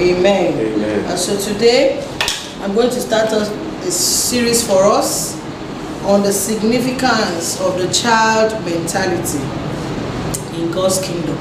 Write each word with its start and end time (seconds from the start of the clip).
Amen. 0.00 0.54
Amen. 0.56 1.04
And 1.10 1.18
so 1.18 1.38
today, 1.38 2.00
I'm 2.62 2.74
going 2.74 2.88
to 2.88 3.00
start 3.00 3.32
a, 3.32 3.42
a 3.42 3.90
series 3.90 4.66
for 4.66 4.82
us 4.86 5.38
on 6.04 6.22
the 6.22 6.32
significance 6.32 7.60
of 7.60 7.76
the 7.76 7.92
child 7.92 8.52
mentality 8.64 9.44
in 10.56 10.72
God's 10.72 11.04
kingdom. 11.04 11.36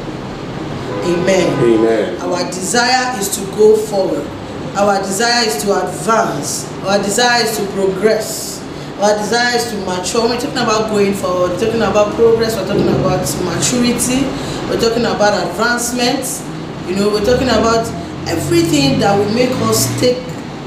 Amen. 1.08 1.48
Amen. 1.64 2.22
Our 2.22 2.44
desire 2.52 3.18
is 3.18 3.34
to 3.38 3.46
go 3.56 3.78
forward. 3.78 4.28
Our 4.76 5.00
desire 5.04 5.48
is 5.48 5.64
to 5.64 5.88
advance. 5.88 6.70
Our 6.84 7.02
desire 7.02 7.46
is 7.46 7.58
to 7.60 7.66
progress. 7.68 8.60
Our 9.00 9.16
desire 9.16 9.56
is 9.56 9.72
to 9.72 9.78
mature. 9.86 10.28
We're 10.28 10.36
talking 10.38 10.60
about 10.60 10.90
going 10.90 11.14
forward. 11.14 11.52
We're 11.52 11.60
talking 11.64 11.82
about 11.82 12.14
progress. 12.16 12.58
We're 12.58 12.68
talking 12.68 12.90
about 12.90 13.24
maturity. 13.46 14.28
We're 14.68 14.82
talking 14.82 15.06
about 15.08 15.48
advancement. 15.48 16.28
You 16.90 16.98
know, 16.98 17.08
we're 17.08 17.24
talking 17.24 17.48
about 17.48 17.88
everything 18.30 19.00
that 19.00 19.18
will 19.18 19.34
make 19.34 19.52
us 19.68 19.90
take 20.00 20.18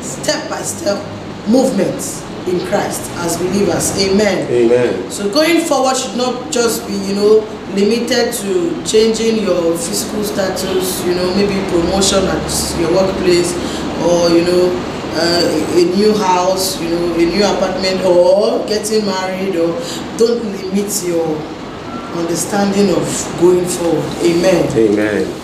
step 0.02 0.48
by 0.50 0.60
step 0.62 0.98
movements 1.48 2.22
in 2.46 2.58
Christ 2.66 3.10
as 3.22 3.36
believers. 3.36 3.94
Amen. 3.98 4.50
Amen. 4.50 5.10
So 5.10 5.30
going 5.30 5.60
forward 5.60 5.96
should 5.96 6.16
not 6.16 6.50
just 6.50 6.86
be, 6.86 6.94
you 6.94 7.14
know, 7.14 7.46
limited 7.74 8.32
to 8.42 8.82
changing 8.84 9.42
your 9.42 9.76
physical 9.78 10.24
status, 10.24 11.04
you 11.06 11.14
know, 11.14 11.34
maybe 11.36 11.54
promotion 11.70 12.24
at 12.26 12.50
your 12.78 12.92
workplace 12.92 13.54
or, 14.02 14.28
you 14.30 14.44
know, 14.44 14.64
uh, 15.14 15.76
a 15.78 15.84
new 15.96 16.12
house, 16.16 16.80
you 16.80 16.88
know, 16.88 17.14
a 17.14 17.24
new 17.24 17.44
apartment 17.44 18.02
or 18.04 18.66
getting 18.66 19.04
married 19.06 19.54
or 19.56 19.72
don't 20.18 20.42
limit 20.44 20.90
your 21.06 21.36
understanding 22.16 22.90
of 22.90 23.06
going 23.40 23.64
forward. 23.64 24.04
Amen 24.24 24.66
Amen. 24.76 25.41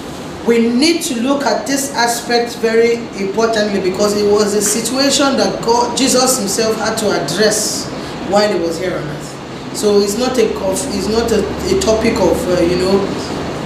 We 0.48 0.66
need 0.66 1.02
to 1.02 1.20
look 1.20 1.44
at 1.44 1.66
this 1.66 1.92
aspect 1.92 2.56
very 2.56 2.94
importantly 3.20 3.82
because 3.82 4.16
it 4.16 4.24
was 4.32 4.54
a 4.54 4.62
situation 4.62 5.36
that 5.36 5.62
God, 5.62 5.94
Jesus 5.96 6.38
himself 6.38 6.74
had 6.76 6.96
to 7.04 7.10
address 7.10 7.86
while 8.32 8.50
he 8.50 8.58
was 8.58 8.78
here 8.78 8.96
on 8.96 9.04
earth. 9.04 9.76
So 9.76 10.00
it's 10.00 10.16
not 10.16 10.38
a 10.38 10.48
it's 10.48 11.08
not 11.08 11.30
a, 11.30 11.44
a 11.76 11.80
topic 11.80 12.14
of 12.14 12.32
uh, 12.48 12.62
you 12.62 12.78
know 12.80 12.96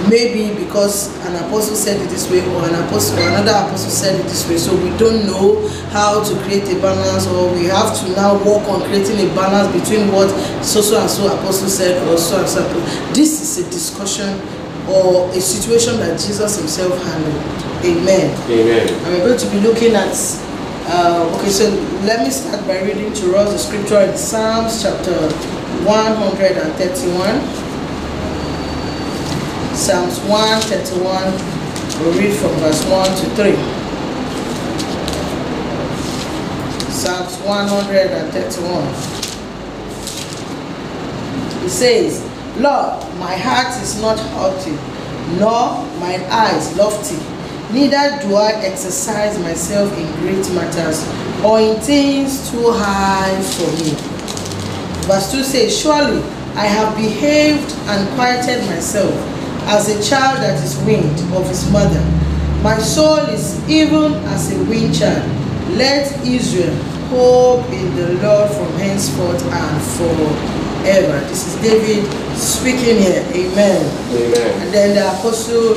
maybe 0.09 0.53
because 0.59 1.15
an 1.23 1.35
apostle 1.47 1.77
said 1.77 2.01
it 2.01 2.09
this 2.09 2.29
way 2.29 2.43
or 2.51 2.67
an 2.67 2.75
apostle 2.75 3.17
or 3.19 3.29
another 3.29 3.55
apostle 3.63 3.89
said 3.89 4.19
it 4.19 4.23
this 4.23 4.43
way. 4.49 4.57
So 4.57 4.75
we 4.75 4.91
don't 4.97 5.25
know 5.25 5.65
how 5.95 6.21
to 6.21 6.35
create 6.43 6.67
a 6.67 6.75
balance 6.81 7.25
or 7.27 7.47
we 7.55 7.63
have 7.71 7.95
to 8.03 8.11
now 8.11 8.35
work 8.43 8.67
on 8.67 8.83
creating 8.91 9.23
a 9.23 9.33
balance 9.33 9.71
between 9.71 10.11
what 10.11 10.27
so 10.61 10.81
so 10.81 10.99
and 10.99 11.09
so 11.09 11.27
apostle 11.27 11.69
said 11.69 11.95
or 12.09 12.17
so 12.17 12.39
and 12.39 12.49
so. 12.49 12.61
This 13.15 13.39
is 13.39 13.65
a 13.65 13.71
discussion 13.71 14.35
or 14.89 15.29
a 15.29 15.41
situation 15.41 15.97
that 15.99 16.19
Jesus 16.19 16.57
himself 16.57 17.01
handled. 17.03 17.41
Amen. 17.85 18.31
Amen. 18.49 18.87
And 18.87 19.07
we're 19.13 19.27
going 19.27 19.39
to 19.39 19.49
be 19.51 19.59
looking 19.59 19.95
at, 19.95 20.15
uh, 20.87 21.37
okay, 21.39 21.49
so 21.49 21.69
let 22.03 22.23
me 22.23 22.31
start 22.31 22.65
by 22.67 22.81
reading 22.83 23.13
to 23.13 23.35
us 23.35 23.51
the 23.51 23.57
scripture 23.59 23.99
in 24.01 24.17
Psalms 24.17 24.81
chapter 24.81 25.13
131. 25.83 27.63
Psalms 29.75 30.19
131, 30.29 31.33
we'll 31.99 32.13
read 32.19 32.33
from 32.37 32.51
verse 32.59 32.83
1 32.87 33.07
to 33.19 33.25
3. 33.35 33.55
Psalms 36.91 37.35
131. 37.43 39.23
It 41.65 41.69
says, 41.69 42.32
Lord, 42.57 43.01
my 43.17 43.35
heart 43.35 43.73
is 43.81 43.99
not 43.99 44.19
haughty, 44.19 44.77
nor 45.39 45.83
mine 45.99 46.21
eyes 46.29 46.77
lofty. 46.77 47.17
Neither 47.73 48.21
do 48.21 48.35
I 48.35 48.51
exercise 48.61 49.39
myself 49.39 49.91
in 49.97 50.05
great 50.21 50.47
matters 50.53 51.01
or 51.43 51.59
in 51.59 51.81
things 51.81 52.51
too 52.51 52.69
high 52.71 53.41
for 53.41 53.71
me. 53.81 53.97
Verse 55.07 55.31
2 55.31 55.41
says, 55.43 55.81
Surely 55.81 56.21
I 56.53 56.67
have 56.67 56.95
behaved 56.95 57.73
and 57.87 58.07
quieted 58.15 58.63
myself 58.69 59.13
as 59.65 59.89
a 59.89 60.07
child 60.07 60.37
that 60.37 60.63
is 60.63 60.77
weaned 60.85 61.19
of 61.33 61.47
his 61.47 61.67
mother. 61.71 62.01
My 62.61 62.77
soul 62.77 63.17
is 63.33 63.67
even 63.67 64.13
as 64.29 64.53
a 64.53 64.63
weaned 64.65 64.93
child. 64.93 65.27
Let 65.71 66.23
Israel 66.23 66.75
hope 67.09 67.67
in 67.71 67.95
the 67.95 68.13
Lord 68.21 68.51
from 68.51 68.71
henceforth 68.77 69.43
and 69.43 69.81
forever. 69.97 70.62
This 70.83 71.47
is 71.47 71.61
David 71.61 72.03
speaking 72.35 72.99
here. 72.99 73.23
Amen. 73.31 73.79
Amen. 74.11 74.61
And 74.61 74.73
then 74.73 74.95
the 74.95 75.07
Apostle 75.17 75.75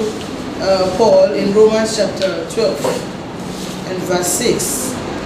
uh, 0.60 0.96
Paul 0.96 1.32
in 1.32 1.54
Romans 1.54 1.96
chapter 1.96 2.44
12 2.50 2.84
and 3.86 4.02
verse 4.02 4.26
6 4.26 4.62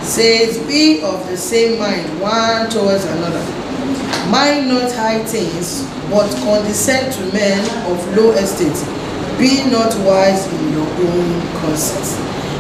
says, 0.05 0.59
Be 0.67 1.03
of 1.03 1.27
the 1.31 1.37
same 1.37 1.79
mind 1.79 2.21
one 2.21 2.69
towards 2.69 3.05
another. 3.05 3.41
Mind 4.29 4.69
not 4.69 4.93
high 4.93 5.25
things, 5.25 5.83
but 6.11 6.29
condescend 6.45 7.15
to 7.15 7.33
men 7.33 7.61
of 7.91 8.17
low 8.17 8.33
estate. 8.33 8.77
Be 9.39 9.65
not 9.71 9.97
wise 10.05 10.47
in 10.53 10.73
your 10.75 10.87
own 10.87 11.41
conceit. 11.63 12.05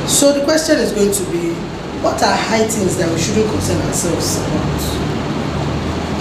So 0.09 0.33
the 0.33 0.43
question 0.45 0.79
is 0.79 0.93
going 0.93 1.13
to 1.13 1.25
be, 1.31 1.53
what 2.01 2.23
are 2.23 2.35
high 2.35 2.67
things 2.67 2.97
that 2.97 3.13
we 3.13 3.19
shouldn't 3.21 3.51
concern 3.51 3.77
ourselves 3.83 4.39
about? 4.39 4.81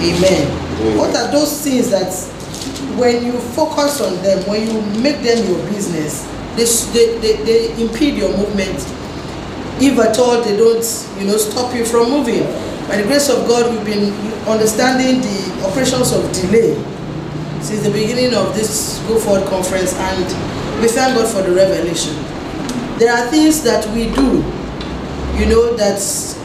Amen. 0.04 0.69
Mm. 0.80 0.96
What 0.98 1.14
are 1.14 1.30
those 1.30 1.60
things 1.62 1.90
that 1.90 2.12
when 2.98 3.24
you 3.24 3.38
focus 3.52 4.00
on 4.00 4.16
them, 4.22 4.46
when 4.48 4.66
you 4.66 4.80
make 5.00 5.20
them 5.22 5.44
your 5.46 5.60
business, 5.68 6.24
they, 6.56 6.64
they, 6.92 7.18
they, 7.20 7.44
they 7.44 7.82
impede 7.82 8.16
your 8.16 8.34
movement. 8.36 8.76
If 9.82 9.98
at 9.98 10.18
all 10.18 10.42
they 10.42 10.56
don't, 10.56 10.84
you 11.18 11.26
know, 11.26 11.36
stop 11.36 11.74
you 11.74 11.84
from 11.84 12.10
moving. 12.10 12.44
By 12.88 12.96
the 12.96 13.04
grace 13.04 13.28
of 13.28 13.46
God, 13.46 13.70
we've 13.72 13.84
been 13.84 14.12
understanding 14.48 15.20
the 15.20 15.66
operations 15.68 16.12
of 16.12 16.24
delay 16.32 16.74
since 17.62 17.82
the 17.84 17.90
beginning 17.92 18.34
of 18.34 18.54
this 18.54 18.98
Go 19.06 19.18
Forward 19.18 19.46
conference, 19.48 19.94
and 19.94 20.24
we 20.82 20.88
thank 20.88 21.14
God 21.16 21.28
for 21.28 21.42
the 21.42 21.54
revelation. 21.54 22.14
There 22.98 23.12
are 23.12 23.28
things 23.30 23.62
that 23.62 23.86
we 23.94 24.10
do, 24.12 24.42
you 25.38 25.46
know, 25.46 25.76
that 25.76 26.00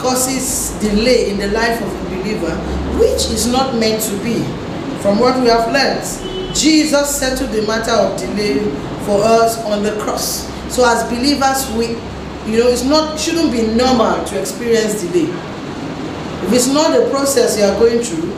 causes 0.05 0.69
delay 0.85 1.31
in 1.31 1.37
the 1.39 1.47
life 1.47 1.81
of 1.81 1.89
a 1.89 2.09
believer, 2.13 2.53
which 3.01 3.25
is 3.33 3.47
not 3.47 3.73
meant 3.75 3.99
to 3.99 4.13
be. 4.23 4.37
From 5.01 5.17
what 5.17 5.41
we 5.41 5.47
have 5.47 5.71
learned, 5.73 6.05
Jesus 6.55 7.09
settled 7.09 7.49
the 7.49 7.65
matter 7.65 7.91
of 7.91 8.13
delay 8.19 8.59
for 9.05 9.17
us 9.23 9.57
on 9.65 9.81
the 9.81 9.97
cross. 9.99 10.45
So 10.71 10.85
as 10.85 11.03
believers, 11.09 11.65
we, 11.73 11.97
you 12.45 12.61
know, 12.61 12.69
it's 12.69 12.83
not 12.83 13.19
shouldn't 13.19 13.51
be 13.51 13.65
normal 13.65 14.23
to 14.25 14.39
experience 14.39 15.01
delay. 15.01 15.25
If 16.45 16.53
it's 16.53 16.67
not 16.67 16.93
a 16.93 17.09
process 17.09 17.57
you 17.57 17.63
are 17.65 17.77
going 17.79 18.03
through, 18.03 18.29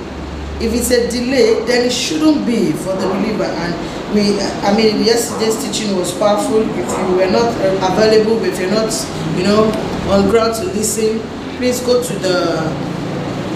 if 0.63 0.73
it's 0.73 0.89
a 0.91 1.11
delay, 1.11 1.65
then 1.65 1.85
it 1.85 1.91
shouldn't 1.91 2.47
be 2.47 2.71
for 2.71 2.95
the 2.95 3.07
believer. 3.07 3.43
And 3.43 4.15
we, 4.15 4.39
I 4.63 4.71
mean, 4.75 5.03
yesterday's 5.03 5.59
teaching 5.61 5.97
was 5.97 6.17
powerful. 6.17 6.61
If 6.61 6.87
you 6.87 7.17
were 7.17 7.29
not 7.29 7.51
available, 7.91 8.41
if 8.45 8.57
you're 8.57 8.71
not, 8.71 8.87
you 9.35 9.43
know, 9.43 9.67
on 10.07 10.29
ground 10.29 10.55
to 10.55 10.63
listen, 10.71 11.19
please 11.57 11.79
go 11.81 12.01
to 12.03 12.13
the 12.19 12.69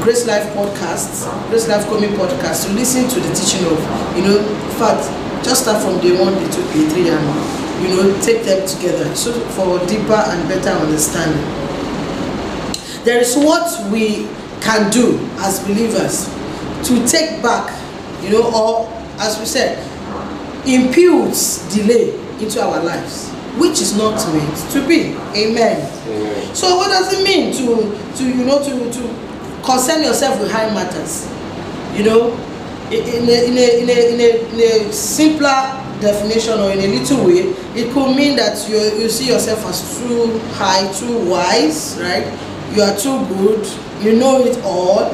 Grace 0.02 0.26
Life 0.26 0.50
podcast, 0.58 1.30
Grace 1.50 1.68
Life 1.68 1.86
Coming 1.86 2.10
podcast 2.18 2.66
to 2.66 2.74
listen 2.74 3.08
to 3.08 3.20
the 3.20 3.34
teaching 3.36 3.64
of, 3.68 3.78
you 4.18 4.24
know, 4.24 4.40
in 4.40 4.72
fact, 4.82 5.06
just 5.46 5.62
start 5.62 5.82
from 5.84 6.00
day 6.02 6.18
one, 6.20 6.34
day 6.34 6.50
two, 6.50 6.64
day 6.74 6.90
three, 6.90 7.10
and 7.10 7.22
you 7.82 7.90
know, 7.96 8.22
take 8.22 8.44
them 8.44 8.68
together 8.68 9.06
so 9.16 9.32
for 9.52 9.78
deeper 9.88 10.14
and 10.14 10.50
better 10.50 10.70
understanding. 10.70 11.42
There 13.06 13.20
is 13.20 13.36
what 13.36 13.92
we 13.92 14.28
can 14.62 14.90
do 14.92 15.20
as 15.40 15.60
believers 15.60 16.26
to 16.88 17.08
take 17.08 17.42
back, 17.44 17.70
you 18.24 18.32
know, 18.32 18.50
or 18.54 18.90
as 19.20 19.40
we 19.40 19.46
said, 19.46 19.78
imputes 20.66 21.72
delay 21.76 22.14
into 22.40 22.62
our 22.62 22.84
lives, 22.84 23.30
which 23.58 23.82
is 23.82 23.96
not 23.98 24.16
meant 24.34 24.58
to 24.72 24.88
be. 24.88 25.16
Amen. 25.36 25.82
Amen. 26.08 26.56
So 26.56 26.78
what 26.78 26.88
does 26.90 27.12
it 27.14 27.24
mean 27.24 27.54
to 27.58 27.92
to 28.18 28.24
you 28.24 28.46
know 28.46 28.60
to 28.64 28.92
to 28.92 29.02
concern 29.64 30.04
yourself 30.04 30.40
with 30.40 30.52
high 30.52 30.74
matters? 30.74 31.28
You 31.98 32.06
know, 32.06 32.34
in 32.92 33.28
a, 33.30 33.46
in 33.48 33.58
a, 33.58 33.82
in 33.82 33.90
a, 33.90 34.14
in 34.14 34.20
a, 34.20 34.54
in 34.54 34.90
a 34.90 34.94
simpler 34.94 35.78
definition 36.00 36.60
or 36.60 36.72
in 36.72 36.80
a 36.80 36.88
little 36.88 37.26
way, 37.26 37.54
it 37.76 37.92
could 37.94 38.16
mean 38.16 38.36
that 38.38 38.68
you 38.70 38.78
you 39.02 39.10
see 39.10 39.28
yourself 39.28 39.66
as 39.66 40.00
too 40.00 40.40
high, 40.56 40.92
too 40.94 41.30
wise, 41.30 41.98
right? 42.02 42.26
You 42.76 42.84
are 42.84 42.96
too 42.98 43.26
good, 43.28 43.68
you 44.02 44.16
know 44.18 44.44
it 44.44 44.58
all. 44.64 45.12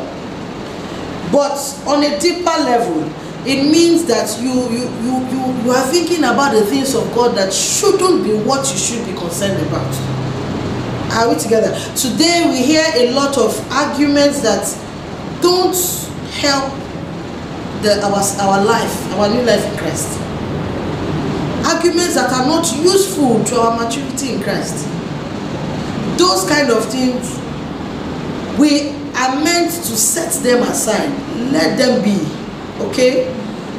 But 1.31 1.57
on 1.86 2.04
a 2.04 2.18
deeper 2.19 2.57
level, 2.63 3.04
it 3.48 3.64
means 3.72 4.06
that 4.06 4.28
you 4.42 4.52
you 4.70 4.84
you 5.02 5.14
you, 5.32 5.64
you 5.64 5.72
are 5.72 5.86
thinking 5.88 6.20
about 6.20 6.54
the 6.54 6.66
things 6.66 6.94
of 6.96 7.08
God 7.16 7.36
that 7.38 7.54
shouldn't 7.54 8.24
be 8.24 8.34
what 8.34 8.70
you 8.72 8.78
should 8.78 9.06
be 9.06 9.14
concerned 9.14 9.66
about. 9.68 9.88
Are 11.14 11.34
we 11.34 11.40
together? 11.40 11.72
Today 11.96 12.44
we 12.50 12.62
hear 12.64 12.84
a 12.96 13.12
lot 13.14 13.38
of 13.38 13.56
arguments 13.72 14.42
that 14.42 14.68
don't 15.42 15.76
help 16.44 16.74
the 17.82 18.04
our 18.04 18.22
our 18.42 18.66
life, 18.66 19.14
our 19.14 19.30
new 19.30 19.42
life 19.44 19.64
in 19.72 19.78
Christ. 19.78 20.20
Arguments 21.66 22.16
that 22.16 22.32
are 22.34 22.46
not 22.46 22.66
useful 22.76 23.44
to 23.46 23.60
our 23.60 23.78
maturity 23.82 24.34
in 24.34 24.42
Christ. 24.42 24.88
those 26.18 26.48
kind 26.50 26.70
of 26.72 26.84
things 26.90 27.38
we 28.60 28.90
are 29.16 29.36
meant 29.44 29.72
to 29.72 29.96
set 29.96 30.32
them 30.44 30.64
aside 30.64 31.10
let 31.52 31.78
them 31.78 32.04
be 32.04 32.18
okay? 32.80 33.34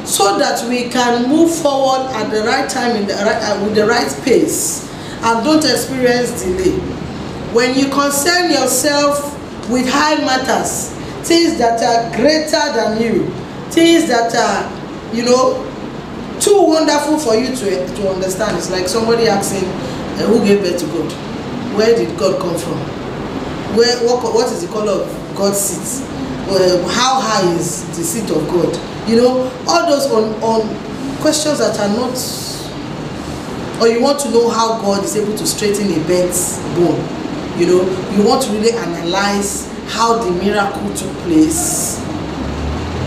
So 0.05 0.37
that 0.39 0.67
we 0.67 0.89
can 0.89 1.29
move 1.29 1.53
forward 1.53 2.09
at 2.13 2.31
the 2.31 2.43
right 2.43 2.69
time 2.69 2.95
in 2.95 3.07
the 3.07 3.13
right, 3.13 3.41
uh, 3.43 3.63
with 3.63 3.75
the 3.75 3.85
right 3.85 4.09
pace 4.23 4.89
and 5.21 5.43
don't 5.43 5.63
experience 5.63 6.43
delay. 6.43 6.77
When 7.53 7.77
you 7.77 7.89
concern 7.89 8.51
yourself 8.51 9.35
with 9.69 9.87
high 9.87 10.15
matters 10.25 10.89
things 11.27 11.57
that 11.57 11.81
are 11.83 12.15
greater 12.15 12.65
than 12.73 13.01
you 13.01 13.27
things 13.69 14.07
that 14.07 14.33
are 14.33 14.65
you 15.13 15.23
know 15.23 15.65
too 16.39 16.61
wonderful 16.63 17.19
for 17.19 17.35
you 17.35 17.53
to 17.55 17.87
to 17.95 18.09
understand. 18.09 18.57
It's 18.57 18.71
like 18.71 18.87
somebody 18.87 19.27
asking 19.27 19.67
uh, 19.67 20.27
who 20.27 20.43
gave 20.45 20.61
birth 20.61 20.79
to 20.79 20.85
god? 20.87 21.11
Where 21.75 21.95
did 21.95 22.17
god 22.17 22.39
come 22.41 22.57
from? 22.57 22.77
Where 23.75 23.97
what, 24.07 24.23
what 24.33 24.51
is 24.51 24.61
the 24.65 24.67
color 24.71 25.03
of 25.03 25.35
god's 25.35 25.59
seat 25.59 26.18
well, 26.49 26.87
how 26.89 27.19
high 27.21 27.49
is 27.55 27.85
the 27.97 28.03
seat 28.03 28.29
of 28.31 28.47
god? 28.49 28.73
You 29.09 29.17
know 29.17 29.51
all 29.67 29.89
those 29.89 30.05
on 30.11 30.33
on 30.43 30.61
questions 31.21 31.59
that 31.59 31.77
are 31.79 31.89
not 31.95 32.15
or 33.81 33.87
you 33.87 34.01
want 34.01 34.19
to 34.19 34.29
know 34.31 34.49
how 34.49 34.81
god 34.81 35.03
is 35.03 35.15
able 35.15 35.35
to 35.37 35.45
straighten 35.47 35.87
a 35.87 35.99
bent 36.07 36.35
bone 36.75 36.99
you 37.59 37.65
know 37.65 37.81
you 38.15 38.23
want 38.23 38.41
to 38.43 38.51
really 38.51 38.71
analyze 38.71 39.67
how 39.87 40.17
the 40.17 40.31
miracle 40.43 40.93
took 40.95 41.11
place 41.23 41.99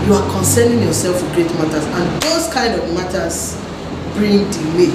you 0.06 0.12
are 0.12 0.31
concerning 0.33 0.81
yourself 0.83 1.23
with 1.23 1.33
great 1.35 1.50
matters 1.55 1.85
and 1.85 2.23
those 2.23 2.53
kind 2.53 2.75
of 2.75 2.83
matters 2.94 3.56
bring 4.15 4.44
delay 4.50 4.91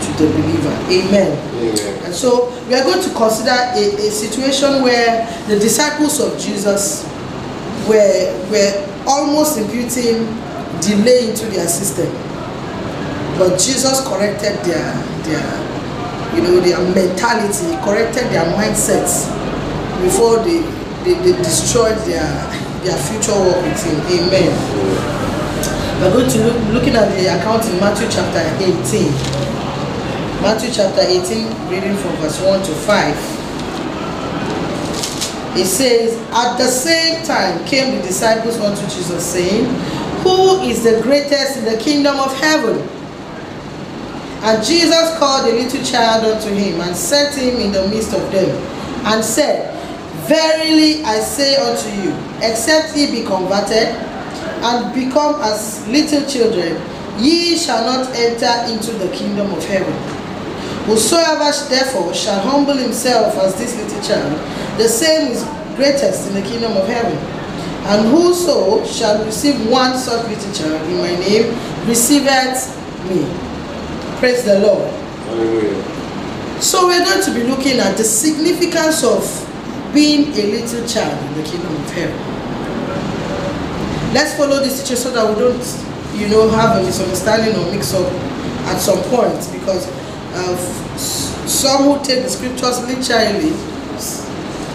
to 0.00 0.10
the 0.18 0.26
believer. 0.32 0.72
Amen, 0.90 1.32
Amen. 1.56 2.04
and 2.04 2.14
so 2.14 2.50
we 2.68 2.74
are 2.74 2.82
going 2.82 3.02
to 3.02 3.10
consider 3.14 3.50
a, 3.50 4.06
a 4.06 4.10
situation 4.10 4.82
where 4.82 5.26
the 5.48 5.58
disciples 5.58 6.20
of 6.20 6.38
jesus 6.38 7.04
were 7.88 8.32
were 8.50 8.72
almost 9.06 9.58
imputing 9.58 10.24
delay 10.80 11.30
into 11.30 11.46
their 11.46 11.68
system. 11.68 12.10
But 13.38 13.58
jesus 13.58 14.00
corrected 14.06 14.58
their 14.64 14.94
their 15.24 15.48
you 16.34 16.42
know 16.42 16.60
their 16.60 16.78
mentality 16.94 17.76
corrected 17.84 18.30
their 18.30 18.44
mindsets 18.56 19.26
before 20.02 20.38
they 20.44 20.60
they, 21.04 21.14
they 21.20 21.36
destroyed 21.38 21.98
their 22.06 22.26
their 22.84 22.96
future 23.08 23.32
work 23.32 23.62
with 23.64 23.80
him. 23.84 23.96
Amen. 24.12 24.52
We're 26.00 26.12
going 26.12 26.28
to 26.30 26.38
look 26.44 26.56
looking 26.74 26.96
at 26.96 27.08
the 27.16 27.38
account 27.38 27.64
in 27.66 27.78
matthew 27.80 28.08
chapter 28.10 28.42
18 28.60 29.08
matthew 30.42 30.70
chapter 30.70 31.00
18 31.00 31.70
reading 31.70 31.96
from 31.96 32.12
verse 32.16 32.42
1 32.42 32.62
to 32.64 32.72
5 32.74 33.33
it 35.56 35.66
says, 35.66 36.16
At 36.32 36.58
the 36.58 36.66
same 36.66 37.24
time 37.24 37.64
came 37.66 37.96
the 37.96 38.02
disciples 38.02 38.58
unto 38.58 38.82
Jesus, 38.82 39.24
saying, 39.24 39.66
Who 40.22 40.60
is 40.62 40.82
the 40.82 41.00
greatest 41.02 41.58
in 41.58 41.64
the 41.64 41.78
kingdom 41.78 42.18
of 42.18 42.34
heaven? 42.40 42.78
And 44.42 44.62
Jesus 44.62 45.16
called 45.18 45.48
a 45.48 45.54
little 45.54 45.82
child 45.84 46.24
unto 46.24 46.52
him, 46.52 46.80
and 46.80 46.94
set 46.94 47.34
him 47.34 47.56
in 47.60 47.72
the 47.72 47.88
midst 47.88 48.12
of 48.12 48.30
them, 48.30 48.50
and 49.06 49.24
said, 49.24 49.72
Verily 50.26 51.04
I 51.04 51.20
say 51.20 51.56
unto 51.56 51.88
you, 52.02 52.14
except 52.42 52.96
ye 52.96 53.10
be 53.10 53.26
converted, 53.26 53.88
and 54.64 54.94
become 54.94 55.40
as 55.42 55.86
little 55.88 56.28
children, 56.28 56.80
ye 57.18 57.56
shall 57.56 57.84
not 57.84 58.14
enter 58.16 58.72
into 58.72 58.92
the 58.92 59.08
kingdom 59.14 59.52
of 59.52 59.64
heaven. 59.66 60.13
Whosoever 60.86 61.50
therefore 61.68 62.12
shall 62.12 62.40
humble 62.40 62.76
himself 62.76 63.34
as 63.38 63.56
this 63.56 63.74
little 63.76 64.02
child, 64.02 64.32
the 64.78 64.88
same 64.88 65.32
is 65.32 65.42
greatest 65.76 66.28
in 66.28 66.34
the 66.34 66.42
kingdom 66.42 66.76
of 66.76 66.86
heaven. 66.86 67.16
And 67.86 68.08
whoso 68.08 68.84
shall 68.84 69.24
receive 69.24 69.68
one 69.68 69.96
such 69.96 70.28
little 70.28 70.52
child 70.52 70.82
in 70.88 70.98
my 70.98 71.14
name, 71.16 71.56
receiveth 71.88 72.68
me. 73.08 73.24
Praise 74.18 74.44
the 74.44 74.58
Lord. 74.60 74.90
Hallelujah. 75.24 76.60
So 76.60 76.86
we're 76.86 77.04
going 77.04 77.22
to 77.22 77.34
be 77.34 77.44
looking 77.44 77.78
at 77.78 77.96
the 77.96 78.04
significance 78.04 79.02
of 79.04 79.24
being 79.92 80.32
a 80.32 80.50
little 80.50 80.86
child 80.86 81.18
in 81.26 81.42
the 81.42 81.48
kingdom 81.48 81.74
of 81.74 81.90
heaven. 81.92 82.16
Let's 84.12 84.36
follow 84.36 84.60
this 84.60 84.80
teaching 84.82 84.96
so 84.96 85.10
that 85.12 85.28
we 85.28 85.34
don't, 85.40 85.64
you 86.14 86.28
know, 86.28 86.48
have 86.50 86.80
a 86.80 86.82
misunderstanding 86.84 87.56
or 87.56 87.70
mix 87.72 87.92
up 87.92 88.10
at 88.66 88.78
some 88.78 89.02
point 89.10 89.36
because 89.52 89.88
uh, 90.34 90.56
some 91.46 91.84
who 91.84 92.04
take 92.04 92.22
the 92.22 92.28
scriptures 92.30 92.80
literally 92.86 93.52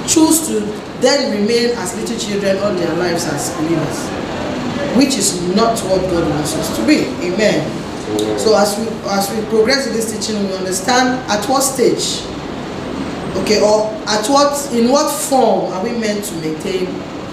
choose 0.08 0.48
to 0.48 0.62
then 1.02 1.32
remain 1.32 1.70
as 1.78 1.96
little 1.96 2.18
children 2.18 2.58
all 2.58 2.74
their 2.74 2.94
lives 2.96 3.26
as 3.26 3.56
believers, 3.56 4.10
which 4.98 5.18
is 5.18 5.42
not 5.56 5.80
what 5.86 6.02
God 6.10 6.30
wants 6.30 6.56
us 6.56 6.76
to 6.78 6.86
be. 6.86 7.06
Amen. 7.24 7.62
Amen. 7.64 8.40
So 8.40 8.58
as 8.58 8.78
we 8.78 8.88
as 9.10 9.30
we 9.32 9.46
progress 9.50 9.88
in 9.88 9.94
this 9.94 10.12
teaching, 10.12 10.42
we 10.48 10.56
understand 10.56 11.20
at 11.30 11.46
what 11.46 11.62
stage, 11.62 12.26
okay, 13.44 13.62
or 13.62 13.94
at 14.10 14.26
what 14.28 14.58
in 14.74 14.90
what 14.92 15.12
form 15.12 15.72
are 15.74 15.84
we 15.84 15.92
meant 15.92 16.26
to 16.26 16.36
maintain 16.42 16.88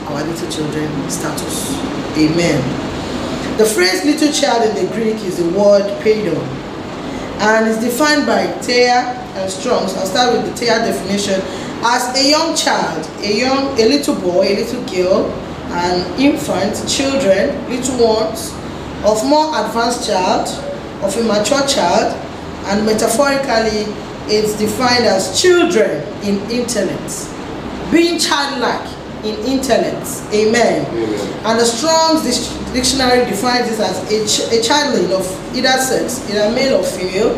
our 0.06 0.22
little 0.22 0.50
children 0.50 1.10
status? 1.10 1.72
Amen. 2.16 2.60
The 3.56 3.64
phrase 3.64 4.04
"little 4.04 4.32
child" 4.32 4.68
in 4.68 4.86
the 4.86 4.92
Greek 4.92 5.16
is 5.24 5.38
the 5.38 5.48
word 5.58 5.82
"paidion," 6.04 6.44
and 7.38 7.68
is 7.68 7.78
defined 7.78 8.26
by 8.26 8.46
Thayer 8.62 9.04
and 9.36 9.50
Strong. 9.50 9.88
So 9.88 10.00
I'll 10.00 10.06
start 10.06 10.32
with 10.32 10.46
the 10.46 10.56
Thayer 10.56 10.78
definition. 10.78 11.40
As 11.84 12.16
a 12.16 12.30
young 12.30 12.56
child, 12.56 13.06
a 13.20 13.38
young, 13.38 13.78
a 13.78 13.84
little 13.84 14.14
boy, 14.14 14.48
a 14.48 14.56
little 14.56 14.82
girl, 14.86 15.30
an 15.72 16.20
infant, 16.20 16.88
children, 16.88 17.68
little 17.68 17.98
ones, 18.02 18.52
of 19.04 19.24
more 19.28 19.48
advanced 19.54 20.06
child, 20.08 20.48
of 21.04 21.16
a 21.16 21.22
mature 21.22 21.66
child, 21.66 22.16
and 22.66 22.86
metaphorically, 22.86 23.92
it's 24.28 24.58
defined 24.58 25.04
as 25.04 25.40
children 25.40 26.02
in 26.22 26.38
intellect, 26.50 27.28
being 27.92 28.18
childlike 28.18 28.95
in 29.26 29.36
intellect. 29.46 30.06
Amen. 30.32 30.86
Amen. 30.86 31.44
And 31.44 31.58
the 31.60 31.64
Strong's 31.64 32.22
Dictionary 32.72 33.24
defines 33.24 33.68
this 33.68 33.80
as 33.80 33.96
a, 34.12 34.18
ch- 34.26 34.52
a 34.52 34.62
childling 34.62 35.10
of 35.12 35.24
either 35.56 35.78
sex, 35.78 36.28
either 36.30 36.50
male 36.54 36.80
or 36.80 36.84
female, 36.84 37.32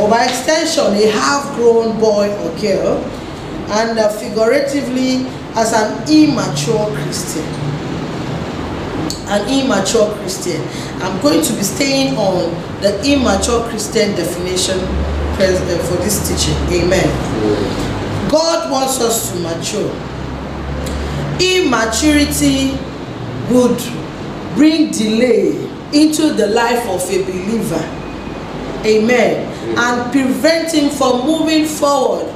or 0.00 0.08
by 0.08 0.24
extension, 0.24 0.86
a 0.94 1.06
half-grown 1.10 1.98
boy 2.00 2.30
or 2.40 2.50
girl, 2.58 2.98
and 3.68 3.98
uh, 3.98 4.08
figuratively 4.08 5.26
as 5.54 5.72
an 5.72 6.08
immature 6.08 6.86
Christian. 6.96 7.44
An 9.28 9.44
immature 9.48 10.10
Christian. 10.16 10.60
I'm 11.02 11.20
going 11.20 11.42
to 11.42 11.52
be 11.52 11.62
staying 11.62 12.16
on 12.16 12.50
the 12.80 12.98
immature 13.04 13.68
Christian 13.68 14.16
definition 14.16 14.78
uh, 14.78 15.78
for 15.88 15.96
this 16.02 16.26
teaching. 16.28 16.56
Amen. 16.72 17.04
Amen. 17.04 18.30
God 18.30 18.70
wants 18.70 19.00
us 19.00 19.32
to 19.32 19.38
mature. 19.40 19.92
Immaturity 21.40 22.76
would 23.50 23.78
bring 24.54 24.90
delay 24.90 25.56
into 25.92 26.32
the 26.32 26.46
life 26.48 26.86
of 26.88 27.02
a 27.10 27.22
believer. 27.24 27.82
Amen. 28.84 29.48
And 29.78 30.12
prevent 30.12 30.74
him 30.74 30.90
from 30.90 31.26
moving 31.26 31.66
forward, 31.66 32.26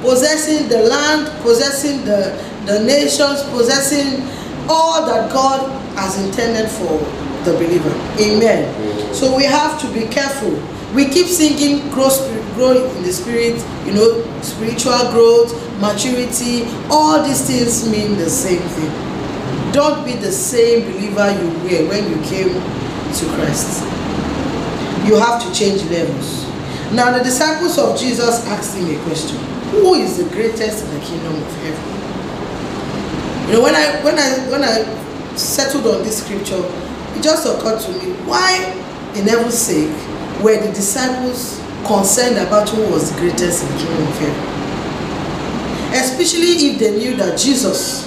possessing 0.00 0.68
the 0.68 0.78
land, 0.82 1.28
possessing 1.42 2.04
the, 2.04 2.36
the 2.66 2.84
nations, 2.84 3.42
possessing 3.50 4.22
all 4.68 5.06
that 5.06 5.32
God 5.32 5.70
has 5.96 6.22
intended 6.24 6.70
for 6.70 6.98
the 7.44 7.56
believer. 7.56 7.90
Amen. 8.20 9.14
So 9.14 9.36
we 9.36 9.44
have 9.44 9.80
to 9.80 9.92
be 9.92 10.06
careful. 10.06 10.52
We 10.94 11.06
keep 11.06 11.26
singing 11.26 11.90
spirit, 12.10 12.35
grow 12.56 12.72
in 12.72 13.02
the 13.02 13.12
spirit, 13.12 13.62
you 13.86 13.92
know, 13.92 14.24
spiritual 14.42 14.98
growth, 15.12 15.52
maturity. 15.80 16.64
All 16.90 17.22
these 17.22 17.46
things 17.46 17.88
mean 17.88 18.16
the 18.18 18.28
same 18.28 18.60
thing. 18.60 18.92
Don't 19.72 20.04
be 20.04 20.14
the 20.14 20.32
same 20.32 20.90
believer 20.90 21.30
you 21.36 21.48
were 21.62 21.88
when 21.88 22.08
you 22.08 22.16
came 22.24 22.48
to 22.50 23.24
Christ. 23.36 23.84
You 25.06 25.16
have 25.20 25.40
to 25.44 25.52
change 25.54 25.84
levels. 25.90 26.44
Now 26.92 27.16
the 27.16 27.22
disciples 27.22 27.78
of 27.78 27.98
Jesus 27.98 28.44
asked 28.46 28.76
him 28.76 28.88
a 28.88 29.02
question. 29.04 29.36
Who 29.70 29.94
is 29.94 30.16
the 30.16 30.24
greatest 30.30 30.84
in 30.84 30.94
the 30.94 31.00
kingdom 31.04 31.34
of 31.34 31.56
heaven? 31.62 31.96
You 33.46 33.52
know, 33.54 33.62
when 33.62 33.74
I 33.74 34.02
when 34.02 34.18
I 34.18 34.50
when 34.50 34.64
I 34.64 35.36
settled 35.36 35.86
on 35.86 36.02
this 36.02 36.24
scripture, 36.24 36.62
it 37.14 37.22
just 37.22 37.46
occurred 37.46 37.80
to 37.80 37.92
me 37.92 38.14
why, 38.24 38.72
in 39.14 39.28
heaven's 39.28 39.58
sake, 39.58 39.94
were 40.42 40.58
the 40.60 40.72
disciples 40.72 41.60
concerned 41.86 42.36
about 42.36 42.68
who 42.68 42.82
was 42.92 43.12
the 43.12 43.18
greatest 43.20 43.64
in 43.64 43.72
the 43.72 43.78
kingdom 43.78 44.06
of 44.06 44.18
heaven? 44.18 44.56
Especially 45.94 46.70
if 46.70 46.78
they 46.78 46.96
knew 46.98 47.16
that 47.16 47.38
Jesus, 47.38 48.06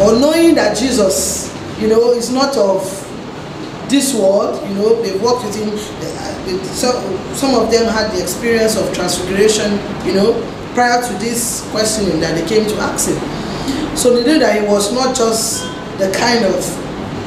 or 0.00 0.18
knowing 0.20 0.54
that 0.54 0.76
Jesus, 0.76 1.52
you 1.80 1.88
know, 1.88 2.12
is 2.12 2.30
not 2.30 2.56
of 2.56 2.84
this 3.88 4.14
world. 4.14 4.62
You 4.68 4.74
know, 4.74 5.02
they've 5.02 5.20
walked 5.22 5.44
with 5.46 5.56
him. 5.56 5.70
Uh, 5.72 6.62
some, 6.74 7.34
some 7.34 7.54
of 7.54 7.70
them 7.70 7.86
had 7.92 8.12
the 8.12 8.22
experience 8.22 8.76
of 8.76 8.92
transfiguration, 8.94 9.72
you 10.06 10.14
know, 10.14 10.34
prior 10.74 11.02
to 11.02 11.12
this 11.14 11.66
questioning 11.70 12.20
that 12.20 12.34
they 12.38 12.46
came 12.46 12.68
to 12.68 12.76
ask 12.76 13.08
him. 13.08 13.96
So 13.96 14.14
they 14.14 14.24
knew 14.30 14.38
that 14.38 14.60
he 14.60 14.66
was 14.68 14.92
not 14.92 15.16
just 15.16 15.64
the 15.98 16.12
kind 16.12 16.44
of 16.44 16.60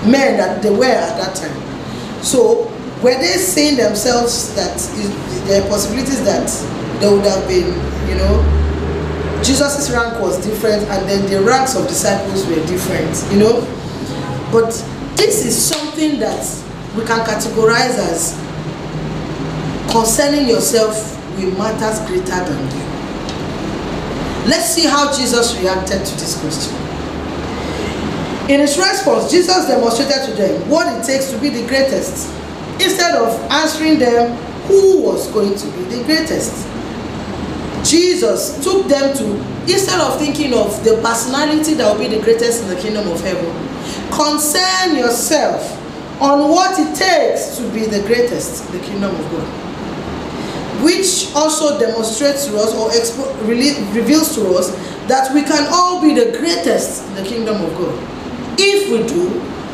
men 0.05 0.37
that 0.37 0.61
they 0.61 0.69
were 0.69 0.85
at 0.85 1.17
that 1.17 1.35
time. 1.35 2.23
So 2.23 2.68
were 3.03 3.15
they 3.15 3.37
seeing 3.37 3.77
themselves 3.77 4.53
that 4.55 4.77
there 5.47 5.63
are 5.63 5.67
possibilities 5.69 6.23
that 6.25 6.49
they 6.99 7.09
would 7.09 7.25
have 7.25 7.47
been, 7.47 7.67
you 8.09 8.15
know, 8.15 8.43
Jesus' 9.43 9.89
rank 9.89 10.19
was 10.19 10.43
different 10.45 10.83
and 10.83 11.07
then 11.07 11.29
the 11.31 11.41
ranks 11.41 11.75
of 11.75 11.87
disciples 11.87 12.45
were 12.47 12.59
different, 12.67 13.15
you 13.31 13.39
know. 13.39 13.61
But 14.51 14.71
this 15.15 15.45
is 15.45 15.55
something 15.55 16.19
that 16.19 16.43
we 16.97 17.05
can 17.05 17.25
categorize 17.25 17.95
as 17.95 18.35
concerning 19.91 20.49
yourself 20.49 21.15
with 21.37 21.57
matters 21.57 21.99
greater 22.07 22.43
than 22.43 22.59
you. 22.75 22.89
Let's 24.49 24.73
see 24.73 24.85
how 24.85 25.15
Jesus 25.15 25.57
reacted 25.61 26.05
to 26.05 26.13
this 26.15 26.39
question. 26.41 26.75
In 28.49 28.59
his 28.59 28.77
response, 28.77 29.31
Jesus 29.31 29.67
demonstrated 29.67 30.25
to 30.25 30.33
them 30.33 30.69
what 30.69 30.87
it 30.87 31.05
takes 31.05 31.31
to 31.31 31.37
be 31.39 31.49
the 31.49 31.65
greatest 31.67 32.27
instead 32.79 33.15
of 33.15 33.33
answering 33.51 33.99
them 33.99 34.35
who 34.67 35.01
was 35.01 35.27
going 35.31 35.55
to 35.55 35.65
be 35.77 35.83
the 35.95 36.03
greatest. 36.05 36.67
Jesus 37.83 38.61
took 38.63 38.87
them 38.87 39.15
to, 39.17 39.25
instead 39.63 39.99
of 39.99 40.19
thinking 40.19 40.53
of 40.53 40.83
the 40.83 40.99
personality 41.01 41.73
that 41.75 41.91
will 41.91 41.99
be 41.99 42.13
the 42.13 42.21
greatest 42.21 42.63
in 42.63 42.69
the 42.69 42.75
kingdom 42.75 43.07
of 43.07 43.19
heaven, 43.21 43.49
concern 44.11 44.95
yourself 44.95 45.75
on 46.21 46.49
what 46.49 46.77
it 46.77 46.93
takes 46.95 47.57
to 47.57 47.63
be 47.71 47.85
the 47.85 48.05
greatest 48.05 48.65
in 48.65 48.79
the 48.79 48.85
kingdom 48.85 49.15
of 49.15 49.31
God. 49.31 49.47
Which 50.83 51.33
also 51.35 51.79
demonstrates 51.79 52.45
to 52.45 52.57
us 52.57 52.73
or 52.75 52.89
expo- 52.91 53.47
reveals 53.47 54.35
to 54.35 54.47
us 54.53 54.71
that 55.07 55.33
we 55.33 55.41
can 55.41 55.67
all 55.71 56.01
be 56.01 56.13
the 56.13 56.37
greatest 56.37 57.03
in 57.07 57.15
the 57.15 57.23
kingdom 57.23 57.61
of 57.61 57.71
God 57.77 57.95
if 58.59 58.91
we 58.91 59.07
do 59.07 59.29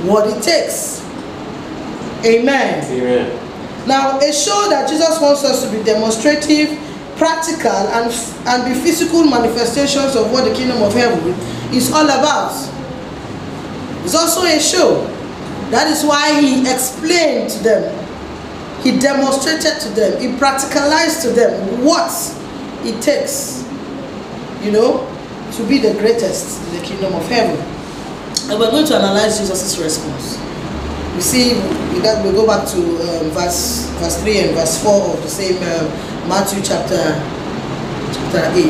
what 0.08 0.28
it 0.28 0.42
takes. 0.42 1.05
Amen. 2.26 2.84
Amen. 2.92 3.88
Now, 3.88 4.18
a 4.18 4.34
show 4.34 4.68
that 4.70 4.90
Jesus 4.90 5.22
wants 5.22 5.44
us 5.44 5.64
to 5.64 5.78
be 5.78 5.84
demonstrative, 5.84 6.74
practical, 7.18 7.70
and, 7.70 8.12
and 8.48 8.66
be 8.66 8.74
physical 8.82 9.24
manifestations 9.24 10.16
of 10.16 10.32
what 10.32 10.46
the 10.46 10.54
kingdom 10.56 10.82
of 10.82 10.94
heaven 10.94 11.20
is 11.72 11.92
all 11.92 12.06
about. 12.06 12.52
It's 14.04 14.16
also 14.16 14.44
a 14.44 14.60
show. 14.60 15.06
That 15.70 15.88
is 15.88 16.04
why 16.04 16.42
he 16.42 16.62
explained 16.62 17.50
to 17.52 17.64
them, 17.64 17.94
he 18.84 18.98
demonstrated 19.00 19.80
to 19.82 19.90
them, 19.90 20.20
he 20.22 20.28
practicalized 20.38 21.22
to 21.24 21.30
them 21.30 21.84
what 21.84 22.12
it 22.84 23.02
takes, 23.02 23.64
you 24.64 24.72
know, 24.72 25.06
to 25.54 25.68
be 25.68 25.78
the 25.78 25.94
greatest 25.94 26.64
in 26.68 26.80
the 26.80 26.86
kingdom 26.86 27.14
of 27.14 27.28
heaven. 27.28 27.58
And 28.50 28.60
we're 28.60 28.72
going 28.72 28.86
to 28.88 28.96
analyze 28.96 29.40
Jesus' 29.40 29.78
response. 29.78 30.38
We 31.16 31.22
see, 31.22 31.54
we 31.94 32.02
go 32.02 32.46
back 32.46 32.68
to 32.70 32.78
um, 32.78 33.30
verse, 33.32 33.88
verse 34.00 34.22
3 34.22 34.40
and 34.40 34.56
verse 34.56 34.84
4 34.84 35.16
of 35.16 35.24
the 35.24 35.30
same 35.30 35.56
um, 35.64 35.88
Matthew 36.28 36.62
chapter, 36.62 37.00
chapter 38.12 38.52
18. 38.52 38.68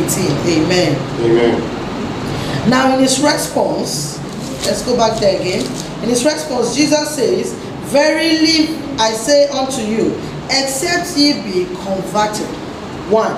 Amen. 0.62 0.96
Amen. 1.22 2.70
Now, 2.70 2.94
in 2.96 3.02
his 3.02 3.20
response, 3.20 4.20
let's 4.66 4.84
go 4.84 4.96
back 4.96 5.20
there 5.20 5.40
again. 5.40 5.66
In 6.04 6.10
his 6.10 6.24
response, 6.24 6.76
Jesus 6.76 7.16
says, 7.16 7.54
Verily 7.92 8.76
I 9.00 9.12
say 9.12 9.48
unto 9.50 9.82
you, 9.82 10.14
except 10.46 11.18
ye 11.18 11.34
be 11.42 11.66
converted, 11.84 12.46
one, 13.10 13.36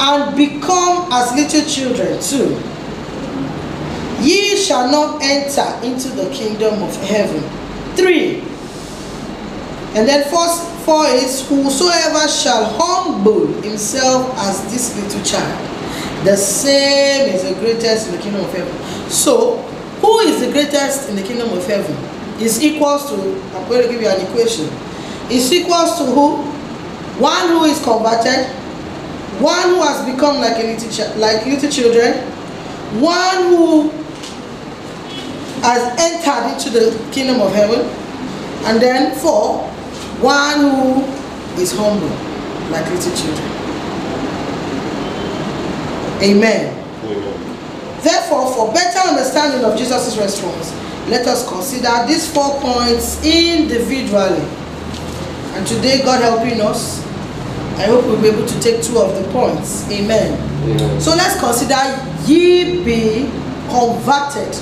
and 0.00 0.36
become 0.36 1.12
as 1.12 1.32
little 1.34 1.68
children, 1.68 2.20
two, 2.20 2.54
ye 4.20 4.56
shall 4.56 4.90
not 4.90 5.22
enter 5.22 5.66
into 5.86 6.08
the 6.08 6.28
kingdom 6.30 6.82
of 6.82 6.94
heaven. 7.02 7.42
Three. 7.96 8.40
And 9.94 10.06
then 10.06 10.24
first 10.30 10.68
four 10.84 11.06
is 11.06 11.46
whosoever 11.48 12.28
shall 12.28 12.64
humble 12.78 13.46
himself 13.62 14.32
as 14.38 14.62
this 14.72 14.96
little 14.96 15.22
child, 15.24 16.24
the 16.24 16.36
same 16.36 17.34
is 17.34 17.42
the 17.42 17.54
greatest 17.60 18.08
in 18.08 18.16
the 18.16 18.22
kingdom 18.22 18.44
of 18.44 18.52
heaven. 18.52 19.10
So, 19.10 19.56
who 20.00 20.18
is 20.20 20.40
the 20.40 20.50
greatest 20.52 21.08
in 21.08 21.16
the 21.16 21.22
kingdom 21.22 21.52
of 21.52 21.66
heaven? 21.66 21.94
Is 22.40 22.62
equals 22.62 23.10
to, 23.10 23.16
I'm 23.56 23.68
going 23.68 23.82
to 23.82 23.88
give 23.88 24.00
you 24.00 24.08
an 24.08 24.20
equation. 24.20 24.68
Is 25.30 25.52
equals 25.52 25.98
to 25.98 26.04
who? 26.04 26.36
One 27.20 27.48
who 27.48 27.64
is 27.64 27.82
converted, 27.82 28.46
one 29.40 29.68
who 29.70 29.82
has 29.82 30.06
become 30.06 30.36
like 30.36 30.56
a 30.62 30.66
little 30.66 31.18
like 31.18 31.44
little 31.46 31.70
children, 31.70 32.14
one 33.00 33.50
who 33.50 33.90
has 35.62 35.82
entered 35.98 36.52
into 36.54 36.70
the 36.70 37.12
kingdom 37.12 37.40
of 37.40 37.52
heaven. 37.54 37.80
And 38.66 38.80
then 38.80 39.16
four, 39.18 39.62
one 40.20 40.60
who 40.60 41.04
is 41.60 41.72
humble, 41.76 42.08
like 42.70 42.84
little 42.90 43.14
children. 43.16 43.48
Amen. 46.20 46.74
Amen. 47.04 48.02
Therefore, 48.02 48.52
for 48.52 48.72
better 48.72 48.98
understanding 49.08 49.64
of 49.64 49.78
Jesus' 49.78 50.16
response, 50.16 50.72
let 51.08 51.26
us 51.26 51.48
consider 51.48 52.06
these 52.06 52.30
four 52.32 52.60
points 52.60 53.24
individually. 53.24 54.44
And 55.54 55.66
today, 55.66 56.02
God 56.02 56.20
helping 56.20 56.60
us, 56.60 57.02
I 57.78 57.86
hope 57.86 58.04
we'll 58.04 58.20
be 58.20 58.28
able 58.28 58.46
to 58.46 58.60
take 58.60 58.82
two 58.82 58.98
of 58.98 59.14
the 59.14 59.30
points. 59.32 59.88
Amen. 59.90 60.34
Amen. 60.64 61.00
So 61.00 61.10
let's 61.12 61.38
consider 61.38 61.78
ye 62.26 62.84
be 62.84 63.30
converted 63.70 64.54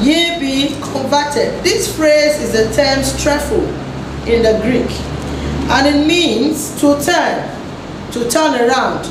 ye 0.00 0.38
be 0.38 0.68
converted. 0.92 1.62
This 1.64 1.94
phrase 1.96 2.40
is 2.42 2.52
the 2.52 2.64
term 2.74 3.00
strepho 3.00 3.60
in 4.26 4.42
the 4.42 4.58
Greek, 4.62 4.90
and 5.70 5.86
it 5.86 6.06
means 6.06 6.78
to 6.80 7.00
turn, 7.02 7.48
to 8.12 8.28
turn 8.28 8.54
around, 8.68 9.04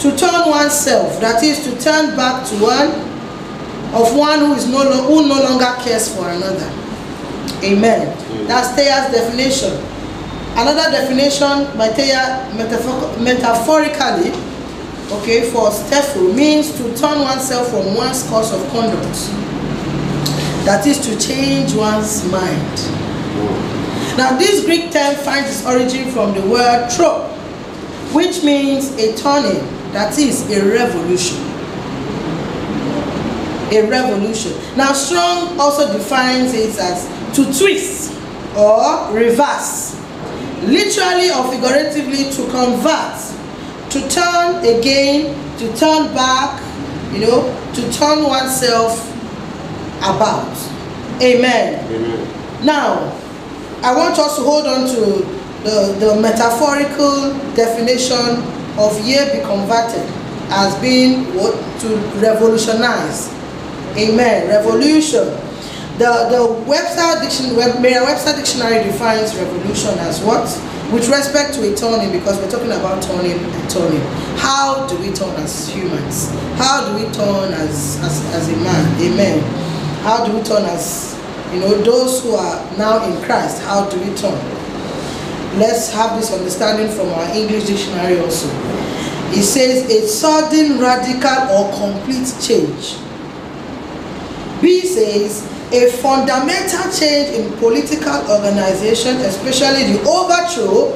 to 0.00 0.16
turn 0.16 0.48
oneself. 0.48 1.20
That 1.20 1.42
is 1.42 1.64
to 1.64 1.78
turn 1.80 2.16
back 2.16 2.46
to 2.48 2.54
one 2.56 2.88
of 3.94 4.16
one 4.16 4.40
who 4.40 4.54
is 4.54 4.68
no 4.68 4.82
who 5.04 5.28
no 5.28 5.42
longer 5.42 5.72
cares 5.82 6.14
for 6.14 6.28
another. 6.28 6.70
Amen. 7.62 8.16
That's 8.46 8.74
Thayer's 8.76 9.10
definition. 9.12 9.72
Another 10.56 10.90
definition 10.90 11.66
by 11.76 11.88
Thea 11.88 12.50
metaphor- 12.56 13.16
metaphorically, 13.20 14.32
okay, 15.20 15.50
for 15.50 15.70
strepho 15.70 16.34
means 16.34 16.72
to 16.78 16.96
turn 16.96 17.20
oneself 17.20 17.68
from 17.68 17.94
one's 17.94 18.22
course 18.24 18.52
of 18.52 18.66
conduct 18.70 19.45
that 20.66 20.84
is 20.84 20.98
to 20.98 21.16
change 21.16 21.72
one's 21.74 22.28
mind. 22.28 22.74
Now, 24.18 24.36
this 24.36 24.64
Greek 24.64 24.90
term 24.90 25.14
finds 25.14 25.48
its 25.48 25.64
origin 25.64 26.10
from 26.10 26.34
the 26.34 26.40
word 26.48 26.90
trop, 26.90 27.30
which 28.12 28.42
means 28.42 28.90
a 28.96 29.16
turning, 29.16 29.62
that 29.92 30.18
is 30.18 30.50
a 30.50 30.68
revolution. 30.68 31.38
A 33.70 33.88
revolution. 33.88 34.54
Now, 34.76 34.92
Strong 34.92 35.60
also 35.60 35.96
defines 35.96 36.52
it 36.52 36.76
as 36.80 37.06
to 37.36 37.44
twist 37.56 38.12
or 38.56 39.14
reverse, 39.14 39.94
literally 40.64 41.30
or 41.30 41.46
figuratively 41.52 42.28
to 42.32 42.50
convert, 42.50 43.14
to 43.90 44.08
turn 44.08 44.64
again, 44.64 45.58
to 45.58 45.76
turn 45.76 46.12
back, 46.12 46.60
you 47.12 47.20
know, 47.20 47.70
to 47.74 47.92
turn 47.92 48.24
oneself 48.24 49.12
about. 49.98 50.56
Amen. 51.20 51.84
Amen. 51.92 52.64
Now, 52.64 53.12
I 53.82 53.94
want 53.94 54.18
us 54.18 54.36
to 54.36 54.42
hold 54.42 54.66
on 54.66 54.86
to 54.88 55.00
the, 55.62 55.96
the 55.98 56.20
metaphorical 56.20 57.32
definition 57.54 58.42
of 58.78 58.98
ye 59.06 59.16
be 59.32 59.40
converted 59.44 60.04
as 60.48 60.74
being 60.80 61.34
what 61.34 61.54
to 61.80 61.88
revolutionize. 62.20 63.32
Amen. 63.96 64.48
Revolution. 64.48 65.24
The 65.96 66.28
the 66.28 66.62
Webster 66.68 67.24
dictionary, 67.24 67.80
Merriam-Webster 67.80 68.36
dictionary 68.36 68.84
defines 68.84 69.34
revolution 69.34 69.98
as 70.00 70.20
what? 70.22 70.44
With 70.92 71.08
respect 71.08 71.54
to 71.54 71.72
a 71.72 71.74
turning, 71.74 72.12
because 72.12 72.38
we're 72.38 72.50
talking 72.50 72.70
about 72.70 73.02
turning 73.02 73.32
and 73.32 73.70
turning. 73.70 74.04
How 74.36 74.86
do 74.86 74.96
we 74.98 75.10
turn 75.10 75.34
as 75.40 75.68
humans? 75.72 76.30
How 76.60 76.86
do 76.86 77.02
we 77.02 77.10
turn 77.12 77.54
as 77.54 77.98
as, 78.04 78.22
as 78.36 78.48
a 78.48 78.56
man? 78.60 78.84
Amen. 79.00 79.65
How 80.06 80.24
do 80.24 80.38
we 80.38 80.42
turn 80.44 80.62
as 80.66 81.18
you 81.52 81.58
know 81.58 81.82
those 81.82 82.22
who 82.22 82.36
are 82.36 82.62
now 82.78 83.02
in 83.10 83.20
Christ? 83.24 83.60
How 83.62 83.90
do 83.90 83.98
we 83.98 84.14
turn? 84.14 84.38
Let's 85.58 85.92
have 85.92 86.16
this 86.16 86.32
understanding 86.32 86.94
from 86.94 87.08
our 87.08 87.26
English 87.34 87.64
dictionary 87.64 88.20
also. 88.20 88.46
It 89.34 89.42
says 89.42 89.90
a 89.90 90.06
sudden, 90.06 90.78
radical, 90.78 91.50
or 91.50 91.74
complete 91.74 92.32
change. 92.38 93.02
B 94.62 94.82
says 94.82 95.42
a 95.72 95.90
fundamental 95.98 96.86
change 96.92 97.34
in 97.34 97.58
political 97.58 98.30
organization, 98.30 99.16
especially 99.26 99.90
the 99.90 100.06
overthrow 100.06 100.94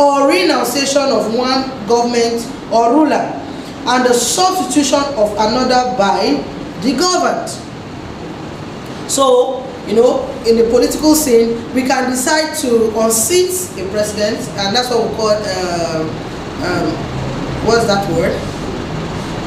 or 0.00 0.28
renunciation 0.30 1.12
of 1.12 1.34
one 1.34 1.68
government 1.86 2.40
or 2.72 2.94
ruler, 3.04 3.36
and 3.84 4.06
the 4.06 4.14
substitution 4.14 5.04
of 5.20 5.30
another 5.32 5.94
by 5.98 6.42
the 6.80 6.96
governed. 6.96 7.65
So, 9.08 9.64
you 9.86 9.94
know, 9.94 10.26
in 10.46 10.56
the 10.56 10.64
political 10.70 11.14
scene, 11.14 11.56
we 11.72 11.82
can 11.82 12.10
decide 12.10 12.56
to 12.58 12.98
unseat 12.98 13.52
a 13.78 13.88
president, 13.90 14.38
and 14.58 14.74
that's 14.74 14.90
what 14.90 15.08
we 15.08 15.16
call, 15.16 15.30
uh, 15.30 16.02
um, 16.66 16.90
what's 17.66 17.86
that 17.86 18.08
word? 18.10 18.34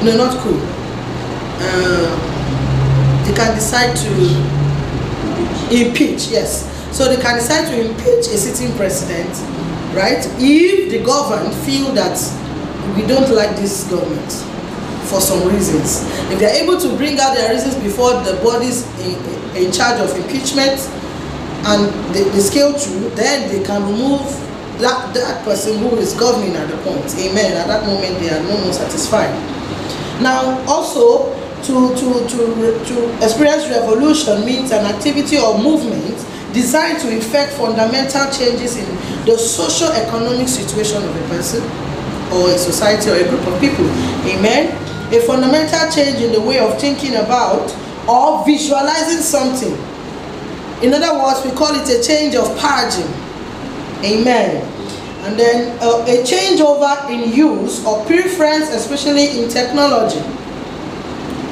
No, 0.04 0.16
not 0.16 0.38
coup. 0.40 0.60
Uh, 1.62 3.26
they 3.26 3.34
can 3.34 3.54
decide 3.56 3.96
to 3.98 4.10
impeach, 5.76 6.30
yes. 6.30 6.66
So 6.96 7.14
they 7.14 7.22
can 7.22 7.36
decide 7.36 7.68
to 7.68 7.90
impeach 7.90 8.28
a 8.32 8.38
sitting 8.38 8.76
president, 8.78 9.30
right? 9.94 10.26
If 10.40 10.90
the 10.90 11.04
government 11.04 11.54
feel 11.66 11.92
that 11.94 12.18
we 12.96 13.06
don't 13.06 13.30
like 13.36 13.56
this 13.58 13.84
government 13.90 14.49
for 15.10 15.20
some 15.20 15.42
reasons. 15.50 16.06
If 16.32 16.40
they're 16.40 16.62
able 16.62 16.78
to 16.80 16.96
bring 16.96 17.20
out 17.20 17.34
their 17.36 17.52
reasons 17.52 17.76
before 17.82 18.14
the 18.24 18.40
bodies 18.44 18.86
in, 19.02 19.18
in 19.58 19.72
charge 19.74 20.00
of 20.00 20.16
impeachment 20.16 20.78
and 21.66 21.90
they 22.14 22.24
scale 22.40 22.78
through, 22.78 23.10
then 23.18 23.50
they 23.50 23.66
can 23.66 23.82
remove 23.84 24.24
that, 24.80 25.14
that 25.14 25.44
person 25.44 25.78
who 25.80 25.98
is 25.98 26.14
governing 26.14 26.56
at 26.56 26.70
the 26.70 26.78
point. 26.78 27.04
Amen. 27.20 27.58
At 27.58 27.68
that 27.68 27.86
moment, 27.86 28.20
they 28.20 28.30
are 28.30 28.42
no 28.44 28.58
more 28.64 28.74
satisfied. 28.74 29.34
Now, 30.22 30.64
also, 30.68 31.36
to, 31.64 31.96
to, 31.96 32.08
to, 32.30 32.86
to 32.86 32.96
experience 33.24 33.68
revolution 33.68 34.46
means 34.46 34.72
an 34.72 34.86
activity 34.86 35.38
or 35.38 35.58
movement 35.58 36.16
designed 36.54 37.00
to 37.00 37.16
effect 37.16 37.54
fundamental 37.54 38.26
changes 38.32 38.78
in 38.78 38.88
the 39.26 39.38
socio-economic 39.38 40.48
situation 40.48 41.04
of 41.04 41.16
a 41.16 41.28
person 41.28 41.62
or 42.32 42.50
a 42.50 42.58
society 42.58 43.10
or 43.10 43.16
a 43.16 43.28
group 43.28 43.46
of 43.46 43.60
people. 43.60 43.86
Amen. 44.26 44.89
A 45.12 45.20
fundamental 45.22 45.92
change 45.92 46.22
in 46.22 46.32
the 46.32 46.42
way 46.42 46.60
of 46.60 46.80
thinking 46.80 47.16
about 47.16 47.76
or 48.08 48.46
visualizing 48.46 49.22
something. 49.22 49.74
In 50.84 50.94
other 50.94 51.18
words, 51.22 51.44
we 51.44 51.52
call 51.52 51.74
it 51.76 51.90
a 51.90 52.02
change 52.02 52.36
of 52.36 52.58
paradigm. 52.60 53.12
Amen. 54.04 54.66
And 55.26 55.38
then 55.38 55.78
uh, 55.82 56.06
a 56.08 56.24
changeover 56.24 57.10
in 57.10 57.34
use 57.34 57.86
or 57.86 58.06
preference, 58.06 58.70
especially 58.70 59.42
in 59.42 59.50
technology. 59.50 60.22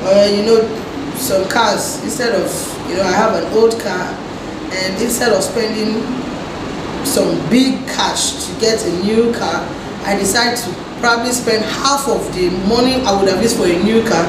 Uh, 0.03 0.31
you 0.33 0.45
know, 0.45 0.61
some 1.15 1.49
cars, 1.49 2.01
instead 2.03 2.33
of, 2.33 2.47
you 2.87 2.95
know, 2.95 3.03
I 3.03 3.11
have 3.11 3.33
an 3.33 3.51
old 3.57 3.77
car, 3.79 4.15
and 4.71 5.01
instead 5.01 5.33
of 5.33 5.43
spending 5.43 6.01
some 7.03 7.49
big 7.49 7.85
cash 7.87 8.45
to 8.45 8.59
get 8.61 8.85
a 8.85 9.03
new 9.03 9.33
car, 9.33 9.67
I 10.05 10.15
decide 10.17 10.55
to 10.57 10.86
probably 10.99 11.31
spend 11.31 11.63
half 11.63 12.07
of 12.07 12.21
the 12.35 12.49
money 12.67 13.01
I 13.05 13.13
would 13.17 13.29
have 13.29 13.41
used 13.41 13.57
for 13.57 13.65
a 13.65 13.77
new 13.83 14.01
car 14.07 14.25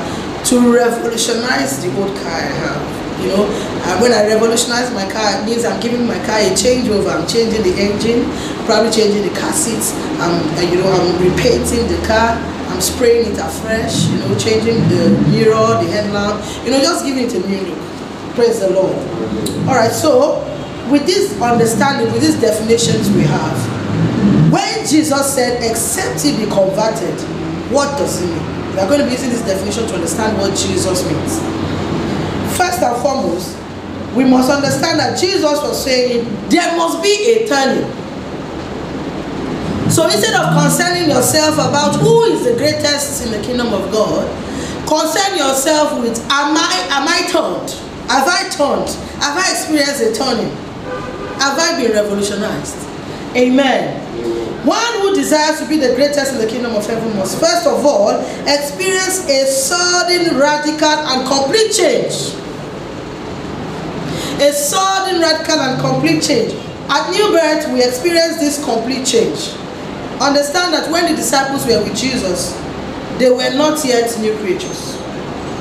to 0.47 0.73
revolutionize 0.73 1.83
the 1.83 1.89
old 2.01 2.15
car 2.23 2.33
I 2.33 2.49
have. 2.63 2.99
You 3.19 3.35
know, 3.35 3.45
and 3.51 4.01
when 4.01 4.13
I 4.13 4.27
revolutionize 4.27 4.95
my 4.95 5.03
car, 5.11 5.43
it 5.43 5.45
means 5.45 5.65
I'm 5.65 5.81
giving 5.81 6.07
my 6.07 6.19
car 6.25 6.39
a 6.39 6.55
changeover. 6.55 7.11
I'm 7.11 7.27
changing 7.27 7.63
the 7.67 7.75
engine, 7.75 8.31
probably 8.65 8.93
changing 8.93 9.27
the 9.27 9.35
car 9.35 9.53
seats. 9.53 9.93
I'm, 10.23 10.39
uh, 10.55 10.63
you 10.63 10.79
know, 10.79 10.87
I'm 10.87 11.19
repainting 11.19 11.89
the 11.91 11.99
car. 12.07 12.39
I'm 12.71 12.81
spraying 12.81 13.33
it 13.33 13.39
afresh. 13.39 14.07
You 14.07 14.19
know, 14.19 14.39
changing 14.39 14.79
the 14.89 15.11
mirror, 15.35 15.83
the 15.83 15.91
headlamp. 15.91 16.39
You 16.65 16.71
know, 16.71 16.79
just 16.79 17.05
giving 17.05 17.25
it 17.25 17.35
a 17.35 17.43
new 17.49 17.59
look. 17.75 17.79
Praise 18.37 18.61
the 18.61 18.71
Lord. 18.71 18.95
All 19.67 19.75
right. 19.75 19.91
So, 19.91 20.39
with 20.89 21.05
this 21.05 21.35
understanding, 21.43 22.13
with 22.13 22.23
these 22.23 22.41
definitions 22.41 23.11
we 23.11 23.23
have, 23.23 23.78
Jesus 24.89 25.35
said, 25.35 25.63
"Except 25.63 26.23
he 26.23 26.33
be 26.33 26.51
converted," 26.51 27.15
what 27.71 27.99
does 27.99 28.23
it 28.23 28.27
mean? 28.27 28.73
We 28.75 28.81
are 28.81 28.89
going 28.89 29.01
to 29.01 29.07
be 29.07 29.13
using 29.13 29.31
this 29.31 29.43
definition 29.43 29.87
to 29.89 29.95
understand 29.95 30.39
what 30.39 30.57
Jesus 30.57 31.05
means. 31.05 31.39
First 32.57 32.81
and 32.81 32.97
foremost, 33.03 33.57
we 34.15 34.25
must 34.25 34.51
understand 34.51 34.99
that 35.01 35.19
Jesus 35.19 35.61
was 35.61 35.83
saying 35.85 36.25
there 36.49 36.77
must 36.77 37.03
be 37.03 37.11
a 37.11 37.47
turning. 37.47 37.85
So 39.91 40.05
instead 40.05 40.35
of 40.35 40.55
concerning 40.57 41.11
yourself 41.11 41.55
about 41.55 41.97
who 41.97 42.25
is 42.25 42.45
the 42.45 42.55
greatest 42.55 43.25
in 43.25 43.33
the 43.33 43.41
kingdom 43.47 43.73
of 43.75 43.91
God, 43.91 44.27
concern 44.87 45.37
yourself 45.37 46.01
with 46.01 46.19
am 46.31 46.57
I 46.57 46.87
am 46.91 47.09
I 47.09 47.29
turned? 47.29 47.71
Have 48.09 48.27
I 48.27 48.49
turned? 48.49 48.89
Have 49.21 49.37
I 49.37 49.51
experienced 49.53 50.01
a 50.01 50.15
turning? 50.15 50.51
Have 51.39 51.59
I 51.59 51.81
been 51.81 51.93
revolutionized? 51.93 52.88
Amen. 53.37 54.05
One 54.67 55.01
who 55.01 55.15
desires 55.15 55.61
to 55.61 55.69
be 55.69 55.77
the 55.77 55.95
greatest 55.95 56.33
in 56.33 56.39
the 56.39 56.47
kingdom 56.47 56.75
of 56.75 56.87
heaven 56.87 57.17
must 57.17 57.39
first 57.41 57.67
of 57.67 57.85
all 57.87 58.21
experience 58.47 59.29
a 59.29 59.47
sudden, 59.47 60.39
radical, 60.39 60.89
and 60.89 61.27
complete 61.27 61.73
change 61.73 62.35
a 64.41 64.53
sudden, 64.53 65.21
radical, 65.21 65.59
and 65.59 65.81
complete 65.81 66.23
change. 66.23 66.55
At 66.89 67.11
New 67.11 67.33
Birth, 67.33 67.73
we 67.73 67.83
experience 67.83 68.39
this 68.39 68.63
complete 68.65 69.05
change. 69.05 69.51
Understand 70.21 70.75
that 70.75 70.91
when 70.91 71.11
the 71.11 71.17
disciples 71.17 71.67
were 71.67 71.83
with 71.83 71.97
Jesus, 71.97 72.55
they 73.19 73.31
were 73.31 73.55
not 73.57 73.85
yet 73.85 74.17
new 74.21 74.37
creatures. 74.39 74.95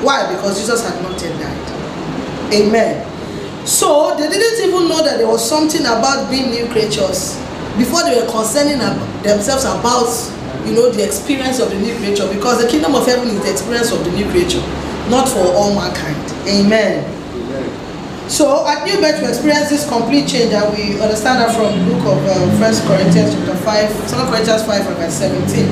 Why? 0.02 0.32
Because 0.32 0.60
Jesus 0.60 0.88
had 0.88 1.02
not 1.02 1.20
yet 1.20 1.38
died. 1.40 2.54
Amen. 2.54 3.66
So 3.66 4.16
they 4.16 4.28
didn't 4.28 4.68
even 4.68 4.88
know 4.88 5.02
that 5.04 5.18
there 5.18 5.26
was 5.26 5.46
something 5.46 5.82
about 5.82 6.30
being 6.30 6.50
new 6.50 6.66
creatures 6.68 7.36
before 7.78 8.02
they 8.02 8.20
were 8.20 8.28
concerning 8.30 8.78
themselves 9.22 9.64
about 9.64 10.10
you 10.66 10.74
know 10.74 10.90
the 10.90 11.04
experience 11.04 11.60
of 11.60 11.70
the 11.70 11.78
new 11.78 11.94
creature 11.96 12.28
because 12.28 12.60
the 12.60 12.68
kingdom 12.68 12.94
of 12.94 13.06
heaven 13.06 13.28
is 13.28 13.40
the 13.40 13.50
experience 13.50 13.92
of 13.92 14.04
the 14.04 14.10
new 14.12 14.28
creature, 14.30 14.60
not 15.08 15.28
for 15.28 15.46
all 15.54 15.74
mankind. 15.74 16.18
Amen. 16.46 17.06
So 18.28 18.66
at 18.68 18.84
New 18.84 19.00
Birth, 19.00 19.22
we 19.22 19.28
experience 19.28 19.70
this 19.70 19.88
complete 19.88 20.28
change, 20.28 20.52
and 20.52 20.68
we 20.76 21.00
understand 21.00 21.40
that 21.40 21.56
from 21.56 21.72
the 21.72 21.80
book 21.88 22.12
of 22.12 22.20
uh, 22.28 22.60
1 22.60 22.86
Corinthians 22.86 23.32
chapter 23.32 23.56
5, 23.56 24.10
2 24.10 24.16
Corinthians 24.28 24.62
5 24.68 24.86
and 24.86 24.96
verse 25.00 25.14
17. 25.14 25.64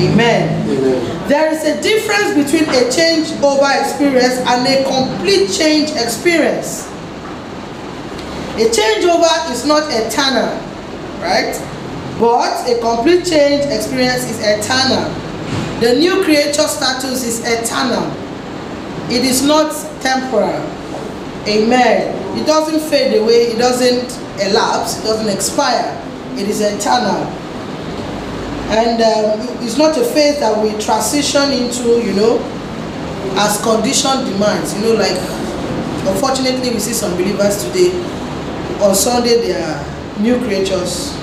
Amen. 0.00 0.48
Amen. 0.64 1.28
There 1.28 1.52
is 1.52 1.60
a 1.68 1.76
difference 1.82 2.32
between 2.32 2.64
a 2.72 2.88
change 2.90 3.28
over 3.44 3.68
experience 3.76 4.40
and 4.40 4.64
a 4.64 4.88
complete 4.88 5.52
change 5.52 5.90
experience. 6.00 6.88
A 8.56 8.66
changeover 8.72 9.28
is 9.52 9.66
not 9.66 9.84
eternal, 9.92 10.48
right? 11.20 11.54
But 12.18 12.68
a 12.68 12.80
complete 12.80 13.24
change 13.24 13.64
experience 13.70 14.24
is 14.24 14.40
eternal. 14.40 15.08
The 15.80 15.94
new 15.94 16.24
creature 16.24 16.66
status 16.66 17.22
is 17.22 17.40
eternal. 17.46 18.10
It 19.10 19.24
is 19.24 19.46
not 19.46 19.72
temporal. 20.00 20.60
Amen. 21.46 22.14
It 22.36 22.46
doesn't 22.46 22.80
fade 22.90 23.16
away, 23.20 23.54
it 23.54 23.58
doesn't 23.58 24.10
elapse, 24.40 24.98
it 24.98 25.02
doesn't 25.04 25.28
expire. 25.28 25.94
It 26.34 26.48
is 26.48 26.60
eternal. 26.60 27.24
And 28.70 29.00
um, 29.00 29.64
it's 29.64 29.78
not 29.78 29.96
a 29.96 30.04
faith 30.04 30.40
that 30.40 30.52
we 30.62 30.78
transition 30.78 31.50
into, 31.52 32.04
you 32.04 32.12
know, 32.12 32.38
as 33.38 33.62
condition 33.62 34.24
demands. 34.30 34.74
You 34.74 34.82
know, 34.82 34.94
like, 34.94 35.16
unfortunately, 36.06 36.70
we 36.70 36.78
see 36.78 36.92
some 36.92 37.12
believers 37.12 37.64
today, 37.64 37.94
on 38.82 38.94
Sunday, 38.94 39.40
they 39.40 39.54
are 39.54 39.97
new 40.20 40.38
creatures, 40.44 41.16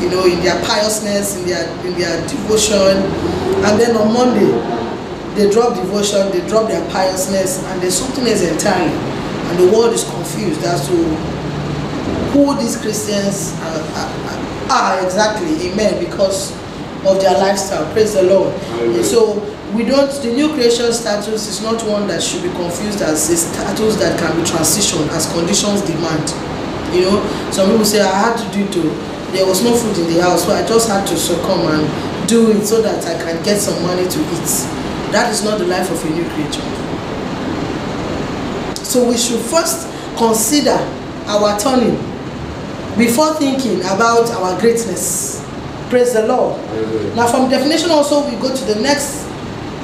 you 0.00 0.10
know, 0.10 0.24
in 0.26 0.40
their 0.40 0.60
piousness, 0.64 1.36
in 1.36 1.46
their, 1.46 1.68
in 1.86 1.98
their 1.98 2.20
devotion. 2.28 2.96
And 3.64 3.80
then 3.80 3.96
on 3.96 4.12
Monday, 4.12 4.52
they 5.34 5.50
drop 5.50 5.74
devotion, 5.74 6.30
they 6.32 6.46
drop 6.48 6.68
their 6.68 6.84
piousness, 6.90 7.62
and 7.64 7.80
there's 7.80 7.96
something 7.96 8.26
else 8.26 8.42
entirely 8.42 9.12
and 9.52 9.68
the 9.68 9.76
world 9.76 9.92
is 9.92 10.04
confused 10.04 10.64
as 10.64 10.88
to 10.88 10.96
who 12.32 12.56
these 12.56 12.80
Christians 12.80 13.52
are, 13.60 13.84
are, 14.00 14.96
are 14.96 15.04
exactly, 15.04 15.68
amen, 15.68 16.02
because 16.02 16.52
of 17.04 17.20
their 17.20 17.36
lifestyle. 17.36 17.84
Praise 17.92 18.14
the 18.14 18.22
Lord. 18.22 18.54
And 18.80 19.04
so 19.04 19.34
we 19.74 19.84
don't, 19.84 20.10
the 20.22 20.32
new 20.32 20.48
creation 20.54 20.90
status 20.94 21.48
is 21.48 21.60
not 21.60 21.82
one 21.82 22.06
that 22.08 22.22
should 22.22 22.42
be 22.42 22.48
confused 22.50 23.02
as 23.02 23.28
a 23.28 23.36
status 23.36 23.96
that 23.96 24.18
can 24.18 24.34
be 24.40 24.42
transitioned 24.48 25.08
as 25.08 25.30
conditions 25.34 25.82
demand. 25.82 26.24
You 26.92 27.02
know, 27.02 27.50
some 27.50 27.70
people 27.70 27.84
say, 27.84 28.00
I 28.00 28.30
had 28.30 28.36
to 28.36 28.52
do 28.52 28.64
it 28.64 28.72
too. 28.72 28.90
There 29.32 29.46
was 29.46 29.62
no 29.64 29.74
food 29.74 29.96
in 29.98 30.12
the 30.14 30.22
house, 30.22 30.44
so 30.44 30.52
I 30.52 30.66
just 30.66 30.88
had 30.88 31.06
to 31.06 31.16
succumb 31.16 31.66
and 31.66 32.28
do 32.28 32.50
it 32.50 32.66
so 32.66 32.82
that 32.82 33.04
I 33.06 33.22
can 33.22 33.42
get 33.42 33.58
some 33.58 33.82
money 33.82 34.06
to 34.08 34.20
eat. 34.20 34.50
That 35.12 35.32
is 35.32 35.42
not 35.42 35.58
the 35.58 35.66
life 35.66 35.90
of 35.90 36.04
a 36.04 36.10
new 36.10 36.24
creature. 36.36 36.64
So 38.84 39.08
we 39.08 39.16
should 39.16 39.40
first 39.40 39.88
consider 40.18 40.76
our 41.26 41.58
turning 41.58 41.96
before 42.98 43.32
thinking 43.34 43.80
about 43.80 44.30
our 44.30 44.60
greatness. 44.60 45.40
Praise 45.88 46.12
the 46.12 46.26
Lord. 46.26 46.60
Amen. 46.60 47.16
Now, 47.16 47.26
from 47.26 47.48
definition, 47.48 47.90
also 47.90 48.28
we 48.28 48.36
go 48.36 48.54
to 48.54 48.64
the 48.64 48.80
next 48.80 49.26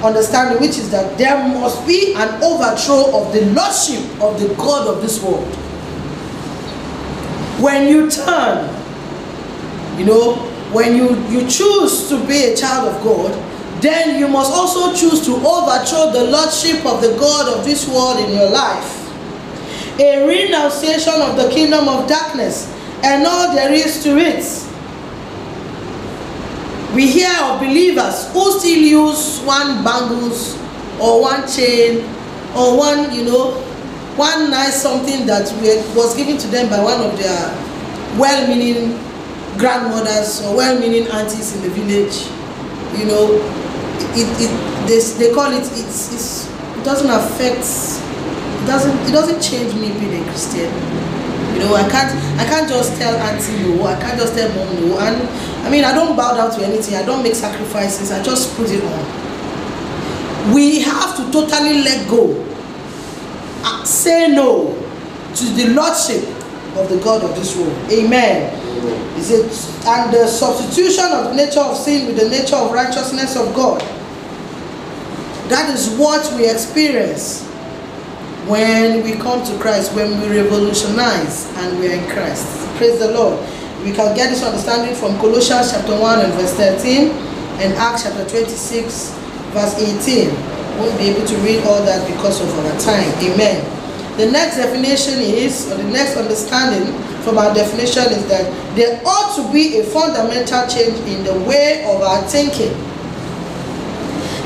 understanding, 0.03 0.61
which 0.61 0.79
is 0.79 0.91
that 0.91 1.17
there 1.19 1.37
must 1.49 1.87
be 1.87 2.15
an 2.15 2.43
overthrow 2.43 3.17
of 3.17 3.33
the 3.33 3.47
lordship 3.53 4.05
of 4.21 4.39
the 4.41 4.55
God 4.57 4.87
of 4.87 5.03
this 5.03 5.23
world. 5.23 5.47
When 7.61 7.89
you 7.89 8.11
turn, 8.11 8.69
you 9.99 10.05
know, 10.05 10.37
when 10.73 10.97
you, 10.97 11.17
you 11.29 11.49
choose 11.49 12.09
to 12.09 12.25
be 12.27 12.53
a 12.53 12.57
child 12.57 12.95
of 12.95 13.03
God, 13.03 13.33
then 13.83 14.19
you 14.19 14.29
must 14.29 14.53
also 14.53 14.95
choose 14.95 15.25
to 15.27 15.35
overthrow 15.35 16.13
the 16.13 16.31
lordship 16.31 16.85
of 16.85 17.01
the 17.01 17.17
God 17.19 17.59
of 17.59 17.65
this 17.65 17.89
world 17.89 18.19
in 18.21 18.33
your 18.33 18.51
life. 18.51 18.95
A 20.01 20.27
renunciation 20.27 21.15
of 21.21 21.37
the 21.37 21.49
kingdom 21.51 21.89
of 21.89 22.09
darkness 22.09 22.73
and 23.03 23.27
all 23.27 23.55
there 23.55 23.73
is 23.73 24.03
to 24.05 24.19
it. 24.19 24.45
We 26.95 27.07
hear 27.07 27.31
of 27.43 27.61
believers 27.61 28.33
who 28.33 28.59
still 28.59 28.79
use 28.79 29.41
one 29.41 29.85
bangles 29.85 30.57
or 31.01 31.21
one 31.21 31.49
chain 31.49 32.05
or 32.57 32.77
one, 32.79 33.15
you 33.15 33.25
know, 33.25 33.65
one 34.19 34.51
nice 34.51 34.83
something 34.83 35.25
that 35.27 35.47
was 35.97 36.17
given 36.17 36.37
to 36.39 36.49
them 36.49 36.69
by 36.69 36.83
one 36.83 37.01
of 37.01 37.17
their 37.17 37.47
well-meaning 38.19 38.99
grandmothers 39.57 40.45
or 40.45 40.57
well-meaning 40.57 41.07
aunties 41.09 41.55
in 41.55 41.63
the 41.63 41.71
village. 41.71 42.27
You 42.99 43.07
know, 43.07 43.39
it, 44.19 44.27
it 44.43 44.51
they, 44.89 44.99
they 45.23 45.35
call 45.35 45.53
it 45.53 45.63
it's, 45.63 46.13
it's 46.13 46.49
it 46.51 46.85
doesn't 46.85 47.11
affect 47.11 47.63
it 47.63 48.67
doesn't 48.67 48.97
it 49.09 49.13
doesn't 49.13 49.41
change 49.41 49.75
me 49.75 49.93
being 50.01 50.23
a 50.23 50.25
Christian 50.29 50.73
you 51.59 51.65
know, 51.65 51.75
I 51.75 51.89
can't 51.91 52.15
I 52.39 52.45
can't 52.45 52.69
just 52.69 52.97
tell 53.01 53.17
auntie 53.17 53.59
no, 53.67 53.85
I 53.85 53.99
can't 54.01 54.17
just 54.17 54.35
tell 54.35 54.49
mom 54.55 54.89
no. 54.89 54.99
And 55.01 55.29
I 55.67 55.71
mean 55.71 55.83
I 55.85 55.93
don't 55.93 56.15
bow 56.17 56.37
down 56.37 56.57
to 56.57 56.65
anything, 56.65 56.95
I 56.95 57.05
don't 57.05 57.23
make 57.23 57.35
sacrifices, 57.35 58.13
I 58.13 58.23
just 58.23 58.57
put 58.57 58.71
it 58.71 58.83
on. 58.85 60.55
We 60.55 60.81
have 60.83 61.17
to 61.17 61.33
totally 61.33 61.83
let 61.83 62.09
go. 62.09 62.31
Say 63.85 64.29
no 64.29 64.75
to 65.35 65.45
the 65.45 65.69
lordship 65.75 66.25
of 66.77 66.89
the 66.89 67.01
God 67.03 67.23
of 67.25 67.35
this 67.37 67.57
world. 67.57 67.77
Amen. 67.91 68.55
Is 69.17 69.31
it 69.31 69.79
and 69.87 70.13
the 70.13 70.27
substitution 70.27 71.07
of 71.07 71.31
the 71.31 71.35
nature 71.35 71.61
of 71.61 71.77
sin 71.77 72.07
with 72.07 72.19
the 72.19 72.29
nature 72.29 72.57
of 72.57 72.73
righteousness 72.73 73.37
of 73.37 73.55
God. 73.55 73.81
That 75.49 75.75
is 75.75 75.89
what 75.99 76.31
we 76.37 76.49
experience 76.49 77.45
when 78.47 79.03
we 79.03 79.13
come 79.13 79.45
to 79.47 79.59
Christ, 79.59 79.95
when 79.95 80.21
we 80.21 80.39
revolutionize 80.39 81.47
and 81.57 81.79
we 81.81 81.89
are 81.89 81.95
in 81.95 82.07
Christ. 82.11 82.47
Praise 82.77 82.99
the 82.99 83.13
Lord. 83.13 83.39
We 83.83 83.93
can 83.93 84.15
get 84.15 84.31
this 84.31 84.43
understanding 84.43 84.95
from 84.95 85.17
Colossians 85.19 85.73
chapter 85.73 85.99
1 85.99 86.21
and 86.21 86.33
verse 86.35 86.53
13 86.55 87.11
and 87.61 87.73
Acts 87.75 88.03
chapter 88.03 88.29
26 88.29 89.11
verse 89.53 89.75
18. 89.81 90.29
Won't 90.79 90.97
be 90.99 91.11
able 91.11 91.27
to 91.27 91.37
read 91.39 91.65
all 91.65 91.83
that 91.85 92.07
because 92.07 92.41
of 92.41 92.49
our 92.59 92.81
time. 92.81 93.11
Amen. 93.23 93.65
The 94.17 94.31
next 94.31 94.57
definition 94.57 95.21
is, 95.21 95.71
or 95.71 95.77
the 95.77 95.91
next 95.91 96.17
understanding 96.17 96.93
from 97.23 97.39
our 97.39 97.53
definition 97.55 98.05
is 98.13 98.27
that 98.29 98.47
there 98.75 99.01
ought 99.05 99.37
to 99.37 99.53
be 99.53 99.79
a 99.79 99.85
fundamental 99.85 100.67
change 100.67 100.99
in 101.07 101.25
the 101.25 101.35
way 101.47 101.85
of 101.85 102.03
our 102.03 102.23
thinking, 102.27 102.73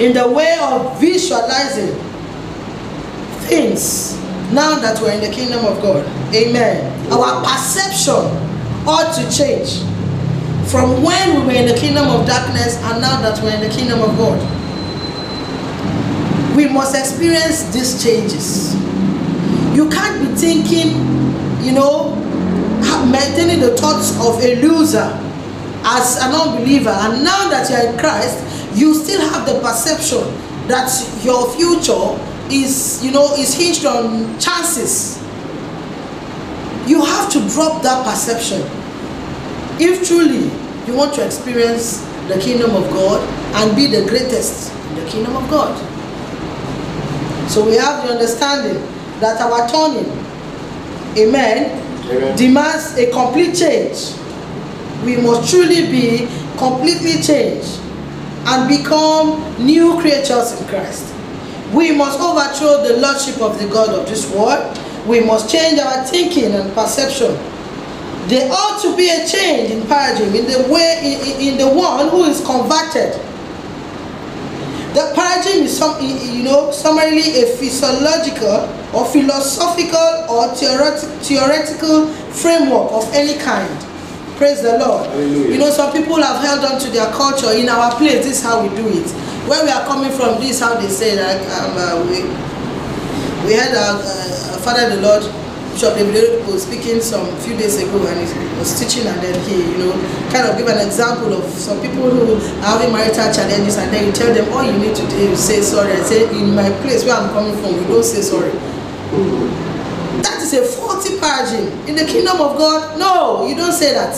in 0.01 0.13
the 0.13 0.29
way 0.29 0.59
of 0.61 1.01
visualizing 1.01 1.97
things 3.49 4.17
now 4.53 4.79
that 4.79 5.01
we're 5.01 5.13
in 5.13 5.21
the 5.21 5.31
kingdom 5.35 5.65
of 5.65 5.81
God. 5.81 6.05
Amen. 6.35 7.13
Our 7.13 7.43
perception 7.45 8.25
ought 8.87 9.15
to 9.17 9.25
change 9.31 9.85
from 10.71 11.03
when 11.03 11.41
we 11.41 11.47
were 11.47 11.53
in 11.53 11.67
the 11.67 11.79
kingdom 11.79 12.09
of 12.09 12.27
darkness 12.27 12.77
and 12.77 13.01
now 13.01 13.21
that 13.21 13.43
we're 13.43 13.55
in 13.55 13.61
the 13.61 13.75
kingdom 13.75 14.01
of 14.01 14.17
God. 14.17 14.62
We 16.57 16.69
must 16.69 16.95
experience 16.95 17.65
these 17.73 18.03
changes. 18.03 18.75
You 19.75 19.89
can't 19.89 20.21
be 20.21 20.35
thinking, 20.37 20.89
you 21.65 21.73
know, 21.73 22.15
maintaining 23.11 23.61
the 23.61 23.77
thoughts 23.77 24.13
of 24.21 24.39
a 24.43 24.61
loser 24.61 25.19
as 25.85 26.19
an 26.23 26.33
unbeliever, 26.33 26.91
and 26.91 27.25
now 27.25 27.49
that 27.49 27.71
you're 27.71 27.93
in 27.93 27.99
Christ, 27.99 28.39
you 28.77 28.95
still 28.95 29.21
have 29.31 29.47
the 29.47 29.61
perception 29.61 30.21
that 30.69 30.89
your 31.25 31.51
future 31.57 32.19
is 32.51 33.03
you 33.03 33.11
know 33.11 33.35
is 33.35 33.55
hinged 33.55 33.85
on 33.87 34.39
chances. 34.39 35.19
You 36.87 37.05
have 37.05 37.33
to 37.33 37.41
drop 37.49 37.83
that 37.83 38.05
perception. 38.05 38.63
If 39.81 40.07
truly 40.07 40.51
you 40.87 40.97
want 40.97 41.15
to 41.15 41.25
experience 41.25 41.99
the 42.29 42.39
kingdom 42.41 42.71
of 42.77 42.89
god 42.91 43.21
and 43.57 43.75
be 43.75 43.87
the 43.87 44.07
greatest 44.09 44.73
in 44.91 44.97
the 44.97 45.11
kingdom 45.11 45.37
of 45.37 45.49
god 45.51 45.92
so 47.49 47.65
we 47.65 47.77
have 47.77 48.07
the 48.07 48.13
understanding 48.13 48.81
that 49.21 49.41
our 49.41 49.69
turning 49.69 50.11
amen, 51.17 51.81
amen. 52.11 52.37
demands 52.37 52.97
a 52.99 53.11
complete 53.11 53.55
change 53.55 54.15
we 55.05 55.17
must 55.17 55.51
truly 55.51 55.87
be 55.91 56.29
completely 56.59 57.23
changed 57.23 57.81
and 58.45 58.69
become 58.69 59.41
new 59.65 59.99
creatures 60.01 60.61
in 60.61 60.67
christ 60.69 61.13
we 61.73 61.91
must 61.91 62.21
overthrow 62.21 62.85
the 62.87 63.01
lordship 63.01 63.41
of 63.41 63.59
the 63.59 63.67
God 63.67 63.89
of 63.99 64.07
this 64.07 64.31
world. 64.31 64.79
We 65.07 65.21
must 65.21 65.51
change 65.51 65.79
our 65.81 66.05
thinking 66.05 66.53
and 66.53 66.73
perception. 66.75 67.33
There 68.29 68.49
ought 68.53 68.81
to 68.83 68.95
be 68.95 69.09
a 69.09 69.27
change 69.27 69.71
in 69.71 69.87
paradigm 69.89 70.35
in 70.35 70.45
the 70.47 70.71
way 70.71 71.01
in, 71.03 71.55
in 71.55 71.59
the 71.59 71.69
one 71.69 72.09
who 72.11 72.25
is 72.25 72.45
converted. 72.45 73.19
The 74.95 75.13
paradigm 75.15 75.65
is 75.65 75.77
some, 75.77 76.03
you 76.05 76.43
know, 76.43 76.71
summarily 76.71 77.43
a 77.43 77.47
physiological 77.57 78.69
or 78.95 79.07
philosophical 79.07 80.27
or 80.29 80.49
theoretic, 80.55 81.09
theoretical 81.25 82.09
framework 82.33 82.93
of 82.93 83.09
any 83.15 83.39
kind. 83.39 83.71
Praise 84.37 84.61
the 84.61 84.79
Lord. 84.79 85.09
Hallelujah. 85.09 85.53
You 85.53 85.59
know, 85.59 85.71
some 85.71 85.93
people 85.93 86.21
have 86.23 86.45
held 86.45 86.65
on 86.65 86.81
to 86.81 86.91
their 86.91 87.11
culture. 87.13 87.53
In 87.53 87.69
our 87.69 87.95
place, 87.97 88.25
this 88.25 88.39
is 88.39 88.43
how 88.43 88.63
we 88.63 88.69
do 88.77 88.89
it 88.89 89.09
where 89.49 89.65
we 89.65 89.71
are 89.71 89.85
coming 89.87 90.11
from, 90.13 90.41
this 90.41 90.61
how 90.61 90.75
they 90.75 90.89
say 90.89 91.17
that 91.17 91.43
um, 91.59 91.75
uh, 91.75 91.99
we 92.07 92.23
we 93.47 93.55
had 93.59 93.75
our 93.75 93.99
uh, 93.99 94.59
father 94.63 94.89
the 94.95 95.03
Lord 95.03 95.23
David 95.81 96.47
was 96.47 96.63
speaking 96.65 97.01
some 97.01 97.25
few 97.41 97.57
days 97.57 97.81
ago 97.81 98.07
and 98.07 98.21
he 98.21 98.59
was 98.59 98.79
teaching 98.79 99.07
and 99.07 99.21
then 99.21 99.35
he 99.49 99.57
you 99.73 99.79
know 99.79 99.93
kind 100.31 100.47
of 100.47 100.57
give 100.59 100.69
an 100.69 100.85
example 100.85 101.33
of 101.33 101.45
some 101.51 101.81
people 101.81 102.11
who 102.11 102.35
are 102.61 102.77
having 102.79 102.93
marital 102.93 103.33
challenges 103.33 103.77
and 103.79 103.93
then 103.93 104.07
you 104.07 104.13
tell 104.13 104.33
them 104.33 104.53
all 104.53 104.63
you 104.63 104.77
need 104.79 104.95
to 104.95 105.03
do 105.09 105.17
is 105.33 105.43
say 105.43 105.61
sorry. 105.61 105.93
I 105.93 106.03
say 106.03 106.29
in 106.39 106.55
my 106.55 106.71
place 106.83 107.05
where 107.05 107.15
I'm 107.15 107.31
coming 107.31 107.55
from 107.63 107.77
we 107.77 107.85
don't 107.89 108.05
say 108.05 108.21
sorry. 108.21 108.53
That 110.23 110.41
is 110.43 110.53
a 110.55 110.63
faulty 110.65 111.19
paradigm. 111.19 111.67
In 111.89 111.97
the 111.97 112.05
kingdom 112.05 112.41
of 112.41 112.57
God, 112.57 112.99
no, 112.99 113.47
you 113.49 113.57
don't 113.57 113.73
say 113.73 113.93
that. 113.93 114.15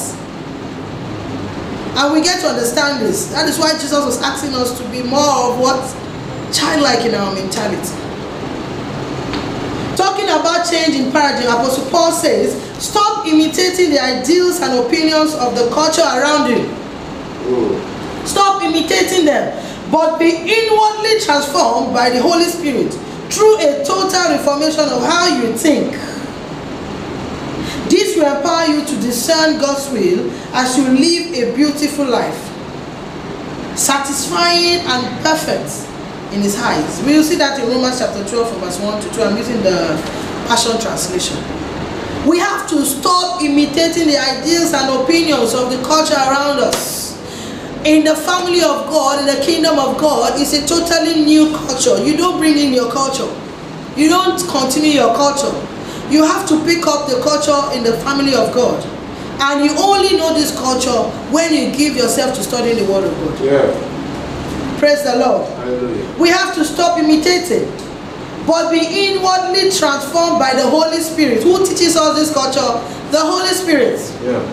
And 1.96 2.12
we 2.12 2.20
get 2.22 2.40
to 2.40 2.48
understand 2.48 3.06
this. 3.06 3.26
That 3.32 3.48
is 3.48 3.58
why 3.58 3.72
Jesus 3.74 4.04
was 4.04 4.20
asking 4.20 4.54
us 4.54 4.76
to 4.78 4.88
be 4.90 5.02
more 5.02 5.48
of 5.48 5.60
what? 5.60 5.80
Childlike 6.52 7.06
in 7.06 7.14
our 7.14 7.32
mentality. 7.34 8.03
Talking 10.24 10.40
about 10.40 10.70
change 10.70 10.96
in 10.96 11.12
paradigm, 11.12 11.48
Apostle 11.48 11.90
Paul 11.90 12.10
says, 12.10 12.56
stop 12.82 13.26
imitating 13.26 13.90
the 13.90 14.02
ideals 14.02 14.58
and 14.62 14.86
opinions 14.86 15.34
of 15.34 15.54
the 15.54 15.68
culture 15.68 16.00
around 16.00 16.48
you. 16.48 16.64
Stop 18.24 18.62
imitating 18.62 19.26
them, 19.26 19.52
but 19.92 20.18
be 20.18 20.30
inwardly 20.30 21.20
transformed 21.20 21.92
by 21.92 22.08
the 22.08 22.22
Holy 22.22 22.44
Spirit 22.44 22.90
through 23.30 23.58
a 23.58 23.84
total 23.84 24.30
reformation 24.30 24.88
of 24.88 25.02
how 25.04 25.28
you 25.28 25.52
think. 25.52 25.92
This 27.90 28.16
will 28.16 28.34
empower 28.34 28.64
you 28.64 28.82
to 28.82 28.96
discern 29.02 29.60
God's 29.60 29.90
will 29.90 30.30
as 30.54 30.78
you 30.78 30.84
live 30.88 31.34
a 31.34 31.54
beautiful 31.54 32.06
life, 32.06 32.40
satisfying 33.76 34.80
and 34.86 35.22
perfect 35.22 35.93
in 36.34 36.42
His 36.42 36.58
eyes. 36.58 37.02
We 37.06 37.16
will 37.16 37.22
see 37.22 37.36
that 37.36 37.58
in 37.60 37.68
Romans 37.68 37.98
chapter 37.98 38.26
12, 38.26 38.50
from 38.50 38.60
verse 38.60 38.80
1 38.80 39.02
to 39.02 39.14
2. 39.14 39.22
I'm 39.22 39.36
using 39.36 39.62
the 39.62 39.94
Passion 40.50 40.78
Translation. 40.80 41.38
We 42.28 42.38
have 42.38 42.68
to 42.70 42.84
stop 42.84 43.42
imitating 43.42 44.08
the 44.08 44.18
ideas 44.18 44.72
and 44.74 44.90
opinions 45.02 45.54
of 45.54 45.70
the 45.70 45.80
culture 45.86 46.14
around 46.18 46.58
us. 46.58 47.14
In 47.84 48.02
the 48.02 48.16
family 48.16 48.60
of 48.64 48.88
God, 48.88 49.20
in 49.20 49.26
the 49.26 49.44
kingdom 49.44 49.78
of 49.78 49.96
God, 49.98 50.40
it's 50.40 50.52
a 50.52 50.66
totally 50.66 51.24
new 51.24 51.54
culture. 51.54 52.02
You 52.02 52.16
don't 52.16 52.38
bring 52.38 52.56
in 52.58 52.72
your 52.72 52.90
culture. 52.90 53.28
You 53.94 54.08
don't 54.08 54.40
continue 54.48 54.92
your 54.92 55.14
culture 55.14 55.52
you 56.10 56.22
have 56.22 56.46
to 56.48 56.64
pick 56.64 56.86
up 56.86 57.08
the 57.08 57.20
culture 57.22 57.76
in 57.76 57.82
the 57.82 57.96
family 58.04 58.34
of 58.34 58.52
God. 58.52 58.84
And 59.40 59.64
you 59.64 59.74
only 59.76 60.16
know 60.16 60.34
this 60.34 60.56
culture 60.56 61.02
when 61.32 61.52
you 61.52 61.74
give 61.76 61.96
yourself 61.96 62.36
to 62.36 62.42
studying 62.42 62.76
the 62.84 62.90
Word 62.90 63.04
of 63.04 63.12
God. 63.18 63.44
Yeah. 63.44 63.93
Praise 64.84 65.02
the 65.02 65.16
Lord. 65.16 65.48
Hallelujah. 65.56 66.14
We 66.20 66.28
have 66.28 66.54
to 66.56 66.62
stop 66.62 66.98
imitating, 66.98 67.64
but 68.46 68.70
be 68.70 68.84
inwardly 68.84 69.72
transformed 69.72 70.36
by 70.38 70.52
the 70.52 70.68
Holy 70.68 71.00
Spirit. 71.00 71.42
Who 71.42 71.64
teaches 71.64 71.96
us 71.96 72.12
this 72.18 72.28
culture? 72.34 72.60
The 73.10 73.16
Holy 73.16 73.48
Spirit. 73.48 73.96
Yeah. 74.20 74.44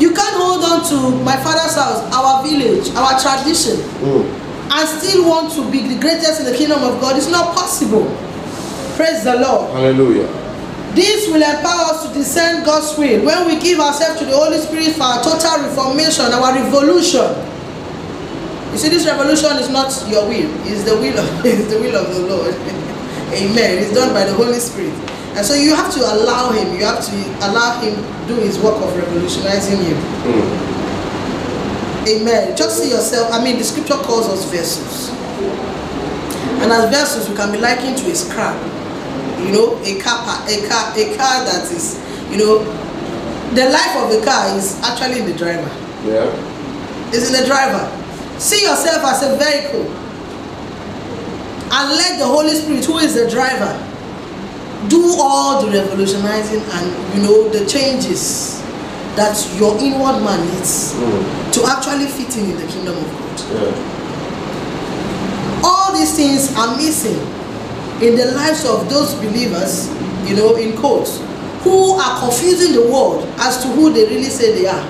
You 0.00 0.08
can't 0.08 0.36
hold 0.40 0.64
on 0.64 0.88
to 0.88 1.22
my 1.22 1.36
father's 1.36 1.76
house, 1.76 2.00
our 2.16 2.42
village, 2.48 2.88
our 2.96 3.20
tradition, 3.20 3.76
Mm. 4.00 4.24
and 4.72 4.88
still 4.88 5.28
want 5.28 5.52
to 5.52 5.70
be 5.70 5.86
the 5.86 6.00
greatest 6.00 6.40
in 6.40 6.46
the 6.46 6.56
kingdom 6.56 6.82
of 6.82 6.98
God. 6.98 7.18
It's 7.18 7.28
not 7.28 7.54
possible. 7.54 8.08
Praise 8.96 9.22
the 9.22 9.36
Lord. 9.36 9.70
Hallelujah. 9.76 10.28
This 10.94 11.28
will 11.28 11.42
empower 11.44 11.92
us 11.92 12.08
to 12.08 12.14
discern 12.14 12.64
God's 12.64 12.96
will 12.96 13.20
when 13.22 13.46
we 13.46 13.60
give 13.60 13.80
ourselves 13.80 14.18
to 14.20 14.24
the 14.24 14.32
Holy 14.34 14.56
Spirit 14.60 14.96
for 14.96 15.02
our 15.02 15.22
total 15.22 15.60
reformation, 15.68 16.24
our 16.32 16.54
revolution. 16.54 17.52
You 18.76 18.82
see, 18.82 18.88
this 18.90 19.06
revolution 19.06 19.56
is 19.56 19.70
not 19.72 19.88
your 20.04 20.28
will; 20.28 20.52
it's 20.68 20.84
the 20.84 20.92
will 21.00 21.16
of 21.16 21.24
it's 21.48 21.72
the 21.72 21.80
will 21.80 21.96
of 21.96 22.12
the 22.12 22.28
Lord. 22.28 22.52
Amen. 23.32 23.80
It's 23.80 23.94
done 23.94 24.12
by 24.12 24.28
the 24.28 24.34
Holy 24.34 24.60
Spirit, 24.60 24.92
and 25.32 25.40
so 25.40 25.54
you 25.54 25.74
have 25.74 25.88
to 25.94 26.00
allow 26.04 26.52
Him. 26.52 26.76
You 26.76 26.84
have 26.84 27.00
to 27.00 27.16
allow 27.48 27.80
Him 27.80 27.96
do 28.28 28.36
His 28.36 28.60
work 28.60 28.76
of 28.76 28.94
revolutionizing 28.94 29.80
you. 29.80 29.96
Mm. 30.28 30.44
Amen. 32.20 32.54
Just 32.54 32.82
see 32.82 32.90
yourself. 32.90 33.32
I 33.32 33.42
mean, 33.42 33.56
the 33.56 33.64
Scripture 33.64 33.96
calls 33.96 34.28
us 34.28 34.44
vessels, 34.52 35.08
and 36.60 36.70
as 36.70 36.90
vessels, 36.92 37.30
we 37.30 37.34
can 37.34 37.52
be 37.52 37.58
likened 37.58 37.96
to 37.96 38.10
a 38.12 38.14
scrap. 38.14 38.60
You 39.40 39.56
know, 39.56 39.80
a 39.88 39.96
car, 40.04 40.20
a 40.52 40.68
car, 40.68 40.92
a 40.92 41.16
car 41.16 41.48
that 41.48 41.64
is, 41.72 41.96
you 42.28 42.36
know, 42.36 42.60
the 43.56 43.72
life 43.72 43.96
of 44.04 44.12
the 44.12 44.20
car 44.20 44.52
is 44.52 44.78
actually 44.84 45.24
in 45.24 45.24
the 45.24 45.32
driver. 45.32 45.72
Yeah. 46.04 46.28
It's 47.16 47.32
in 47.32 47.40
the 47.40 47.46
driver. 47.48 48.02
See 48.38 48.62
yourself 48.64 49.02
as 49.04 49.22
a 49.22 49.36
vehicle, 49.36 49.86
and 51.72 51.90
let 51.96 52.18
the 52.18 52.26
Holy 52.26 52.54
Spirit, 52.54 52.84
who 52.84 52.98
is 52.98 53.14
the 53.14 53.28
driver, 53.30 53.72
do 54.88 55.16
all 55.18 55.62
the 55.64 55.70
revolutionizing 55.72 56.60
and 56.62 57.16
you 57.16 57.22
know 57.22 57.48
the 57.48 57.64
changes 57.66 58.60
that 59.16 59.34
your 59.58 59.76
inward 59.78 60.22
man 60.22 60.38
needs 60.54 60.92
Mm. 60.94 61.52
to 61.52 61.64
actually 61.66 62.06
fit 62.06 62.36
in 62.36 62.50
in 62.50 62.56
the 62.60 62.66
kingdom 62.70 62.96
of 62.96 63.08
God. 63.10 63.40
Yeah. 63.56 63.72
All 65.64 65.92
these 65.96 66.12
things 66.14 66.54
are 66.56 66.76
missing 66.76 67.18
in 68.02 68.14
the 68.16 68.26
lives 68.36 68.64
of 68.66 68.88
those 68.90 69.14
believers, 69.14 69.88
you 70.28 70.36
know, 70.36 70.54
in 70.56 70.76
quotes, 70.76 71.18
who 71.64 71.92
are 71.98 72.20
confusing 72.20 72.72
the 72.74 72.82
world 72.92 73.26
as 73.38 73.56
to 73.62 73.68
who 73.68 73.90
they 73.92 74.04
really 74.06 74.28
say 74.30 74.52
they 74.52 74.66
are. 74.68 74.84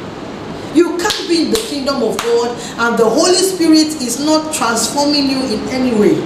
You 0.77 0.99
can't 0.99 1.27
be 1.27 1.47
in 1.47 1.51
the 1.51 1.57
kingdom 1.57 2.03
of 2.03 2.19
God 2.19 2.51
and 2.79 2.99
the 2.99 3.09
Holy 3.09 3.41
Spirit 3.41 3.97
is 4.05 4.21
not 4.21 4.53
transforming 4.53 5.31
you 5.31 5.41
in 5.41 5.61
any 5.71 5.99
way. 5.99 6.21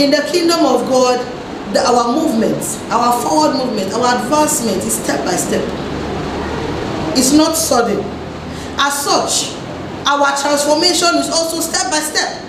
In 0.00 0.12
the 0.12 0.22
kingdom 0.30 0.60
of 0.64 0.86
God, 0.88 1.18
the, 1.74 1.84
our 1.84 2.14
movement, 2.14 2.62
our 2.92 3.20
forward 3.20 3.56
movement, 3.56 3.92
our 3.94 4.14
advancement 4.22 4.78
is 4.84 4.94
step 5.02 5.24
by 5.24 5.34
step. 5.34 5.64
It's 7.18 7.32
not 7.32 7.56
sudden. 7.56 7.98
As 8.78 8.94
such, 9.02 9.58
our 10.06 10.38
transformation 10.38 11.16
is 11.16 11.28
also 11.30 11.58
step 11.58 11.90
by 11.90 11.98
step. 11.98 12.44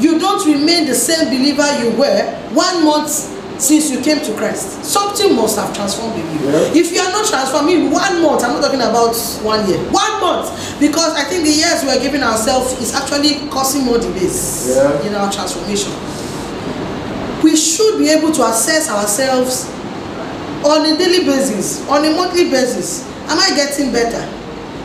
You 0.00 0.18
don't 0.18 0.44
remain 0.44 0.86
the 0.88 0.96
same 0.96 1.28
believer 1.28 1.62
you 1.78 1.96
were 1.96 2.26
one 2.54 2.84
month 2.84 3.37
since 3.58 3.90
you 3.90 4.00
came 4.00 4.20
to 4.24 4.32
Christ. 4.36 4.84
Something 4.84 5.34
must 5.34 5.58
have 5.58 5.74
transformed 5.74 6.14
in 6.18 6.26
you. 6.38 6.50
Yeah. 6.50 6.72
If 6.74 6.92
you 6.92 7.00
are 7.00 7.10
not 7.10 7.26
transformed 7.26 7.70
in 7.70 7.90
one 7.90 8.22
month, 8.22 8.44
I'm 8.44 8.52
not 8.54 8.62
talking 8.62 8.80
about 8.80 9.14
one 9.42 9.68
year, 9.68 9.78
one 9.90 10.20
month, 10.20 10.78
because 10.80 11.12
I 11.14 11.24
think 11.24 11.44
the 11.44 11.50
years 11.52 11.82
we 11.82 11.90
are 11.90 12.00
giving 12.00 12.22
ourselves 12.22 12.72
is 12.80 12.94
actually 12.94 13.48
causing 13.50 13.84
more 13.84 13.98
delays 13.98 14.70
Yeah. 14.76 15.02
in 15.06 15.14
our 15.14 15.30
transformation. 15.32 15.92
We 17.42 17.56
should 17.56 17.98
be 17.98 18.08
able 18.10 18.32
to 18.32 18.42
assess 18.46 18.88
ourselves 18.90 19.66
on 20.64 20.86
a 20.86 20.96
daily 20.98 21.24
basis, 21.24 21.86
on 21.88 22.04
a 22.04 22.10
monthly 22.14 22.50
basis. 22.50 23.04
Am 23.28 23.38
I 23.38 23.54
getting 23.54 23.92
better? 23.92 24.22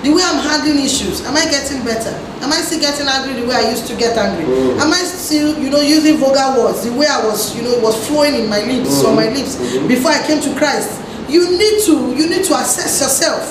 The 0.04 0.12
way 0.12 0.22
I'm 0.22 0.40
handling 0.44 0.84
issues, 0.84 1.24
am 1.26 1.36
I 1.38 1.46
getting 1.46 1.82
better? 1.86 2.12
Am 2.44 2.52
I 2.52 2.58
still 2.60 2.80
getting 2.82 3.08
angry 3.08 3.40
the 3.42 3.48
way 3.48 3.56
I 3.56 3.70
used 3.72 3.88
to 3.88 3.96
get 3.96 4.18
angry? 4.18 4.44
Mm. 4.44 4.80
Am 4.82 4.92
I 4.92 5.00
still, 5.00 5.58
you 5.58 5.70
know, 5.70 5.80
using 5.80 6.18
vulgar 6.18 6.60
words 6.60 6.84
the 6.84 6.92
way 6.92 7.08
I 7.08 7.24
was, 7.26 7.56
you 7.56 7.62
know, 7.64 7.72
it 7.72 7.82
was 7.82 7.96
flowing 8.08 8.36
in 8.36 8.50
my 8.50 8.60
lips 8.68 9.00
Mm. 9.02 9.08
on 9.08 9.16
my 9.16 9.30
lips 9.30 9.56
Mhm. 9.56 9.88
before 9.88 10.12
I 10.12 10.20
came 10.28 10.42
to 10.42 10.52
Christ? 10.60 10.90
You 11.30 11.50
need 11.58 11.80
to, 11.88 11.94
you 12.20 12.28
need 12.28 12.44
to 12.44 12.54
assess 12.60 13.00
yourself 13.00 13.48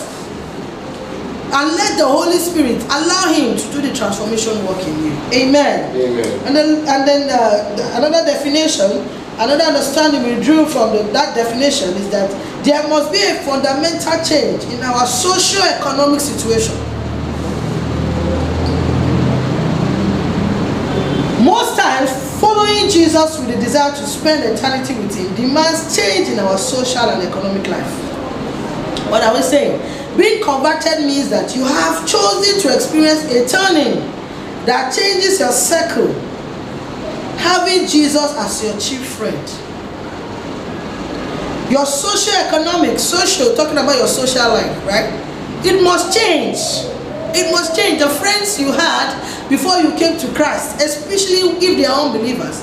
and 1.52 1.72
let 1.72 1.96
the 1.98 2.04
Holy 2.06 2.36
Spirit 2.38 2.82
allow 2.84 3.32
Him 3.32 3.56
to 3.56 3.64
do 3.72 3.80
the 3.80 3.92
transformation 3.96 4.52
work 4.66 4.80
in 4.86 5.04
you. 5.04 5.12
Amen. 5.32 5.88
Amen. 5.96 6.26
And 6.46 6.56
then, 6.56 6.68
and 6.86 7.08
then 7.08 7.30
uh, 7.30 7.96
another 7.96 8.24
definition, 8.24 9.04
another 9.38 9.64
understanding 9.64 10.22
we 10.24 10.42
drew 10.44 10.66
from 10.66 10.92
the, 10.96 11.02
that 11.12 11.34
definition 11.34 11.90
is 11.96 12.08
that 12.10 12.28
there 12.64 12.86
must 12.88 13.10
be 13.10 13.18
a 13.18 13.34
fundamental 13.42 14.24
change 14.24 14.64
in 14.72 14.80
our 14.82 15.06
socio-economic 15.06 16.20
situation. 16.20 16.74
Most 21.44 21.76
times, 21.76 22.10
following 22.40 22.88
Jesus 22.88 23.38
with 23.38 23.48
the 23.48 23.60
desire 23.60 23.90
to 23.90 24.06
spend 24.06 24.44
eternity 24.44 24.94
with 24.94 25.16
Him 25.16 25.34
demands 25.34 25.96
change 25.96 26.28
in 26.28 26.38
our 26.38 26.56
social 26.56 27.10
and 27.10 27.22
economic 27.28 27.66
life. 27.66 27.90
What 29.10 29.24
are 29.24 29.34
we 29.34 29.42
saying? 29.42 29.80
Being 30.16 30.42
converted 30.42 31.04
means 31.04 31.30
that 31.30 31.56
you 31.56 31.64
have 31.64 32.06
chosen 32.06 32.60
to 32.60 32.74
experience 32.74 33.24
a 33.24 33.48
turning 33.48 33.98
that 34.66 34.94
changes 34.94 35.40
your 35.40 35.50
circle, 35.50 36.12
having 37.38 37.88
Jesus 37.88 38.36
as 38.36 38.62
your 38.62 38.78
chief 38.78 39.04
friend. 39.04 39.61
Your 41.72 41.86
socio-economic, 41.86 42.98
social, 42.98 43.56
talking 43.56 43.78
about 43.80 43.96
your 43.96 44.06
social 44.06 44.44
life, 44.52 44.76
right? 44.84 45.08
It 45.64 45.82
must 45.82 46.12
change. 46.12 46.60
It 47.32 47.50
must 47.50 47.74
change. 47.74 47.98
The 47.98 48.10
friends 48.10 48.60
you 48.60 48.72
had 48.72 49.16
before 49.48 49.80
you 49.80 49.96
came 49.96 50.18
to 50.20 50.28
Christ, 50.34 50.82
especially 50.82 51.48
if 51.64 51.76
they 51.78 51.86
are 51.86 52.12
unbelievers, 52.12 52.60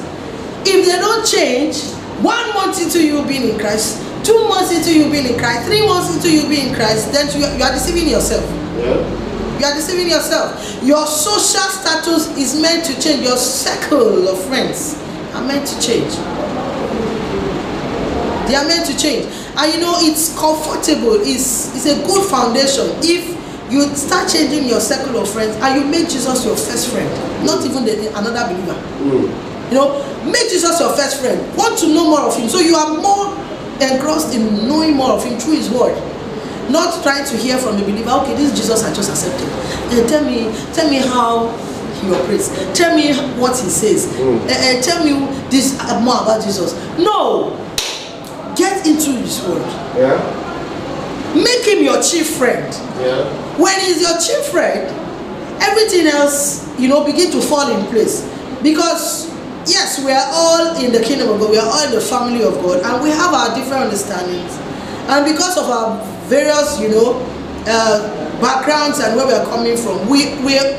if 0.62 0.86
they 0.86 1.02
don't 1.02 1.26
change, 1.26 1.82
one 2.22 2.54
month 2.54 2.84
into 2.84 3.02
you 3.02 3.26
being 3.26 3.50
in 3.50 3.58
Christ, 3.58 3.98
two 4.24 4.38
months 4.48 4.78
into 4.78 4.94
you 4.94 5.10
being 5.10 5.34
in 5.34 5.40
Christ, 5.40 5.66
three 5.66 5.82
months 5.88 6.14
into 6.14 6.30
you 6.30 6.48
being 6.48 6.70
in 6.70 6.76
Christ, 6.76 7.12
then 7.12 7.26
you, 7.34 7.48
you 7.58 7.64
are 7.64 7.74
deceiving 7.74 8.08
yourself. 8.08 8.46
Yeah. 8.78 8.94
You 9.58 9.66
are 9.66 9.74
deceiving 9.74 10.08
yourself. 10.08 10.54
Your 10.84 11.08
social 11.08 11.66
status 11.66 12.30
is 12.38 12.62
meant 12.62 12.86
to 12.86 12.94
change. 13.02 13.26
Your 13.26 13.38
circle 13.38 14.30
of 14.30 14.38
friends 14.46 15.02
are 15.34 15.42
meant 15.42 15.66
to 15.66 15.82
change. 15.82 16.14
They 18.50 18.56
are 18.56 18.66
meant 18.66 18.90
to 18.90 18.98
change. 18.98 19.30
And 19.56 19.74
you 19.74 19.80
know, 19.80 19.94
it's 20.02 20.34
comfortable. 20.34 21.22
It's, 21.22 21.70
it's 21.78 21.86
a 21.86 22.02
good 22.02 22.26
foundation 22.30 22.90
if 23.06 23.38
you 23.72 23.86
start 23.96 24.30
changing 24.30 24.66
your 24.68 24.82
circle 24.82 25.22
of 25.22 25.30
friends 25.30 25.56
and 25.62 25.80
you 25.80 25.86
make 25.86 26.10
Jesus 26.10 26.44
your 26.44 26.58
first 26.58 26.90
friend, 26.90 27.06
not 27.46 27.64
even 27.64 27.86
the, 27.86 28.10
another 28.18 28.50
believer. 28.50 28.74
Mm. 29.06 29.30
You 29.70 29.76
know, 29.78 30.02
make 30.26 30.50
Jesus 30.50 30.80
your 30.80 30.90
first 30.98 31.22
friend. 31.22 31.38
Want 31.56 31.78
to 31.80 31.88
know 31.94 32.10
more 32.10 32.22
of 32.22 32.36
Him. 32.36 32.50
So 32.50 32.60
you 32.60 32.76
are 32.76 32.98
more 32.98 33.38
engrossed 33.78 34.34
in 34.34 34.68
knowing 34.68 34.96
more 34.96 35.12
of 35.12 35.24
Him 35.24 35.40
through 35.40 35.58
His 35.58 35.70
Word. 35.70 35.94
Not 36.72 37.04
trying 37.04 37.26
to 37.26 37.38
hear 37.38 37.58
from 37.58 37.78
the 37.78 37.84
believer, 37.84 38.10
okay, 38.26 38.36
this 38.36 38.52
Jesus 38.58 38.84
I 38.84 38.94
just 38.94 39.10
accepted. 39.10 39.48
And 39.94 40.10
tell 40.10 40.26
me, 40.26 40.50
tell 40.74 40.90
me 40.90 40.98
how 40.98 41.50
He 42.02 42.10
operates. 42.14 42.50
Tell 42.74 42.96
me 42.96 43.14
what 43.40 43.58
He 43.60 43.70
says. 43.70 44.08
Mm. 44.08 44.50
Eh, 44.50 44.78
eh, 44.78 44.82
tell 44.82 45.06
me 45.06 45.26
this 45.50 45.78
uh, 45.80 46.02
more 46.02 46.22
about 46.24 46.44
Jesus. 46.44 46.74
No! 46.98 47.54
Get 48.60 48.86
into 48.86 49.16
His 49.24 49.40
Word. 49.48 49.64
Yeah. 49.96 50.20
Make 51.34 51.64
Him 51.64 51.82
your 51.82 52.04
chief 52.04 52.36
friend. 52.36 52.68
Yeah. 53.00 53.24
When 53.56 53.80
He's 53.80 54.02
your 54.02 54.20
chief 54.20 54.52
friend, 54.52 54.84
everything 55.64 56.08
else, 56.08 56.68
you 56.78 56.90
know, 56.90 57.06
begin 57.06 57.32
to 57.32 57.40
fall 57.42 57.72
in 57.72 57.86
place. 57.88 58.28
Because 58.62 59.32
yes, 59.64 60.04
we 60.04 60.12
are 60.12 60.28
all 60.28 60.76
in 60.84 60.92
the 60.92 61.00
kingdom 61.00 61.30
of 61.30 61.40
God, 61.40 61.52
we 61.52 61.58
are 61.58 61.66
all 61.72 61.86
in 61.88 61.92
the 61.92 62.02
family 62.02 62.44
of 62.44 62.56
God, 62.56 62.84
and 62.84 63.02
we 63.02 63.10
have 63.12 63.34
our 63.34 63.56
different 63.56 63.84
understandings. 63.84 64.52
And 65.08 65.24
because 65.24 65.58
of 65.58 65.70
our 65.70 66.04
various, 66.28 66.80
you 66.82 66.90
know, 66.90 67.16
uh, 67.66 68.42
backgrounds 68.42 69.00
and 69.00 69.16
where 69.16 69.28
we 69.28 69.34
are 69.34 69.46
coming 69.46 69.78
from, 69.78 70.08
we 70.10 70.36
we 70.44 70.60
are 70.60 70.76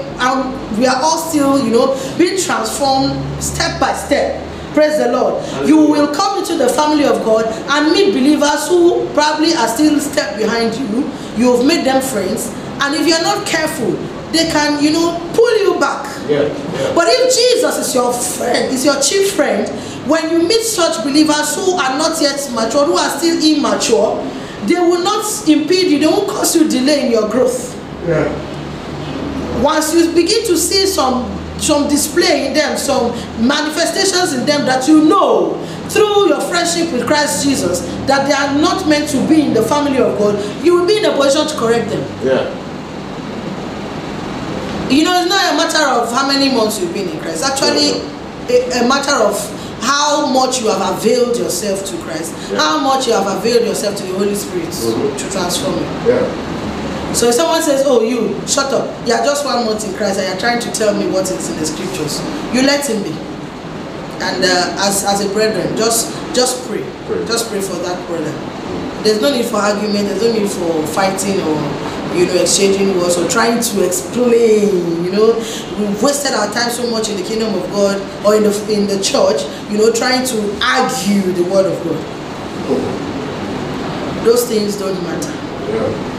we 0.76 0.86
are 0.86 1.00
all 1.00 1.16
still, 1.18 1.64
you 1.64 1.70
know, 1.72 1.96
being 2.18 2.38
transformed 2.38 3.16
step 3.42 3.80
by 3.80 3.94
step. 3.94 4.36
Praise 4.74 4.98
the 4.98 5.10
Lord. 5.10 5.42
You 5.68 5.76
will 5.78 6.14
come 6.14 6.38
into 6.38 6.56
the 6.56 6.68
family 6.68 7.04
of 7.04 7.24
God 7.24 7.46
and 7.46 7.92
meet 7.92 8.12
believers 8.12 8.68
who 8.68 9.08
probably 9.14 9.52
are 9.54 9.68
still 9.68 9.98
step 10.00 10.38
behind 10.38 10.74
you. 10.76 11.10
You 11.36 11.56
have 11.56 11.66
made 11.66 11.84
them 11.84 12.02
friends, 12.02 12.48
and 12.80 12.94
if 12.94 13.06
you 13.06 13.14
are 13.14 13.22
not 13.22 13.46
careful, 13.46 13.92
they 14.32 14.48
can, 14.50 14.82
you 14.82 14.92
know, 14.92 15.18
pull 15.34 15.58
you 15.58 15.78
back. 15.80 16.06
Yeah. 16.28 16.42
Yeah. 16.42 16.94
But 16.94 17.08
if 17.08 17.34
Jesus 17.34 17.78
is 17.78 17.94
your 17.94 18.12
friend, 18.12 18.72
is 18.72 18.84
your 18.84 19.00
chief 19.00 19.32
friend, 19.32 19.68
when 20.08 20.30
you 20.30 20.46
meet 20.46 20.62
such 20.62 21.02
believers 21.02 21.56
who 21.56 21.72
are 21.72 21.98
not 21.98 22.20
yet 22.20 22.38
mature, 22.54 22.86
who 22.86 22.96
are 22.96 23.10
still 23.18 23.42
immature, 23.42 24.22
they 24.66 24.78
will 24.78 25.02
not 25.02 25.24
impede 25.48 25.90
you, 25.90 25.98
they 25.98 26.06
won't 26.06 26.28
cause 26.28 26.54
you 26.54 26.68
delay 26.68 27.06
in 27.06 27.12
your 27.12 27.28
growth. 27.28 27.74
Yeah. 28.06 28.28
Once 29.62 29.92
you 29.94 30.12
begin 30.14 30.46
to 30.46 30.56
see 30.56 30.86
some 30.86 31.24
some 31.60 31.88
display 31.88 32.46
in 32.48 32.54
them, 32.54 32.76
some 32.78 33.10
manifestations 33.46 34.32
in 34.32 34.46
them 34.46 34.64
that 34.66 34.88
you 34.88 35.04
know 35.04 35.54
through 35.88 36.28
your 36.28 36.40
friendship 36.42 36.92
with 36.92 37.06
Christ 37.06 37.44
Jesus 37.44 37.80
that 38.06 38.26
they 38.26 38.32
are 38.34 38.58
not 38.60 38.88
meant 38.88 39.08
to 39.10 39.18
be 39.28 39.42
in 39.42 39.52
the 39.54 39.62
family 39.62 39.98
of 39.98 40.16
God, 40.18 40.34
you 40.64 40.74
will 40.74 40.86
be 40.86 40.98
in 40.98 41.04
a 41.04 41.12
position 41.16 41.46
to 41.48 41.56
correct 41.56 41.90
them. 41.90 42.02
Yeah. 42.24 42.48
You 44.90 45.04
know, 45.04 45.20
it's 45.20 45.28
not 45.30 45.54
a 45.54 45.56
matter 45.56 45.84
of 46.00 46.12
how 46.12 46.26
many 46.26 46.50
months 46.52 46.80
you've 46.80 46.92
been 46.92 47.08
in 47.08 47.20
Christ. 47.20 47.44
Actually, 47.44 48.00
a, 48.50 48.82
a 48.84 48.88
matter 48.88 49.14
of 49.22 49.38
how 49.80 50.26
much 50.26 50.60
you 50.60 50.68
have 50.68 50.98
availed 50.98 51.36
yourself 51.38 51.84
to 51.86 51.96
Christ, 51.98 52.34
Yeah. 52.50 52.58
how 52.58 52.78
much 52.80 53.06
you 53.06 53.12
have 53.12 53.26
availed 53.38 53.64
yourself 53.66 53.96
to 53.96 54.02
the 54.02 54.12
Holy 54.18 54.34
Spirit 54.34 54.68
Mhm. 54.68 55.16
to 55.18 55.30
transform 55.30 55.74
you. 55.78 55.86
Yeah. 56.12 56.26
So 57.12 57.28
if 57.28 57.34
someone 57.34 57.62
says, 57.62 57.82
"Oh, 57.86 58.02
you 58.02 58.38
shut 58.46 58.72
up," 58.72 58.86
you 59.06 59.12
are 59.14 59.24
just 59.24 59.44
one 59.44 59.64
month 59.66 59.86
in 59.86 59.94
Christ, 59.94 60.18
and 60.20 60.28
you're 60.28 60.38
trying 60.40 60.60
to 60.60 60.70
tell 60.72 60.94
me 60.94 61.10
what 61.10 61.24
is 61.30 61.50
in 61.50 61.56
the 61.58 61.66
scriptures, 61.66 62.20
you 62.54 62.62
let 62.62 62.88
him 62.88 63.02
be. 63.02 63.10
And 64.22 64.44
uh, 64.44 64.86
as 64.86 65.04
as 65.04 65.24
a 65.24 65.28
brethren, 65.32 65.76
just 65.76 66.14
just 66.34 66.66
pray, 66.68 66.84
Pray. 67.06 67.24
just 67.26 67.50
pray 67.50 67.60
for 67.60 67.74
that 67.82 67.98
brother. 68.06 68.30
There's 69.02 69.20
no 69.20 69.32
need 69.32 69.46
for 69.46 69.56
argument. 69.56 70.08
There's 70.08 70.22
no 70.22 70.32
need 70.32 70.50
for 70.50 70.86
fighting 70.88 71.40
or 71.40 71.56
you 72.14 72.26
know 72.26 72.36
exchanging 72.40 72.96
words 72.98 73.16
or 73.18 73.26
trying 73.28 73.60
to 73.60 73.84
explain. 73.86 75.02
You 75.04 75.10
know, 75.10 75.34
we've 75.80 76.02
wasted 76.02 76.32
our 76.34 76.52
time 76.52 76.70
so 76.70 76.88
much 76.90 77.08
in 77.08 77.16
the 77.16 77.24
kingdom 77.24 77.54
of 77.54 77.64
God 77.72 77.98
or 78.24 78.36
in 78.36 78.44
the 78.44 78.52
in 78.70 78.86
the 78.86 79.02
church. 79.02 79.42
You 79.72 79.78
know, 79.78 79.90
trying 79.90 80.24
to 80.26 80.38
argue 80.62 81.32
the 81.32 81.42
word 81.50 81.66
of 81.66 81.74
God. 81.82 81.98
Those 84.24 84.46
things 84.46 84.76
don't 84.76 85.02
matter 85.02 85.32
Yeah. 85.72 86.09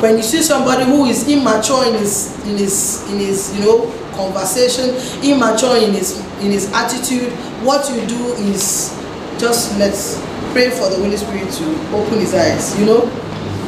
When 0.00 0.16
you 0.16 0.22
see 0.22 0.42
somebody 0.42 0.84
who 0.84 1.06
is 1.06 1.28
immature 1.28 1.84
in 1.88 1.94
his 1.94 2.30
in 2.46 2.56
his 2.56 3.02
in 3.10 3.18
his 3.18 3.54
you 3.58 3.64
know 3.64 3.90
conversation 4.14 4.94
immature 5.24 5.76
in 5.76 5.92
his 5.92 6.20
in 6.40 6.52
his 6.52 6.70
attitude 6.72 7.32
what 7.66 7.82
you 7.90 8.06
do 8.06 8.32
is 8.46 8.94
just 9.38 9.76
let's 9.78 10.22
pray 10.52 10.70
for 10.70 10.88
the 10.88 10.96
holy 10.96 11.16
spirit 11.16 11.50
to 11.50 11.64
open 11.94 12.18
his 12.20 12.34
eyes 12.34 12.78
you 12.78 12.86
know? 12.86 13.00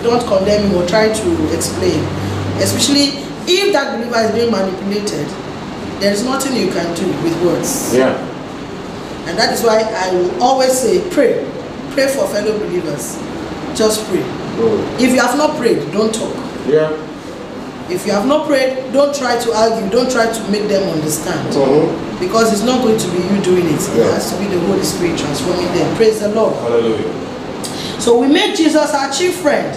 Don't 0.02 0.24
condemn 0.26 0.70
him 0.70 0.74
or 0.80 0.86
try 0.88 1.12
to 1.12 1.54
explain. 1.54 2.00
Especially 2.56 3.20
if 3.46 3.70
that 3.74 3.98
believer 3.98 4.16
is 4.16 4.30
being 4.32 4.50
manipulated 4.50 5.28
there 6.00 6.10
is 6.12 6.24
nothing 6.24 6.56
you 6.56 6.72
can 6.72 6.94
do 6.96 7.06
with 7.22 7.36
words. 7.44 7.94
Yeah. 7.94 8.16
and 9.28 9.36
that 9.36 9.52
is 9.52 9.62
why 9.62 9.82
i 9.82 10.14
will 10.14 10.42
always 10.42 10.72
say 10.78 11.02
pray. 11.10 11.44
Pray 11.90 12.06
for 12.06 12.26
fellow 12.28 12.56
believers. 12.58 13.18
Just 13.76 14.06
pray 14.08 14.22
Mm. 14.58 15.00
if 15.00 15.10
you 15.12 15.20
have 15.20 15.36
not 15.36 15.56
prayed 15.56 15.90
don't 15.92 16.14
talk 16.14 16.34
Yeah. 16.66 16.90
If 17.90 18.06
you 18.06 18.12
have 18.12 18.26
not 18.26 18.46
prayed, 18.46 18.92
don't 18.92 19.12
try 19.12 19.36
to 19.42 19.52
argue, 19.52 19.90
don't 19.90 20.08
try 20.10 20.30
to 20.30 20.50
make 20.50 20.68
them 20.68 20.88
understand. 20.94 21.52
Mm-hmm. 21.52 22.20
Because 22.20 22.52
it's 22.52 22.62
not 22.62 22.82
going 22.82 22.96
to 22.96 23.08
be 23.10 23.18
you 23.18 23.42
doing 23.42 23.66
it. 23.66 23.82
Yeah. 23.98 24.06
It 24.06 24.14
has 24.14 24.30
to 24.32 24.38
be 24.38 24.46
the 24.46 24.60
Holy 24.66 24.84
Spirit 24.84 25.18
transforming 25.18 25.66
them. 25.74 25.96
Praise 25.96 26.20
the 26.20 26.28
Lord. 26.28 26.54
Hallelujah. 26.62 27.10
So 28.00 28.20
we 28.20 28.28
make 28.28 28.54
Jesus 28.56 28.94
our 28.94 29.10
chief 29.10 29.42
friend. 29.42 29.74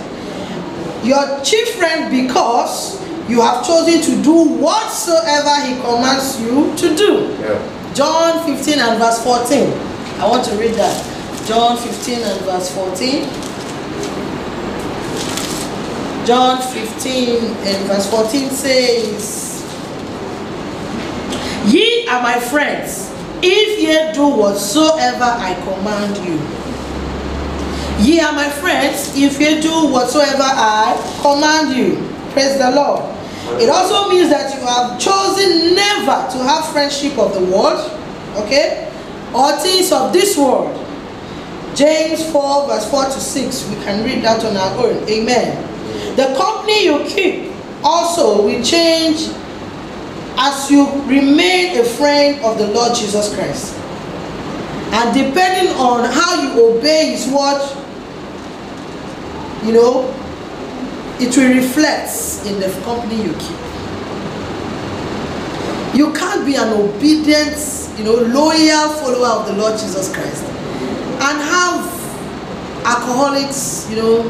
Your 1.04 1.42
chief 1.44 1.74
friend 1.74 2.12
because 2.12 3.02
you 3.28 3.42
have 3.42 3.66
chosen 3.66 4.00
to 4.02 4.22
do 4.22 4.62
whatsoever 4.62 5.66
he 5.66 5.74
commands 5.82 6.40
you 6.40 6.70
to 6.78 6.96
do. 6.96 7.34
Yeah. 7.42 7.94
John 7.96 8.46
15 8.46 8.78
and 8.78 9.00
verse 9.00 9.24
14. 9.24 9.74
I 10.22 10.28
want 10.30 10.46
to 10.46 10.56
read 10.56 10.76
that. 10.76 10.94
John 11.48 11.78
15 11.78 12.22
and 12.22 12.40
verse 12.46 12.70
14. 12.76 13.26
John 16.26 16.62
15 16.62 17.44
and 17.44 17.88
verse 17.88 18.10
14 18.10 18.50
says, 18.50 19.62
Ye 21.66 22.08
are 22.08 22.22
my 22.24 22.40
friends, 22.40 23.12
if 23.42 23.80
ye 23.80 24.14
do 24.14 24.28
whatsoever 24.30 25.26
I 25.26 25.54
command 25.66 26.16
you. 26.26 26.40
Ye 28.06 28.22
are 28.22 28.32
my 28.32 28.50
friends, 28.50 29.12
if 29.18 29.38
ye 29.40 29.60
do 29.62 29.92
whatsoever 29.92 30.44
I 30.44 30.96
command 31.22 31.76
you. 31.76 31.98
Praise 32.32 32.58
the 32.58 32.72
Lord. 32.72 33.02
It 33.62 33.70
also 33.70 34.10
means 34.10 34.30
that 34.30 34.56
you 34.56 34.66
have 34.66 35.00
chosen 35.00 35.76
never 35.76 36.32
to 36.32 36.38
have 36.44 36.72
friendship 36.72 37.18
of 37.18 37.34
the 37.34 37.44
world, 37.44 37.92
okay, 38.38 38.90
or 39.34 39.52
things 39.60 39.92
of 39.92 40.14
this 40.14 40.38
world. 40.38 40.80
James 41.76 42.32
4, 42.32 42.68
verse 42.68 42.90
4 42.90 43.06
to 43.06 43.12
6. 43.12 43.70
We 43.70 43.76
can 43.84 44.06
read 44.06 44.24
that 44.24 44.44
on 44.46 44.56
our 44.56 44.86
own. 44.86 45.10
Amen. 45.10 45.73
The 46.16 46.36
company 46.38 46.86
you 46.86 47.04
keep 47.08 47.54
also 47.84 48.44
will 48.44 48.64
change 48.64 49.30
as 50.38 50.70
you 50.70 50.88
remain 51.04 51.80
a 51.80 51.84
friend 51.84 52.44
of 52.44 52.58
the 52.58 52.68
Lord 52.68 52.96
Jesus 52.96 53.34
Christ. 53.36 53.76
And 54.94 55.14
depending 55.14 55.74
on 55.76 56.04
how 56.06 56.42
you 56.42 56.78
obey 56.78 57.12
His 57.12 57.28
word, 57.28 57.62
you 59.66 59.74
know, 59.74 60.14
it 61.20 61.36
will 61.36 61.56
reflect 61.56 62.46
in 62.46 62.60
the 62.60 62.70
company 62.84 63.16
you 63.24 63.34
keep. 63.34 63.58
You 65.96 66.14
can't 66.14 66.46
be 66.46 66.56
an 66.56 66.74
obedient, 66.74 67.58
you 67.98 68.04
know, 68.04 68.16
loyal 68.16 68.90
follower 69.02 69.42
of 69.42 69.48
the 69.48 69.54
Lord 69.54 69.80
Jesus 69.80 70.14
Christ 70.14 70.44
and 70.44 71.40
have 71.42 72.86
alcoholics, 72.86 73.88
you 73.90 73.96
know, 73.96 74.24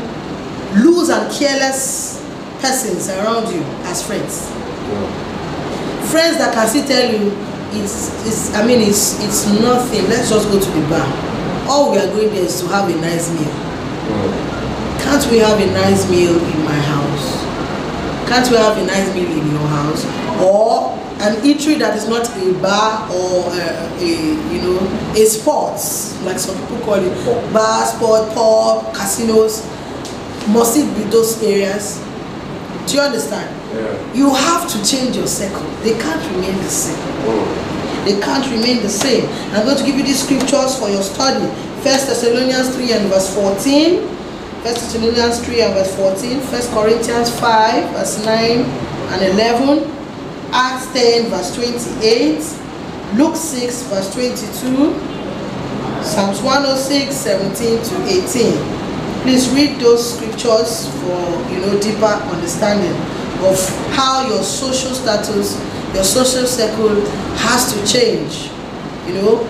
loose 0.75 1.09
and 1.09 1.31
careless 1.31 2.21
persons 2.59 3.09
around 3.09 3.53
you 3.53 3.61
as 3.89 4.05
friends. 4.05 4.49
Yeah. 4.49 6.05
Friends 6.09 6.37
that 6.37 6.53
can 6.53 6.67
still 6.67 6.87
tell 6.87 7.11
you 7.11 7.31
it's, 7.75 8.25
it's 8.27 8.53
I 8.53 8.65
mean 8.65 8.81
it's 8.81 9.19
it's 9.23 9.47
nothing. 9.59 10.07
Let's 10.09 10.29
just 10.29 10.47
go 10.49 10.59
to 10.59 10.69
the 10.69 10.87
bar. 10.89 11.05
All 11.67 11.91
we 11.91 11.97
are 11.97 12.07
going 12.07 12.29
there 12.29 12.43
is 12.43 12.59
to 12.61 12.67
have 12.67 12.89
a 12.89 12.95
nice 13.01 13.31
meal. 13.33 13.49
Mm. 13.49 15.01
Can't 15.03 15.31
we 15.31 15.39
have 15.39 15.59
a 15.59 15.71
nice 15.73 16.09
meal 16.09 16.35
in 16.35 16.65
my 16.65 16.79
house? 16.79 17.43
Can't 18.29 18.49
we 18.49 18.57
have 18.57 18.77
a 18.77 18.85
nice 18.85 19.13
meal 19.15 19.29
in 19.29 19.51
your 19.51 19.67
house? 19.67 20.05
Or 20.41 20.93
an 21.19 21.35
eatery 21.41 21.79
that 21.79 21.95
is 21.95 22.07
not 22.07 22.27
a 22.37 22.53
bar 22.61 23.09
or 23.11 23.51
a, 23.53 23.89
a 23.97 24.09
you 24.51 24.61
know 24.61 24.79
a 25.15 25.25
sports 25.25 26.19
like 26.23 26.37
some 26.39 26.57
people 26.59 26.77
call 26.79 26.95
it 26.95 27.53
bar, 27.53 27.85
sport, 27.85 28.33
pub, 28.33 28.93
casinos. 28.93 29.61
Must 30.49 30.77
it 30.77 30.85
be 30.97 31.03
those 31.09 31.41
areas? 31.41 32.03
Do 32.87 32.95
you 32.95 33.01
understand? 33.01 33.47
Yeah. 33.73 34.13
You 34.13 34.33
have 34.33 34.69
to 34.69 34.77
change 34.83 35.15
your 35.15 35.27
circle. 35.27 35.65
They 35.83 35.97
can't 35.97 36.21
remain 36.35 36.57
the 36.57 36.69
same. 36.69 36.99
Mm. 37.23 38.05
They 38.05 38.19
can't 38.19 38.45
remain 38.51 38.83
the 38.83 38.89
same. 38.89 39.29
I'm 39.55 39.65
going 39.65 39.77
to 39.77 39.85
give 39.85 39.95
you 39.95 40.03
these 40.03 40.21
scriptures 40.21 40.77
for 40.77 40.89
your 40.89 41.01
study. 41.01 41.47
First 41.81 42.07
Thessalonians 42.07 42.75
3 42.75 42.91
and 42.91 43.07
verse 43.07 43.33
14. 43.33 44.07
First 44.63 44.91
Thessalonians 44.91 45.39
3 45.45 45.61
and 45.61 45.73
verse 45.73 45.95
14. 45.95 46.41
First 46.41 46.71
Corinthians 46.71 47.29
5 47.39 47.91
verse 47.91 48.25
9 48.25 48.59
and 48.59 49.21
11. 49.39 49.89
Acts 50.51 50.91
10 50.91 51.29
verse 51.29 51.55
28. 51.55 52.43
Luke 53.15 53.35
6 53.35 53.83
verse 53.83 54.13
22. 54.13 55.13
Psalms 56.03 56.41
106, 56.41 57.15
17 57.15 57.81
to 57.83 57.95
18. 58.03 58.82
Please 59.23 59.49
read 59.55 59.79
those 59.79 60.03
scriptures 60.15 60.87
for 60.99 61.19
you 61.49 61.59
know 61.63 61.79
deeper 61.79 62.05
understanding 62.27 62.91
of 63.47 63.55
how 63.95 64.27
your 64.27 64.43
social 64.43 64.91
status, 64.91 65.55
your 65.93 66.03
social 66.03 66.45
circle 66.45 66.99
has 67.39 67.71
to 67.73 67.79
change, 67.87 68.51
you 69.07 69.13
know, 69.21 69.43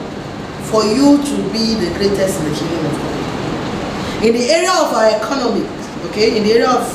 for 0.70 0.84
you 0.84 1.18
to 1.18 1.36
be 1.52 1.74
the 1.76 1.90
greatest 1.98 2.40
in 2.40 2.50
the 2.52 2.56
kingdom 2.58 2.86
of 2.86 2.92
God. 3.02 4.24
In 4.26 4.34
the 4.34 4.46
area 4.52 4.72
of 4.72 4.94
our 4.94 5.18
economy, 5.18 5.66
okay, 6.10 6.38
in 6.38 6.44
the 6.44 6.54
area 6.54 6.70
of 6.70 6.86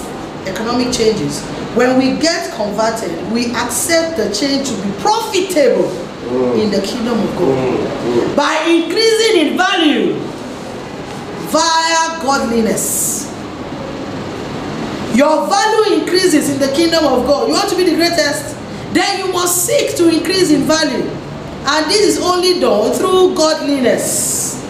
economic 0.47 0.93
changes, 0.93 1.43
when 1.75 1.99
we 1.99 2.17
get 2.21 2.55
converted, 2.55 3.11
we 3.33 3.53
accept 3.55 4.17
the 4.17 4.33
change 4.35 4.69
to 4.71 4.75
be 4.83 4.91
profitable 5.03 5.91
in 6.59 6.71
the 6.71 6.81
kingdom 6.83 7.19
of 7.19 7.31
God 7.39 7.59
Mm. 7.59 8.33
Mm. 8.33 8.37
by 8.37 8.55
increasing 8.69 9.49
in 9.49 9.57
value 9.57 10.15
via 11.51 12.23
godliness. 12.23 13.27
Your 15.15 15.49
value 15.49 16.01
increases 16.01 16.51
in 16.51 16.61
the 16.61 16.73
kingdom 16.75 17.05
of 17.05 17.27
God. 17.27 17.49
You 17.49 17.55
want 17.55 17.69
to 17.71 17.77
be 17.77 17.85
the 17.85 17.97
greatest? 17.97 18.57
Then 18.93 19.27
you 19.27 19.33
must 19.33 19.67
seek 19.67 19.97
to 19.97 20.09
increase 20.09 20.51
in 20.51 20.63
value. 20.63 21.09
And 21.67 21.91
this 21.91 22.17
is 22.17 22.23
only 22.23 22.61
done 22.61 22.93
through 22.93 23.35
godliness. 23.35 24.65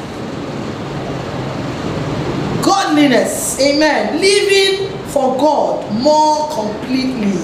Godliness. 2.65 3.61
Amen. 3.61 4.21
Living 4.21 4.91
for 5.09 5.37
God 5.37 5.93
more 6.01 6.49
completely. 6.51 7.39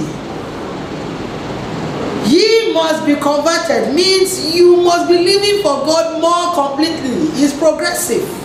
Ye 2.27 2.73
must 2.73 3.07
be 3.07 3.15
converted 3.15 3.95
means 3.95 4.55
you 4.55 4.77
must 4.77 5.09
be 5.09 5.19
living 5.19 5.63
for 5.63 5.85
God 5.85 6.21
more 6.21 6.55
completely. 6.55 7.29
It's 7.43 7.57
progressive. 7.57 8.44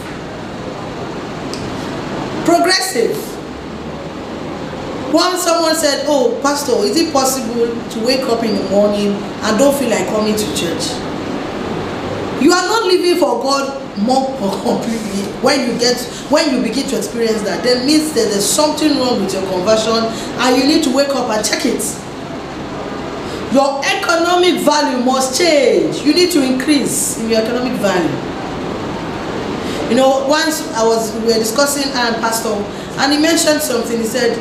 Progressive. 2.49 3.13
Once 5.13 5.43
someone 5.43 5.75
said, 5.75 6.05
Oh, 6.07 6.39
Pastor, 6.41 6.73
is 6.83 6.97
it 6.97 7.13
possible 7.13 7.67
to 7.91 8.05
wake 8.05 8.23
up 8.23 8.43
in 8.43 8.55
the 8.55 8.69
morning 8.69 9.13
and 9.13 9.57
don't 9.57 9.77
feel 9.77 9.89
like 9.89 10.07
coming 10.07 10.35
to 10.35 10.55
church? 10.55 11.09
you 12.41 12.53
are 12.53 12.65
not 12.67 12.85
living 12.85 13.17
for 13.17 13.41
god 13.43 13.97
more 13.99 14.27
completely 14.63 15.23
when 15.43 15.69
you 15.69 15.77
get 15.77 15.99
when 16.31 16.55
you 16.55 16.61
begin 16.61 16.87
to 16.87 16.95
experience 16.97 17.41
that 17.41 17.63
then 17.63 17.85
means 17.85 18.13
that 18.13 18.29
there's 18.31 18.45
something 18.49 18.97
wrong 18.97 19.21
with 19.21 19.33
your 19.33 19.43
conversion 19.51 20.07
and 20.39 20.57
you 20.57 20.63
need 20.67 20.83
to 20.83 20.95
wake 20.95 21.09
up 21.09 21.29
and 21.29 21.45
check 21.45 21.65
it 21.65 21.83
your 23.51 23.81
economic 23.83 24.63
value 24.63 25.03
must 25.03 25.37
change 25.37 25.97
you 26.01 26.13
need 26.13 26.31
to 26.31 26.41
increase 26.41 27.19
in 27.19 27.29
your 27.29 27.41
economic 27.41 27.73
value 27.81 28.38
you 29.89 29.95
know 29.95 30.25
once 30.27 30.61
i 30.75 30.85
was 30.85 31.13
we 31.21 31.27
were 31.33 31.39
discussing 31.39 31.83
and 31.91 32.15
pastor 32.17 32.53
and 33.01 33.13
he 33.13 33.19
mentioned 33.19 33.61
something. 33.61 33.97
He 33.97 34.05
said 34.05 34.37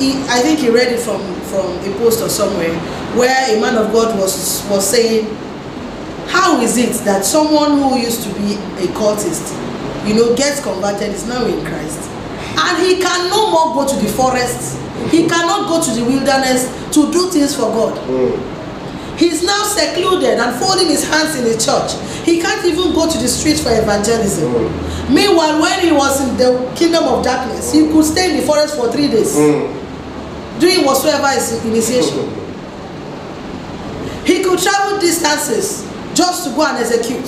he 0.00 0.12
i 0.28 0.40
think 0.40 0.58
he 0.60 0.68
read 0.70 0.92
it 0.92 1.00
from 1.00 1.20
from 1.50 1.66
a 1.86 1.90
post 1.98 2.22
or 2.22 2.28
somewhere 2.28 2.74
where 3.16 3.56
a 3.56 3.60
man 3.60 3.76
of 3.76 3.92
god 3.92 4.18
was 4.18 4.64
was 4.70 4.88
saying 4.88 5.26
how 6.28 6.60
is 6.60 6.76
it 6.76 6.92
that 7.04 7.24
someone 7.24 7.78
who 7.80 7.96
used 7.98 8.22
to 8.22 8.28
be 8.40 8.54
a 8.84 8.86
cultist 8.94 9.54
you 10.06 10.14
know 10.14 10.34
gets 10.36 10.60
converted 10.62 11.10
is 11.10 11.26
now 11.26 11.44
in 11.46 11.64
christ? 11.64 12.10
And 12.60 12.82
he 12.84 13.00
can 13.00 13.30
no 13.30 13.50
more 13.52 13.74
go 13.84 13.88
to 13.88 13.96
the 14.04 14.10
forest. 14.12 14.76
He 15.12 15.28
cannot 15.28 15.68
go 15.68 15.80
to 15.80 15.90
the 15.94 16.04
wilderness 16.04 16.66
to 16.92 17.10
do 17.12 17.30
things 17.30 17.54
for 17.54 17.70
god 17.70 17.94
mm. 18.08 18.57
He's 19.18 19.42
now 19.42 19.62
secluded 19.64 20.38
and 20.38 20.58
folding 20.60 20.86
his 20.88 21.06
hands 21.08 21.36
in 21.36 21.44
the 21.44 21.58
church. 21.58 21.92
He 22.24 22.40
can't 22.40 22.64
even 22.64 22.94
go 22.94 23.10
to 23.10 23.18
the 23.18 23.28
street 23.28 23.58
for 23.58 23.70
evangelism. 23.70 24.52
Meanwhile 25.12 25.60
when 25.60 25.80
he 25.80 25.92
was 25.92 26.20
in 26.26 26.36
the 26.36 26.70
kingdom 26.76 27.04
of 27.04 27.24
darkness 27.24 27.72
he 27.72 27.88
could 27.88 28.04
stay 28.04 28.30
in 28.30 28.36
the 28.40 28.42
forest 28.46 28.76
for 28.76 28.90
three 28.92 29.08
days 29.08 29.34
doing 30.60 30.84
whatsoever 30.84 31.28
is 31.36 31.64
initiation. 31.64 32.28
He 34.24 34.42
could 34.42 34.58
travel 34.58 34.98
distances 35.00 35.86
just 36.14 36.44
to 36.48 36.54
go 36.54 36.66
and 36.66 36.78
execute. 36.78 37.24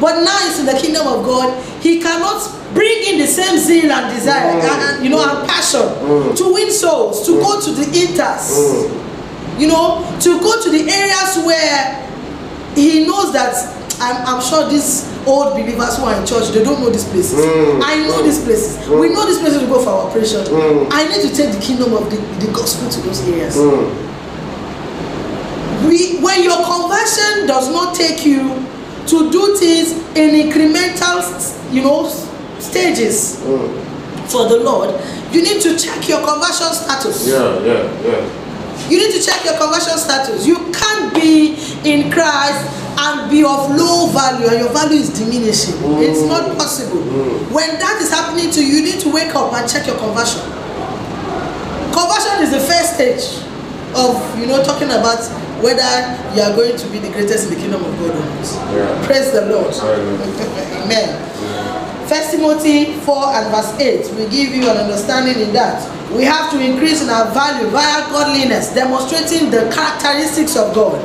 But 0.00 0.22
now 0.22 0.38
he's 0.46 0.60
in 0.60 0.66
the 0.66 0.78
kingdom 0.78 1.06
of 1.08 1.24
god. 1.24 1.58
He 1.82 2.00
cannot 2.00 2.38
bring 2.72 3.02
in 3.08 3.18
the 3.18 3.26
same 3.26 3.58
zeal 3.58 3.90
and 3.90 4.14
desire 4.14 4.60
Mm. 4.60 4.62
and, 4.62 5.04
you 5.04 5.10
know 5.10 5.18
and 5.18 5.48
passion 5.48 5.80
Mm. 5.82 6.36
to 6.36 6.52
win 6.52 6.70
souls 6.70 7.24
to 7.26 7.40
go 7.40 7.60
to 7.60 7.70
the 7.72 7.84
inters 7.84 8.46
you 9.58 9.66
know 9.68 10.04
to 10.20 10.40
go 10.40 10.62
to 10.62 10.70
the 10.70 10.88
areas 10.90 11.36
where 11.44 12.06
he 12.74 13.06
knows 13.06 13.32
that 13.32 13.54
I'm, 14.00 14.24
I'm 14.26 14.40
sure 14.42 14.68
these 14.70 15.04
old 15.26 15.54
believers 15.54 15.96
who 15.98 16.04
are 16.04 16.14
in 16.18 16.24
church 16.24 16.48
they 16.50 16.62
don't 16.62 16.80
know 16.80 16.90
these 16.90 17.04
places 17.04 17.34
Mm. 17.44 17.82
i 17.82 17.96
know 18.06 18.22
these 18.22 18.38
places 18.44 18.78
Mm. 18.86 19.00
we 19.00 19.08
know 19.10 19.26
these 19.26 19.38
places 19.38 19.60
to 19.60 19.66
go 19.66 19.82
for 19.82 19.90
our 19.90 20.06
operation 20.08 20.44
Mm. 20.46 20.88
i 20.92 21.02
need 21.08 21.20
to 21.28 21.34
take 21.34 21.50
the 21.52 21.60
kingdom 21.60 21.92
of 21.94 22.08
the, 22.10 22.16
the 22.44 22.50
gospel 22.52 22.88
to 22.88 23.00
those 23.00 23.20
areas 23.28 23.56
Mm. 23.56 23.84
we 25.88 26.18
when 26.20 26.42
your 26.44 26.58
conversion 26.64 27.46
does 27.46 27.68
not 27.70 27.94
take 27.94 28.24
you 28.26 28.64
to 29.06 29.30
do 29.30 29.56
things 29.56 29.92
in 30.16 30.30
incremental 30.50 31.18
you 31.72 31.82
know 31.82 32.08
stages 32.58 33.36
Mm. 33.42 33.68
for 34.28 34.48
the 34.48 34.58
lord 34.62 34.90
you 35.32 35.42
need 35.42 35.60
to 35.62 35.76
check 35.78 36.08
your 36.08 36.20
conversion 36.24 36.72
status 36.72 37.26
Yeah, 37.28 37.58
yeah, 37.64 37.82
yeah. 38.06 38.37
You 38.90 38.98
need 38.98 39.12
to 39.12 39.20
check 39.22 39.44
your 39.44 39.56
conversion 39.58 39.96
status 39.98 40.46
you 40.46 40.56
can't 40.72 41.12
be 41.14 41.54
in 41.84 42.10
christ 42.10 42.64
and 43.00 43.30
be 43.30 43.44
of 43.44 43.70
low 43.76 44.08
value 44.10 44.46
and 44.48 44.58
your 44.58 44.72
value 44.72 44.98
is 44.98 45.10
diminishing 45.18 45.74
Mm. 45.78 46.02
it's 46.02 46.22
not 46.26 46.56
possible 46.58 46.98
Mm. 46.98 47.50
when 47.52 47.78
that 47.78 48.00
is 48.02 48.10
happening 48.10 48.50
to 48.50 48.60
you 48.64 48.78
you 48.78 48.82
need 48.82 49.00
to 49.00 49.10
wake 49.12 49.34
up 49.34 49.52
and 49.54 49.68
check 49.70 49.86
your 49.86 49.96
conversion 49.98 50.42
conversion 51.92 52.42
is 52.42 52.50
the 52.50 52.60
first 52.60 52.94
stage 52.94 53.44
of 53.94 54.14
you 54.38 54.46
know 54.46 54.62
talking 54.64 54.88
about 54.90 55.20
whether 55.62 55.90
you 56.36 56.42
are 56.42 56.54
going 56.54 56.76
to 56.76 56.86
be 56.88 56.98
the 56.98 57.08
greatest 57.10 57.48
in 57.48 57.54
the 57.54 57.60
kingdom 57.60 57.82
of 57.84 57.92
god 57.98 58.10
or 58.14 58.20
not 58.20 58.46
Yeah. 58.74 59.06
praise 59.06 59.32
the 59.32 59.46
lord 59.46 59.74
Hallelujah. 59.74 60.82
amen 60.84 61.08
First 62.08 62.32
Timothy 62.32 62.96
4 63.04 63.24
and 63.36 63.52
verse 63.52 63.76
8 63.76 64.16
will 64.16 64.30
give 64.30 64.54
you 64.56 64.64
an 64.64 64.78
understanding 64.78 65.36
in 65.44 65.52
that. 65.52 65.76
We 66.16 66.24
have 66.24 66.50
to 66.52 66.58
increase 66.58 67.02
in 67.02 67.10
our 67.10 67.28
value 67.36 67.68
via 67.68 68.08
godliness, 68.08 68.72
demonstrating 68.72 69.50
the 69.50 69.68
characteristics 69.68 70.56
of 70.56 70.74
God. 70.74 70.96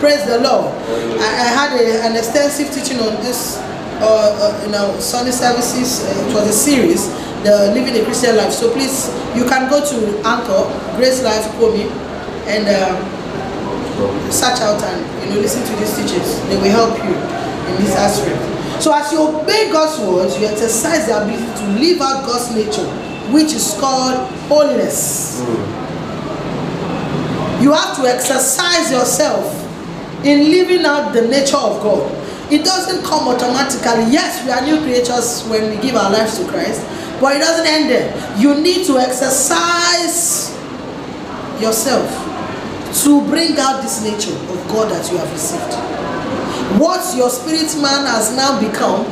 Praise 0.00 0.24
the 0.24 0.40
Lord. 0.40 0.72
I, 1.20 1.28
I 1.28 1.48
had 1.52 1.70
a, 1.76 2.00
an 2.08 2.16
extensive 2.16 2.72
teaching 2.72 2.98
on 2.98 3.20
this 3.20 3.58
uh, 4.00 4.08
uh, 4.40 4.64
in 4.66 4.74
our 4.74 4.98
Sunday 5.00 5.32
services. 5.32 6.00
Uh, 6.08 6.30
it 6.30 6.34
was 6.34 6.48
a 6.48 6.52
series, 6.56 7.12
the 7.44 7.68
Living 7.76 8.00
a 8.00 8.04
Christian 8.04 8.36
Life. 8.36 8.52
So 8.52 8.72
please, 8.72 9.12
you 9.36 9.44
can 9.44 9.68
go 9.68 9.84
to 9.84 9.96
Anchor, 10.24 10.64
Grace 10.96 11.22
Life, 11.22 11.44
Komi, 11.60 11.92
and 12.48 12.64
uh, 12.64 12.96
search 14.30 14.64
out 14.64 14.80
and 14.80 15.04
you 15.28 15.34
know 15.34 15.40
listen 15.42 15.60
to 15.60 15.76
these 15.76 15.92
teachings. 15.92 16.40
They 16.48 16.56
will 16.56 16.72
help 16.72 16.96
you 17.04 17.12
in 17.12 17.84
this 17.84 17.92
aspect. 17.96 18.57
So 18.80 18.94
as 18.94 19.12
you 19.12 19.20
obey 19.20 19.70
God's 19.72 20.00
words, 20.00 20.38
you 20.38 20.46
exercise 20.46 21.06
the 21.06 21.22
ability 21.22 21.44
to 21.44 21.66
live 21.80 22.00
out 22.00 22.24
God's 22.26 22.54
nature, 22.54 22.86
which 23.32 23.52
is 23.52 23.76
called 23.78 24.30
holiness. 24.48 25.40
Mm. 25.40 25.88
You 27.62 27.72
have 27.72 27.96
to 27.96 28.02
exercise 28.02 28.90
yourself 28.92 29.44
in 30.24 30.50
living 30.50 30.84
out 30.86 31.12
the 31.12 31.22
nature 31.26 31.56
of 31.56 31.82
God. 31.82 32.52
It 32.52 32.64
doesn't 32.64 33.04
come 33.04 33.28
automatically. 33.28 34.12
Yes, 34.12 34.44
we 34.44 34.50
are 34.50 34.62
new 34.62 34.80
creatures 34.82 35.42
when 35.48 35.70
we 35.70 35.82
give 35.82 35.96
our 35.96 36.10
lives 36.10 36.38
to 36.38 36.46
Christ, 36.48 36.80
but 37.20 37.36
it 37.36 37.40
doesn't 37.40 37.66
end 37.66 37.90
there. 37.90 38.38
You 38.38 38.60
need 38.60 38.86
to 38.86 38.98
exercise 38.98 40.54
yourself 41.60 42.08
to 43.02 43.20
bring 43.26 43.58
out 43.58 43.82
this 43.82 44.02
nature 44.02 44.34
of 44.34 44.68
God 44.68 44.90
that 44.92 45.10
you 45.10 45.18
have 45.18 45.30
received. 45.32 46.07
What 46.76 47.16
your 47.16 47.30
spirit 47.30 47.72
man 47.80 48.04
has 48.04 48.36
now 48.36 48.60
become 48.60 49.06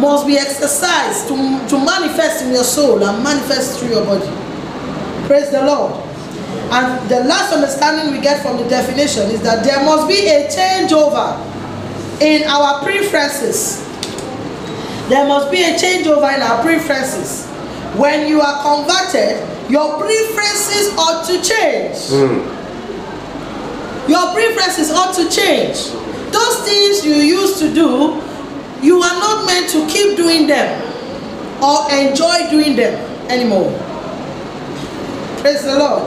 must 0.00 0.26
be 0.26 0.36
exercised 0.36 1.28
to, 1.28 1.34
to 1.68 1.84
manifest 1.84 2.44
in 2.44 2.52
your 2.52 2.64
soul 2.64 3.02
and 3.02 3.22
manifest 3.24 3.80
through 3.80 3.88
your 3.88 4.04
body. 4.04 4.28
Praise 5.26 5.50
the 5.50 5.64
Lord. 5.64 6.04
And 6.70 7.08
the 7.08 7.24
last 7.24 7.52
understanding 7.52 8.14
we 8.14 8.20
get 8.20 8.42
from 8.42 8.58
the 8.58 8.68
definition 8.68 9.30
is 9.30 9.42
that 9.42 9.64
there 9.64 9.82
must 9.84 10.06
be 10.06 10.28
a 10.28 10.46
changeover 10.48 11.40
in 12.20 12.46
our 12.46 12.82
preferences. 12.82 13.84
There 15.08 15.26
must 15.26 15.50
be 15.50 15.62
a 15.62 15.72
changeover 15.74 16.34
in 16.34 16.42
our 16.42 16.60
preferences. 16.62 17.46
When 17.96 18.28
you 18.28 18.42
are 18.42 18.62
converted, 18.62 19.40
your 19.70 19.98
preferences 19.98 20.92
ought 20.98 21.24
to 21.26 21.42
change. 21.42 21.96
Your 24.08 24.32
preferences 24.34 24.90
ought 24.90 25.14
to 25.16 25.28
change. 25.30 25.97
Those 26.32 26.64
things 26.64 27.04
you 27.04 27.14
used 27.14 27.58
to 27.60 27.72
do, 27.72 28.20
you 28.82 29.02
are 29.02 29.18
not 29.18 29.46
meant 29.46 29.70
to 29.70 29.86
keep 29.88 30.16
doing 30.16 30.46
them 30.46 30.68
or 31.62 31.90
enjoy 31.92 32.50
doing 32.50 32.76
them 32.76 32.94
anymore. 33.30 33.70
Praise 35.40 35.64
the 35.64 35.78
Lord. 35.78 36.02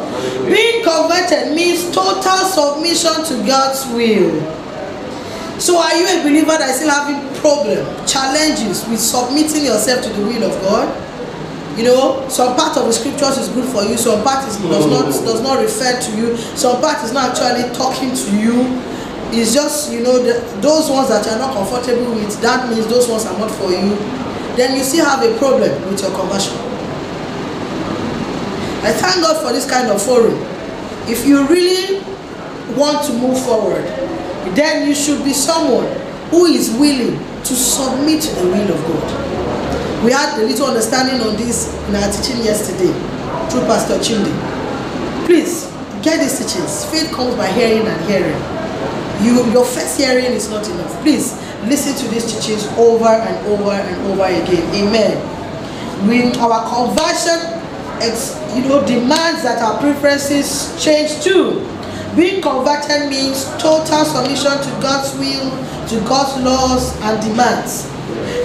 Being 0.47 0.83
converted 0.83 1.55
means 1.55 1.89
total 1.91 2.43
submission 2.45 3.23
to 3.25 3.47
God's 3.47 3.85
will. 3.93 4.59
So 5.59 5.77
are 5.77 5.95
you 5.95 6.19
a 6.19 6.23
believer 6.23 6.57
that 6.57 6.69
is 6.69 6.77
still 6.77 6.89
having 6.89 7.21
problem, 7.39 7.85
challenges 8.07 8.87
with 8.89 8.99
submitting 8.99 9.65
yourself 9.65 10.03
to 10.03 10.09
the 10.09 10.21
will 10.25 10.43
of 10.43 10.59
God? 10.63 10.89
You 11.77 11.85
know, 11.85 12.27
some 12.27 12.57
part 12.57 12.75
of 12.77 12.85
the 12.85 12.91
scriptures 12.91 13.37
is 13.37 13.47
good 13.49 13.69
for 13.69 13.83
you, 13.83 13.95
some 13.95 14.23
part 14.23 14.45
is, 14.47 14.57
does 14.57 14.85
not 14.89 15.05
does 15.05 15.41
not 15.41 15.61
refer 15.61 16.01
to 16.01 16.17
you, 16.17 16.35
some 16.35 16.81
part 16.81 17.03
is 17.05 17.13
not 17.13 17.31
actually 17.39 17.71
talking 17.73 18.11
to 18.11 18.29
you. 18.35 18.57
It's 19.33 19.53
just 19.53 19.91
you 19.91 20.01
know 20.03 20.19
the, 20.19 20.43
those 20.59 20.89
ones 20.89 21.07
that 21.09 21.25
you're 21.25 21.39
not 21.39 21.53
comfortable 21.55 22.13
with. 22.15 22.41
That 22.41 22.69
means 22.69 22.87
those 22.87 23.07
ones 23.07 23.25
are 23.25 23.37
not 23.39 23.49
for 23.51 23.71
you. 23.71 23.95
Then 24.59 24.75
you 24.77 24.83
still 24.83 25.05
have 25.05 25.23
a 25.23 25.37
problem 25.37 25.71
with 25.89 26.01
your 26.01 26.11
conversion. 26.11 26.57
I 28.83 28.91
thank 28.91 29.21
God 29.21 29.41
for 29.41 29.53
this 29.53 29.69
kind 29.69 29.87
of 29.89 30.01
forum. 30.01 30.35
If 31.07 31.25
you 31.25 31.47
really 31.47 32.03
want 32.75 33.05
to 33.05 33.13
move 33.13 33.39
forward, 33.39 33.85
then 34.55 34.87
you 34.87 34.95
should 34.95 35.23
be 35.23 35.33
someone 35.33 35.87
who 36.29 36.45
is 36.45 36.71
willing 36.71 37.17
to 37.17 37.53
submit 37.55 38.21
to 38.23 38.35
the 38.35 38.43
will 38.47 38.73
of 38.73 38.81
God. 38.87 40.03
We 40.03 40.11
had 40.11 40.39
a 40.41 40.45
little 40.45 40.65
understanding 40.67 41.21
on 41.21 41.35
this 41.37 41.71
in 41.87 41.95
our 41.95 42.11
teaching 42.11 42.43
yesterday 42.43 42.91
through 43.49 43.61
Pastor 43.69 43.99
Chindi. 43.99 44.33
Please 45.25 45.71
get 46.01 46.19
these 46.19 46.39
teachings. 46.39 46.85
Faith 46.85 47.11
comes 47.13 47.35
by 47.35 47.47
hearing 47.51 47.85
and 47.85 48.09
hearing. 48.09 48.60
You, 49.23 49.45
your 49.51 49.65
first 49.65 49.99
hearing 49.99 50.25
is 50.25 50.49
not 50.49 50.67
enough. 50.67 51.01
Please 51.01 51.33
listen 51.65 51.95
to 51.95 52.07
these 52.13 52.25
teachings 52.25 52.65
over 52.77 53.05
and 53.05 53.45
over 53.47 53.71
and 53.71 54.11
over 54.11 54.25
again. 54.25 54.65
Amen. 54.75 55.17
We, 56.07 56.33
our 56.39 56.65
conversion, 56.67 57.61
ex, 58.01 58.35
you 58.55 58.63
know, 58.67 58.85
demands 58.85 59.43
that 59.43 59.61
our 59.61 59.79
preferences 59.79 60.73
change 60.83 61.23
too. 61.23 61.67
Being 62.15 62.41
converted 62.41 63.09
means 63.09 63.45
total 63.61 64.03
submission 64.03 64.51
to 64.51 64.69
God's 64.81 65.13
will, 65.17 65.49
to 65.87 65.99
God's 66.09 66.43
laws 66.43 66.99
and 67.01 67.21
demands. 67.21 67.85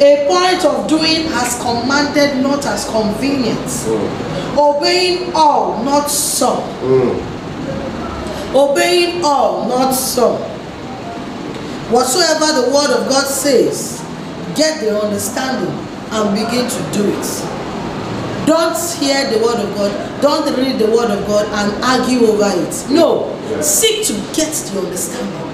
A 0.00 0.26
point 0.28 0.64
of 0.64 0.86
doing 0.86 1.26
as 1.32 1.58
commanded, 1.60 2.42
not 2.42 2.64
as 2.66 2.84
convenient. 2.88 3.58
Mm. 3.58 4.58
Obeying 4.58 5.32
all, 5.34 5.82
not 5.82 6.08
some. 6.08 6.62
Mm. 6.80 8.54
Obeying 8.54 9.24
all, 9.24 9.68
not 9.68 9.92
some. 9.92 10.55
Whatsoever 11.90 12.66
the 12.66 12.74
word 12.74 12.90
of 12.90 13.08
God 13.08 13.26
says, 13.26 14.02
get 14.56 14.80
the 14.80 14.98
understanding 15.00 15.70
and 16.10 16.34
begin 16.34 16.68
to 16.68 16.80
do 16.90 17.06
it. 17.06 17.26
Don't 18.46 18.78
hear 18.98 19.30
the 19.30 19.38
word 19.44 19.58
of 19.58 19.74
God, 19.74 20.22
don't 20.22 20.46
read 20.56 20.78
the 20.78 20.86
word 20.86 21.10
of 21.10 21.26
God 21.26 21.46
and 21.46 21.84
argue 21.84 22.26
over 22.26 22.50
it. 22.54 22.90
No, 22.90 23.30
seek 23.60 24.06
to 24.06 24.12
get 24.34 24.50
the 24.50 24.80
understanding. 24.80 25.46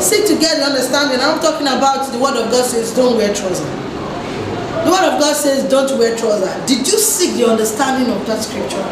Seek 0.00 0.26
to 0.28 0.38
get 0.38 0.58
the 0.58 0.64
understanding. 0.64 1.20
I'm 1.20 1.40
talking 1.40 1.66
about 1.66 2.12
the 2.12 2.18
word 2.18 2.36
of 2.36 2.50
God 2.50 2.64
says, 2.64 2.94
don't 2.94 3.16
wear 3.16 3.34
trousers. 3.34 3.60
The 3.60 4.90
word 4.90 5.12
of 5.12 5.20
God 5.20 5.36
says, 5.36 5.68
don't 5.68 5.98
wear 5.98 6.16
trousers. 6.16 6.54
Did 6.66 6.86
you 6.86 6.98
seek 6.98 7.36
the 7.36 7.46
understanding 7.50 8.10
of 8.14 8.26
that 8.26 8.42
scripture? 8.42 8.84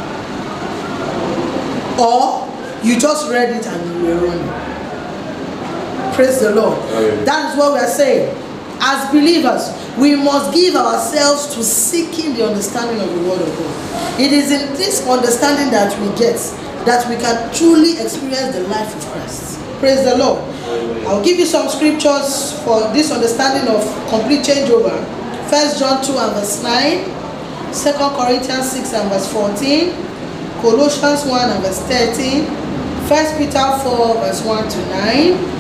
Or 2.00 2.44
you 2.84 2.98
just 3.00 3.30
read 3.30 3.56
it 3.56 3.66
and 3.66 4.06
you 4.06 4.14
were 4.14 4.26
running? 4.26 4.77
Praise 6.18 6.40
the 6.40 6.50
Lord. 6.50 6.74
Amen. 6.98 7.24
That 7.24 7.52
is 7.52 7.56
what 7.56 7.74
we 7.74 7.78
are 7.78 7.86
saying. 7.86 8.34
As 8.82 9.06
believers, 9.14 9.70
we 9.94 10.16
must 10.18 10.50
give 10.52 10.74
ourselves 10.74 11.54
to 11.54 11.62
seeking 11.62 12.34
the 12.34 12.42
understanding 12.42 12.98
of 12.98 13.06
the 13.06 13.22
Word 13.22 13.38
of 13.38 13.46
God. 13.54 14.18
It 14.18 14.32
is 14.34 14.50
in 14.50 14.74
this 14.74 15.06
understanding 15.06 15.70
that 15.70 15.94
we 16.02 16.10
get 16.18 16.34
that 16.90 17.06
we 17.06 17.14
can 17.22 17.38
truly 17.54 18.02
experience 18.02 18.56
the 18.56 18.66
life 18.66 18.90
of 18.98 19.06
Christ. 19.14 19.62
Praise 19.78 20.02
the 20.02 20.18
Lord. 20.18 20.42
I'll 21.06 21.22
give 21.22 21.38
you 21.38 21.46
some 21.46 21.68
scriptures 21.68 22.50
for 22.66 22.90
this 22.90 23.12
understanding 23.14 23.70
of 23.70 23.86
complete 24.10 24.42
changeover. 24.42 24.98
First 25.46 25.78
John 25.78 26.02
2 26.02 26.18
and 26.18 26.34
verse 26.34 26.58
9, 26.66 27.06
2 27.70 27.94
Corinthians 28.18 28.72
6 28.74 28.92
and 28.92 29.06
verse 29.08 29.30
14, 29.32 29.94
Colossians 30.66 31.30
1 31.30 31.50
and 31.50 31.62
verse 31.62 31.78
13, 31.86 32.42
1 33.06 33.38
Peter 33.38 33.70
4 33.86 34.14
verse 34.18 34.42
1 34.42 34.68
to 34.68 34.78
9, 35.46 35.57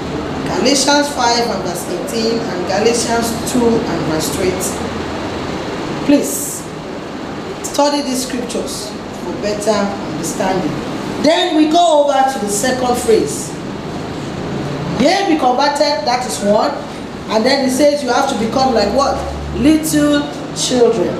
Galatians 0.56 1.08
5 1.12 1.50
and 1.50 1.62
verse 1.64 1.84
18, 2.12 2.38
and 2.38 2.66
Galatians 2.66 3.52
2 3.52 3.60
and 3.60 4.00
verse 4.08 4.34
20. 4.34 4.52
Please 6.06 6.64
study 7.62 8.02
these 8.02 8.26
scriptures 8.26 8.90
for 9.22 9.32
better 9.42 9.70
understanding. 9.70 10.72
Then 11.22 11.56
we 11.56 11.70
go 11.70 12.04
over 12.04 12.32
to 12.32 12.38
the 12.44 12.50
second 12.50 12.96
phrase. 12.96 13.50
Ye 15.00 15.34
be 15.34 15.38
converted, 15.38 16.02
that 16.06 16.26
is 16.26 16.42
one. 16.42 16.70
And 17.30 17.44
then 17.44 17.64
he 17.64 17.70
says 17.70 18.02
you 18.02 18.08
have 18.08 18.28
to 18.30 18.38
become 18.44 18.74
like 18.74 18.92
what? 18.96 19.14
Little 19.58 20.26
children. 20.56 21.14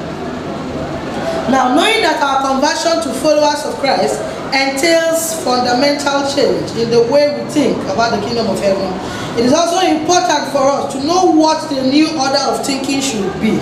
Now, 1.50 1.74
knowing 1.74 2.02
that 2.02 2.20
our 2.20 2.44
conversion 2.44 3.02
to 3.04 3.10
followers 3.20 3.64
of 3.64 3.74
Christ 3.80 4.20
entails 4.52 5.34
fundamental 5.44 6.24
change 6.28 6.70
in 6.76 6.90
the 6.90 7.02
way 7.10 7.28
we 7.32 7.48
think 7.50 7.76
about 7.84 8.18
the 8.18 8.20
kingdom 8.26 8.46
of 8.48 8.58
heaven, 8.60 8.88
it 9.38 9.44
is 9.44 9.52
also 9.52 9.78
important 9.86 10.50
for 10.50 10.64
us 10.66 10.92
to 10.94 11.04
know 11.04 11.30
what 11.30 11.68
the 11.70 11.82
new 11.82 12.08
order 12.18 12.40
of 12.48 12.64
thinking 12.64 13.00
should 13.00 13.32
be. 13.40 13.60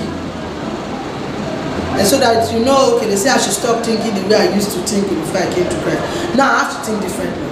And 1.97 2.07
so 2.07 2.19
that 2.21 2.53
you 2.53 2.65
know, 2.65 2.97
okay, 2.97 3.09
they 3.09 3.17
say 3.17 3.31
I 3.31 3.39
should 3.39 3.53
stop 3.53 3.85
thinking 3.85 4.15
the 4.15 4.29
way 4.29 4.37
I 4.37 4.55
used 4.55 4.73
to 4.73 4.81
think 4.85 5.09
before 5.09 5.41
I 5.41 5.49
came 5.55 5.65
to 5.65 5.79
Christ. 5.81 6.37
Now 6.37 6.53
I 6.53 6.59
have 6.65 6.73
to 6.77 6.81
think 6.85 7.01
differently. 7.01 7.45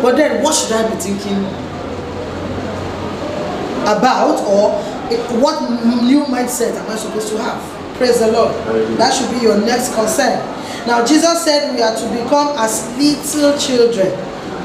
But 0.00 0.16
then, 0.16 0.42
what 0.42 0.54
should 0.54 0.72
I 0.72 0.88
be 0.88 0.96
thinking 0.96 1.44
about, 3.84 4.40
or 4.48 4.80
what 5.40 5.60
new 6.02 6.24
mindset 6.24 6.74
am 6.74 6.90
I 6.90 6.96
supposed 6.96 7.28
to 7.28 7.38
have? 7.38 7.60
Praise 7.96 8.18
the 8.20 8.32
Lord. 8.32 8.54
That 8.98 9.12
should 9.12 9.30
be 9.30 9.44
your 9.44 9.58
next 9.60 9.94
concern. 9.94 10.40
Now, 10.86 11.04
Jesus 11.04 11.44
said 11.44 11.74
we 11.74 11.82
are 11.82 11.94
to 11.96 12.06
become 12.22 12.56
as 12.58 12.86
little 12.96 13.58
children 13.58 14.10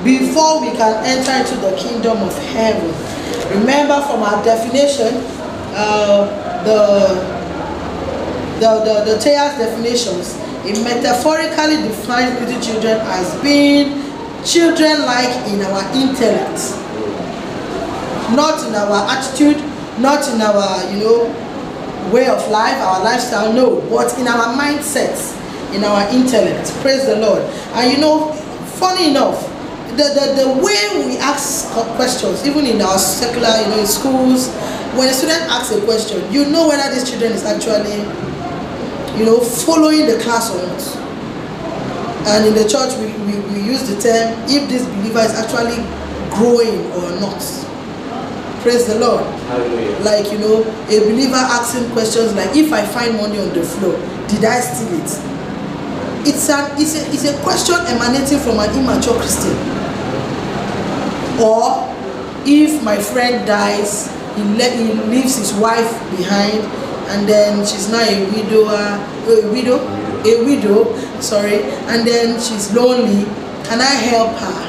before 0.04 0.62
we 0.62 0.70
can 0.78 1.04
enter 1.06 1.32
into 1.34 1.56
the 1.62 1.76
kingdom 1.78 2.18
of 2.22 2.38
heaven. 2.54 2.94
Remember 3.58 4.02
from 4.06 4.22
our 4.22 4.44
definition, 4.44 5.18
uh, 5.74 6.64
the 6.64 7.42
the, 8.62 8.70
the, 8.86 9.12
the 9.12 9.20
Thayer's 9.20 9.58
definitions, 9.58 10.38
it 10.64 10.78
metaphorically 10.84 11.82
defines 11.82 12.40
little 12.40 12.62
children 12.62 13.00
as 13.10 13.34
being 13.42 13.98
children 14.46 15.02
like 15.02 15.34
in 15.50 15.62
our 15.62 15.82
intellect, 15.98 16.62
not 18.38 18.62
in 18.68 18.76
our 18.76 19.10
attitude, 19.10 19.58
not 20.00 20.30
in 20.30 20.40
our, 20.42 20.94
you 20.94 21.00
know, 21.04 22.12
way 22.14 22.28
of 22.28 22.48
life, 22.52 22.78
our 22.78 23.04
lifestyle, 23.04 23.52
no, 23.52 23.82
but 23.90 24.18
in 24.20 24.28
our 24.28 24.54
mindsets, 24.56 25.34
in 25.74 25.84
our 25.84 26.08
intellect. 26.14 26.72
Praise 26.82 27.06
the 27.06 27.18
Lord. 27.18 27.42
And 27.74 27.92
you 27.92 28.00
know, 28.00 28.34
funny 28.80 29.10
enough, 29.10 29.48
the, 29.92 30.08
the, 30.16 30.44
the 30.44 30.48
way 30.64 31.06
we 31.06 31.18
ask 31.18 31.70
questions, 31.96 32.46
even 32.48 32.66
in 32.66 32.82
our 32.82 32.98
secular, 32.98 33.50
you 33.62 33.68
know, 33.68 33.80
in 33.80 33.88
schools, 33.88 34.50
when 34.96 35.10
a 35.10 35.14
student 35.14 35.42
asks 35.52 35.76
a 35.76 35.84
question, 35.84 36.22
you 36.32 36.46
know 36.50 36.68
whether 36.68 36.94
this 36.94 37.08
student 37.08 37.36
is 37.36 37.46
actually 37.46 38.04
you 39.18 39.26
know, 39.26 39.40
following 39.40 40.06
the 40.06 40.18
class 40.20 40.50
or 40.50 40.66
not. 40.66 40.82
And 42.28 42.48
in 42.48 42.54
the 42.54 42.68
church, 42.68 42.96
we, 42.98 43.12
we, 43.26 43.40
we 43.54 43.60
use 43.62 43.84
the 43.88 44.00
term 44.00 44.34
if 44.48 44.70
this 44.70 44.86
believer 44.86 45.20
is 45.20 45.34
actually 45.36 45.84
growing 46.32 46.80
or 46.98 47.12
not. 47.20 47.42
Praise 48.62 48.88
the 48.88 49.00
Lord. 49.00 49.26
Hallelujah. 49.50 50.00
Like, 50.00 50.32
you 50.32 50.38
know, 50.38 50.64
a 50.64 51.00
believer 51.06 51.36
asking 51.36 51.90
questions 51.92 52.34
like, 52.36 52.56
if 52.56 52.72
I 52.72 52.86
find 52.86 53.18
money 53.18 53.40
on 53.40 53.50
the 53.54 53.64
floor, 53.64 53.94
did 54.28 54.46
I 54.46 54.60
steal 54.62 54.94
it? 55.02 55.12
It's, 56.26 56.50
an, 56.50 56.72
it's, 56.80 56.96
a, 56.96 57.02
it's 57.14 57.26
a 57.26 57.38
question 57.42 57.76
emanating 57.88 58.40
from 58.40 58.60
an 58.60 58.70
immature 58.78 59.16
Christian. 59.20 59.56
Or 61.42 61.90
if 62.46 62.84
my 62.84 62.98
friend 62.98 63.46
dies, 63.48 64.08
he, 64.36 64.44
le- 64.44 64.70
he 64.78 64.94
leaves 65.10 65.38
his 65.38 65.54
wife 65.54 65.90
behind 66.18 66.62
and 67.12 67.28
then 67.28 67.66
she's 67.66 67.90
now 67.90 68.00
a 68.04 68.24
widower, 68.32 69.02
a 69.28 69.52
widow, 69.52 69.80
a 70.24 70.46
widow, 70.46 70.96
sorry, 71.20 71.64
and 71.90 72.08
then 72.08 72.40
she's 72.40 72.72
lonely. 72.74 73.26
Can 73.66 73.82
I 73.82 73.94
help 74.10 74.32
her? 74.38 74.60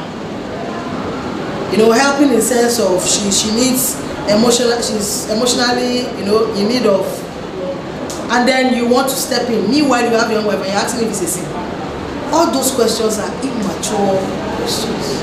You 1.73 1.79
know, 1.79 1.93
helping 1.93 2.29
in 2.29 2.35
the 2.37 2.43
sense 2.43 2.79
of 2.81 3.01
she 3.07 3.31
she 3.31 3.55
needs 3.55 3.97
emotional, 4.29 4.77
she's 4.83 5.29
emotionally, 5.31 6.05
you 6.19 6.25
know, 6.27 6.53
in 6.55 6.69
need 6.69 6.87
of, 6.87 7.05
and 8.33 8.49
then 8.49 8.75
you 8.75 8.89
want 8.89 9.09
to 9.11 9.15
step 9.15 9.49
in. 9.51 9.71
Meanwhile, 9.71 10.11
you 10.11 10.17
have 10.17 10.31
your 10.33 10.45
wife 10.45 10.57
and 10.57 10.67
you're 10.67 10.77
asking 10.77 11.05
if 11.05 11.11
it's 11.11 11.23
a 11.23 11.27
sin. 11.27 11.47
All 12.33 12.51
those 12.51 12.75
questions 12.75 13.19
are 13.19 13.29
immature 13.45 14.17
questions, 14.57 15.21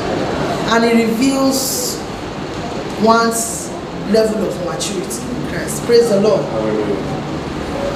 and 0.70 0.86
it 0.86 1.10
reveals 1.10 1.98
one's 3.02 3.70
level 4.12 4.46
of 4.46 4.54
maturity 4.66 5.22
in 5.26 5.50
Christ. 5.50 5.84
Praise 5.86 6.10
the 6.10 6.22
Lord. 6.22 6.46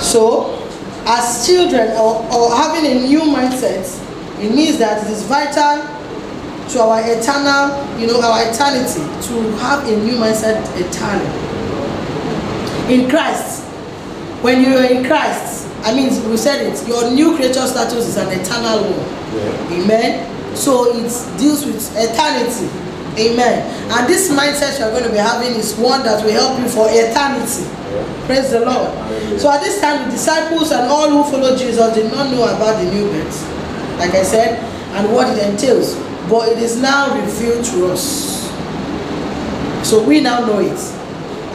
So, 0.01 0.67
as 1.05 1.45
children 1.45 1.91
or, 1.91 2.25
or 2.33 2.55
having 2.55 2.89
a 2.89 3.07
new 3.07 3.21
mindset, 3.21 3.85
it 4.41 4.53
means 4.53 4.79
that 4.79 5.05
it 5.05 5.11
is 5.11 5.21
vital 5.23 5.83
to 6.69 6.79
our 6.81 7.01
eternal, 7.01 7.99
you 7.99 8.07
know, 8.07 8.19
our 8.19 8.49
eternity 8.49 9.01
to 9.27 9.51
have 9.57 9.87
a 9.87 9.95
new 10.03 10.13
mindset 10.13 10.57
eternally. 10.75 11.29
In 12.91 13.09
Christ, 13.09 13.62
when 14.43 14.61
you 14.61 14.75
are 14.75 14.85
in 14.85 15.05
Christ, 15.07 15.71
I 15.87 15.95
mean, 15.95 16.11
we 16.29 16.35
said 16.35 16.67
it, 16.67 16.75
your 16.87 17.11
new 17.11 17.35
creature 17.35 17.65
status 17.65 18.07
is 18.07 18.17
an 18.17 18.27
eternal 18.27 18.83
one. 18.83 18.99
Yeah. 19.31 19.79
Amen. 19.79 20.55
So 20.55 20.91
it 20.91 21.07
deals 21.39 21.65
with 21.65 21.79
eternity. 21.95 22.67
Amen. 23.15 23.63
And 23.89 24.07
this 24.07 24.29
mindset 24.29 24.79
you're 24.79 24.91
going 24.91 25.05
to 25.05 25.11
be 25.11 25.17
having 25.17 25.55
is 25.55 25.75
one 25.75 26.03
that 26.03 26.23
will 26.23 26.31
help 26.31 26.59
you 26.59 26.67
for 26.67 26.87
eternity. 26.91 27.63
Yeah. 27.63 28.25
Praise 28.25 28.51
the 28.51 28.65
Lord. 28.67 28.91
So 29.39 29.49
at 29.49 29.61
this 29.61 29.79
time, 29.79 30.05
the 30.05 30.11
disciples 30.11 30.71
and 30.71 30.91
all 30.91 31.09
who 31.09 31.23
followed 31.31 31.57
Jesus 31.57 31.95
did 31.95 32.11
not 32.11 32.29
know 32.29 32.43
about 32.43 32.83
the 32.83 32.91
new 32.91 33.07
birth, 33.07 33.97
like 33.97 34.11
I 34.11 34.23
said, 34.23 34.59
and 34.95 35.11
what 35.13 35.27
it 35.31 35.39
entails. 35.47 35.95
But 36.29 36.49
it 36.49 36.59
is 36.59 36.81
now 36.81 37.15
revealed 37.15 37.63
to 37.65 37.91
us. 37.91 38.43
So 39.87 40.03
we 40.03 40.19
now 40.19 40.45
know 40.45 40.59
it. 40.59 40.79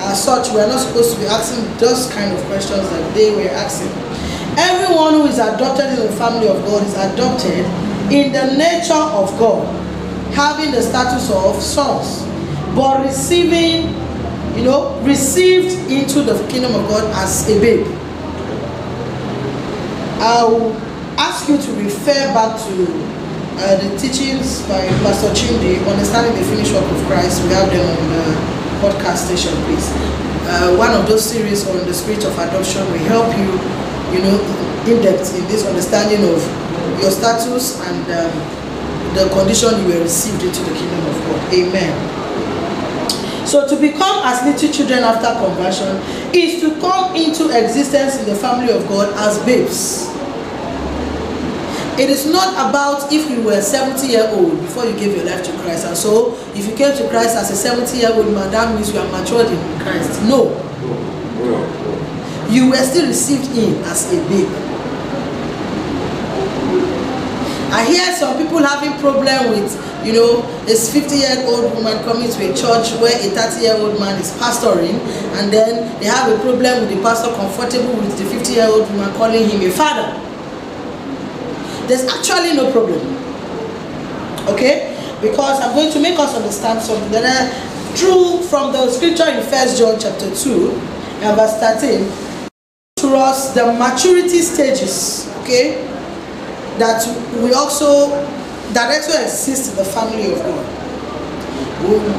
As 0.00 0.22
such, 0.22 0.52
we 0.52 0.60
are 0.60 0.68
not 0.68 0.80
supposed 0.80 1.14
to 1.14 1.20
be 1.20 1.26
asking 1.26 1.64
those 1.78 2.10
kind 2.12 2.32
of 2.32 2.42
questions 2.44 2.88
that 2.90 3.14
they 3.14 3.34
were 3.34 3.50
asking. 3.50 3.90
Everyone 4.56 5.14
who 5.14 5.26
is 5.26 5.38
adopted 5.38 5.86
in 5.86 6.06
the 6.06 6.12
family 6.12 6.48
of 6.48 6.64
God 6.64 6.86
is 6.86 6.94
adopted 6.94 7.64
in 8.10 8.32
the 8.32 8.56
nature 8.56 8.94
of 8.94 9.36
God, 9.38 9.66
having 10.34 10.70
the 10.70 10.82
status 10.82 11.30
of 11.30 11.60
sons, 11.62 12.22
but 12.74 13.04
receiving, 13.04 13.88
you 14.56 14.64
know, 14.64 14.98
received 15.02 15.74
into 15.90 16.22
the 16.22 16.38
kingdom 16.48 16.74
of 16.74 16.88
God 16.88 17.04
as 17.16 17.48
a 17.48 17.60
babe. 17.60 17.86
I'll 20.20 20.72
ask 21.18 21.48
you 21.48 21.58
to 21.58 21.72
refer 21.74 22.32
back 22.34 22.58
to 22.58 22.74
uh, 23.60 23.76
the 23.76 23.98
teachings 23.98 24.62
by 24.62 24.86
Pastor 25.02 25.28
Chindi, 25.34 25.84
Understanding 25.86 26.34
the 26.40 26.48
Finished 26.48 26.72
Work 26.72 26.90
of 26.90 27.06
Christ. 27.06 27.42
We 27.42 27.50
have 27.50 27.70
them 27.70 27.86
on 27.86 28.08
the 28.10 28.57
podcast 28.80 29.26
station, 29.26 29.54
please. 29.64 29.90
Uh, 30.48 30.74
one 30.78 30.92
of 30.92 31.06
those 31.06 31.24
series 31.24 31.68
on 31.68 31.76
the 31.86 31.94
spirit 31.94 32.24
of 32.24 32.32
adoption 32.38 32.80
will 32.90 33.04
help 33.10 33.28
you, 33.36 33.50
you 34.14 34.22
know, 34.24 34.38
in 34.88 35.02
depth 35.02 35.36
in 35.36 35.44
this 35.48 35.66
understanding 35.66 36.24
of 36.24 36.40
your 37.00 37.10
status 37.10 37.80
and 37.84 38.04
um, 38.10 38.32
the 39.14 39.28
condition 39.34 39.70
you 39.82 39.94
were 39.94 40.02
received 40.02 40.42
into 40.42 40.60
the 40.64 40.74
kingdom 40.74 41.06
of 41.06 41.14
God. 41.26 41.54
Amen. 41.54 41.94
So 43.46 43.66
to 43.66 43.76
become 43.80 44.24
as 44.24 44.44
little 44.44 44.72
children 44.72 45.04
after 45.04 45.32
conversion 45.40 45.96
is 46.34 46.60
to 46.60 46.78
come 46.80 47.16
into 47.16 47.48
existence 47.48 48.16
in 48.16 48.26
the 48.26 48.34
family 48.34 48.72
of 48.72 48.86
God 48.88 49.12
as 49.16 49.38
babes. 49.44 50.17
It 51.98 52.10
is 52.10 52.30
not 52.30 52.54
about 52.54 53.12
if 53.12 53.28
you 53.28 53.42
were 53.42 53.60
70 53.60 54.06
year 54.06 54.30
old 54.30 54.52
before 54.60 54.84
you 54.84 54.94
gave 54.94 55.16
your 55.16 55.26
life 55.26 55.44
to 55.44 55.52
Christ. 55.58 55.84
And 55.84 55.96
so 55.96 56.32
if 56.54 56.68
you 56.68 56.76
came 56.76 56.96
to 56.96 57.08
Christ 57.08 57.34
as 57.34 57.50
a 57.50 57.56
70 57.56 57.98
year 57.98 58.12
old 58.12 58.32
man, 58.32 58.52
that 58.52 58.72
means 58.72 58.92
you 58.92 59.00
are 59.00 59.10
matured 59.10 59.48
in 59.48 59.58
Christ. 59.80 60.22
No. 60.22 60.54
You 62.48 62.70
were 62.70 62.84
still 62.86 63.08
received 63.08 63.50
in 63.58 63.82
as 63.82 64.12
a 64.12 64.16
babe. 64.28 64.46
I 67.74 67.84
hear 67.84 68.14
some 68.14 68.38
people 68.38 68.58
having 68.58 68.92
problem 69.00 69.50
with 69.50 69.74
you 70.06 70.12
know, 70.12 70.38
a 70.70 70.74
50 70.74 71.16
year 71.16 71.42
old 71.46 71.74
woman 71.74 71.98
coming 72.04 72.30
to 72.30 72.38
a 72.46 72.54
church 72.54 72.94
where 73.02 73.10
a 73.18 73.28
30 73.34 73.60
year 73.60 73.74
old 73.74 73.98
man 73.98 74.18
is 74.20 74.30
pastoring, 74.38 74.94
and 75.34 75.52
then 75.52 75.98
they 75.98 76.06
have 76.06 76.30
a 76.30 76.38
problem 76.42 76.86
with 76.86 76.94
the 76.94 77.02
pastor 77.02 77.34
comfortable 77.34 77.94
with 77.96 78.16
the 78.16 78.24
50 78.24 78.52
year 78.52 78.68
old 78.68 78.88
woman 78.92 79.12
calling 79.14 79.48
him 79.48 79.60
a 79.62 79.70
father. 79.70 80.27
There's 81.88 82.04
actually 82.04 82.54
no 82.54 82.70
problem. 82.70 83.00
Okay? 84.48 84.94
Because 85.22 85.60
I'm 85.60 85.74
going 85.74 85.90
to 85.92 86.00
make 86.00 86.18
us 86.18 86.36
understand 86.36 86.82
something 86.82 87.10
that 87.12 87.24
I 87.24 87.96
drew 87.96 88.42
from 88.42 88.72
the 88.72 88.90
scripture 88.90 89.28
in 89.28 89.42
First 89.42 89.78
John 89.78 89.98
chapter 89.98 90.34
2 90.34 90.70
and 91.24 91.36
verse 91.36 91.58
13 91.58 92.28
to 92.98 93.16
us 93.16 93.54
the 93.54 93.72
maturity 93.72 94.42
stages, 94.42 95.26
okay, 95.42 95.82
that 96.78 97.02
we 97.42 97.52
also 97.54 98.10
that 98.74 98.92
also 98.94 99.22
exists 99.22 99.70
in 99.70 99.76
the 99.76 99.84
family 99.84 100.32
of 100.32 100.38
God. 100.38 100.66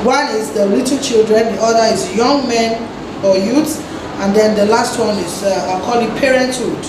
One 0.03 0.25
is 0.35 0.51
the 0.51 0.65
little 0.65 0.97
children, 0.99 1.55
the 1.55 1.61
other 1.61 1.93
is 1.93 2.15
young 2.15 2.47
men 2.47 2.81
or 3.23 3.37
youths, 3.37 3.79
and 4.23 4.35
then 4.35 4.55
the 4.55 4.65
last 4.65 4.99
one 4.99 5.15
is 5.17 5.43
uh, 5.43 5.77
I 5.77 5.85
call 5.85 5.99
it 6.01 6.09
parenthood. 6.19 6.79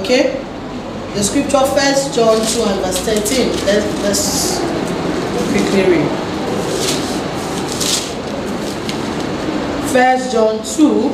Okay? 0.00 0.40
The 1.14 1.24
scripture 1.24 1.66
first 1.66 2.14
John 2.14 2.38
2 2.38 2.62
and 2.62 2.80
verse 2.86 2.98
13. 3.00 3.50
Let's, 3.66 4.02
let's 4.02 4.58
quickly 5.50 5.82
read. 5.90 6.08
First 9.90 10.30
John 10.30 10.62
2 10.64 11.10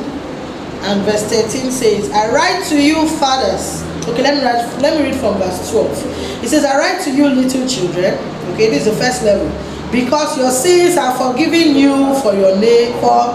and 0.85 1.01
verse 1.01 1.23
13 1.23 1.71
says, 1.71 2.11
I 2.11 2.31
write 2.31 2.63
to 2.69 2.79
you, 2.79 3.07
fathers. 3.17 3.81
Okay, 4.07 4.21
let 4.21 4.37
me 4.37 4.43
write, 4.43 4.81
let 4.81 4.99
me 4.99 5.09
read 5.09 5.19
from 5.19 5.39
verse 5.39 5.71
12. 5.71 6.41
He 6.41 6.47
says, 6.47 6.63
I 6.63 6.77
write 6.77 7.03
to 7.05 7.11
you, 7.11 7.27
little 7.27 7.67
children. 7.67 8.13
Okay, 8.53 8.69
this 8.69 8.85
is 8.85 8.93
the 8.93 9.03
first 9.03 9.23
level. 9.23 9.49
Because 9.91 10.37
your 10.37 10.51
sins 10.51 10.95
are 10.95 11.17
forgiven 11.17 11.75
you 11.75 12.13
for 12.21 12.35
your 12.35 12.55
name, 12.59 12.93
for 13.01 13.33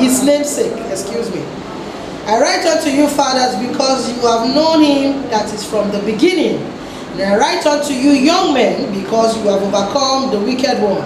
his 0.00 0.24
namesake. 0.24 0.72
Excuse 0.90 1.30
me. 1.30 1.57
I 2.28 2.38
write 2.38 2.66
unto 2.66 2.90
you, 2.90 3.08
fathers, 3.08 3.56
because 3.56 4.12
you 4.12 4.20
have 4.28 4.54
known 4.54 4.84
him 4.84 5.22
that 5.30 5.48
is 5.48 5.64
from 5.64 5.90
the 5.90 5.98
beginning. 6.00 6.60
And 7.16 7.22
I 7.22 7.38
write 7.38 7.64
unto 7.64 7.94
you, 7.94 8.10
young 8.10 8.52
men, 8.52 8.92
because 8.92 9.34
you 9.38 9.48
have 9.48 9.62
overcome 9.62 10.30
the 10.30 10.38
wicked 10.38 10.76
one. 10.82 11.00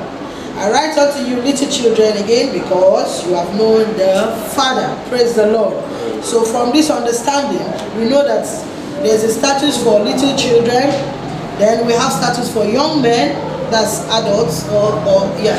I 0.58 0.68
write 0.68 0.98
unto 0.98 1.22
you, 1.30 1.36
little 1.36 1.70
children, 1.70 2.16
again, 2.18 2.52
because 2.52 3.24
you 3.24 3.34
have 3.34 3.54
known 3.54 3.86
the 3.94 4.34
Father. 4.56 4.90
Praise 5.08 5.36
the 5.36 5.46
Lord. 5.46 5.78
So, 6.24 6.42
from 6.42 6.72
this 6.72 6.90
understanding, 6.90 7.70
we 7.96 8.10
know 8.10 8.26
that 8.26 8.42
there's 9.06 9.22
a 9.22 9.30
status 9.30 9.80
for 9.80 10.00
little 10.00 10.36
children. 10.36 10.90
Then 11.62 11.86
we 11.86 11.92
have 11.92 12.10
status 12.10 12.52
for 12.52 12.64
young 12.64 13.00
men, 13.00 13.38
that's 13.70 14.02
adults 14.10 14.68
or, 14.70 14.90
or 15.06 15.30
yeah, 15.38 15.54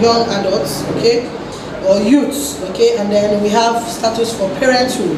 young 0.00 0.22
adults, 0.38 0.84
okay, 0.94 1.26
or 1.86 2.00
youths, 2.00 2.60
okay. 2.70 2.98
And 2.98 3.10
then 3.10 3.42
we 3.42 3.48
have 3.48 3.82
status 3.88 4.36
for 4.36 4.48
parenthood, 4.58 5.16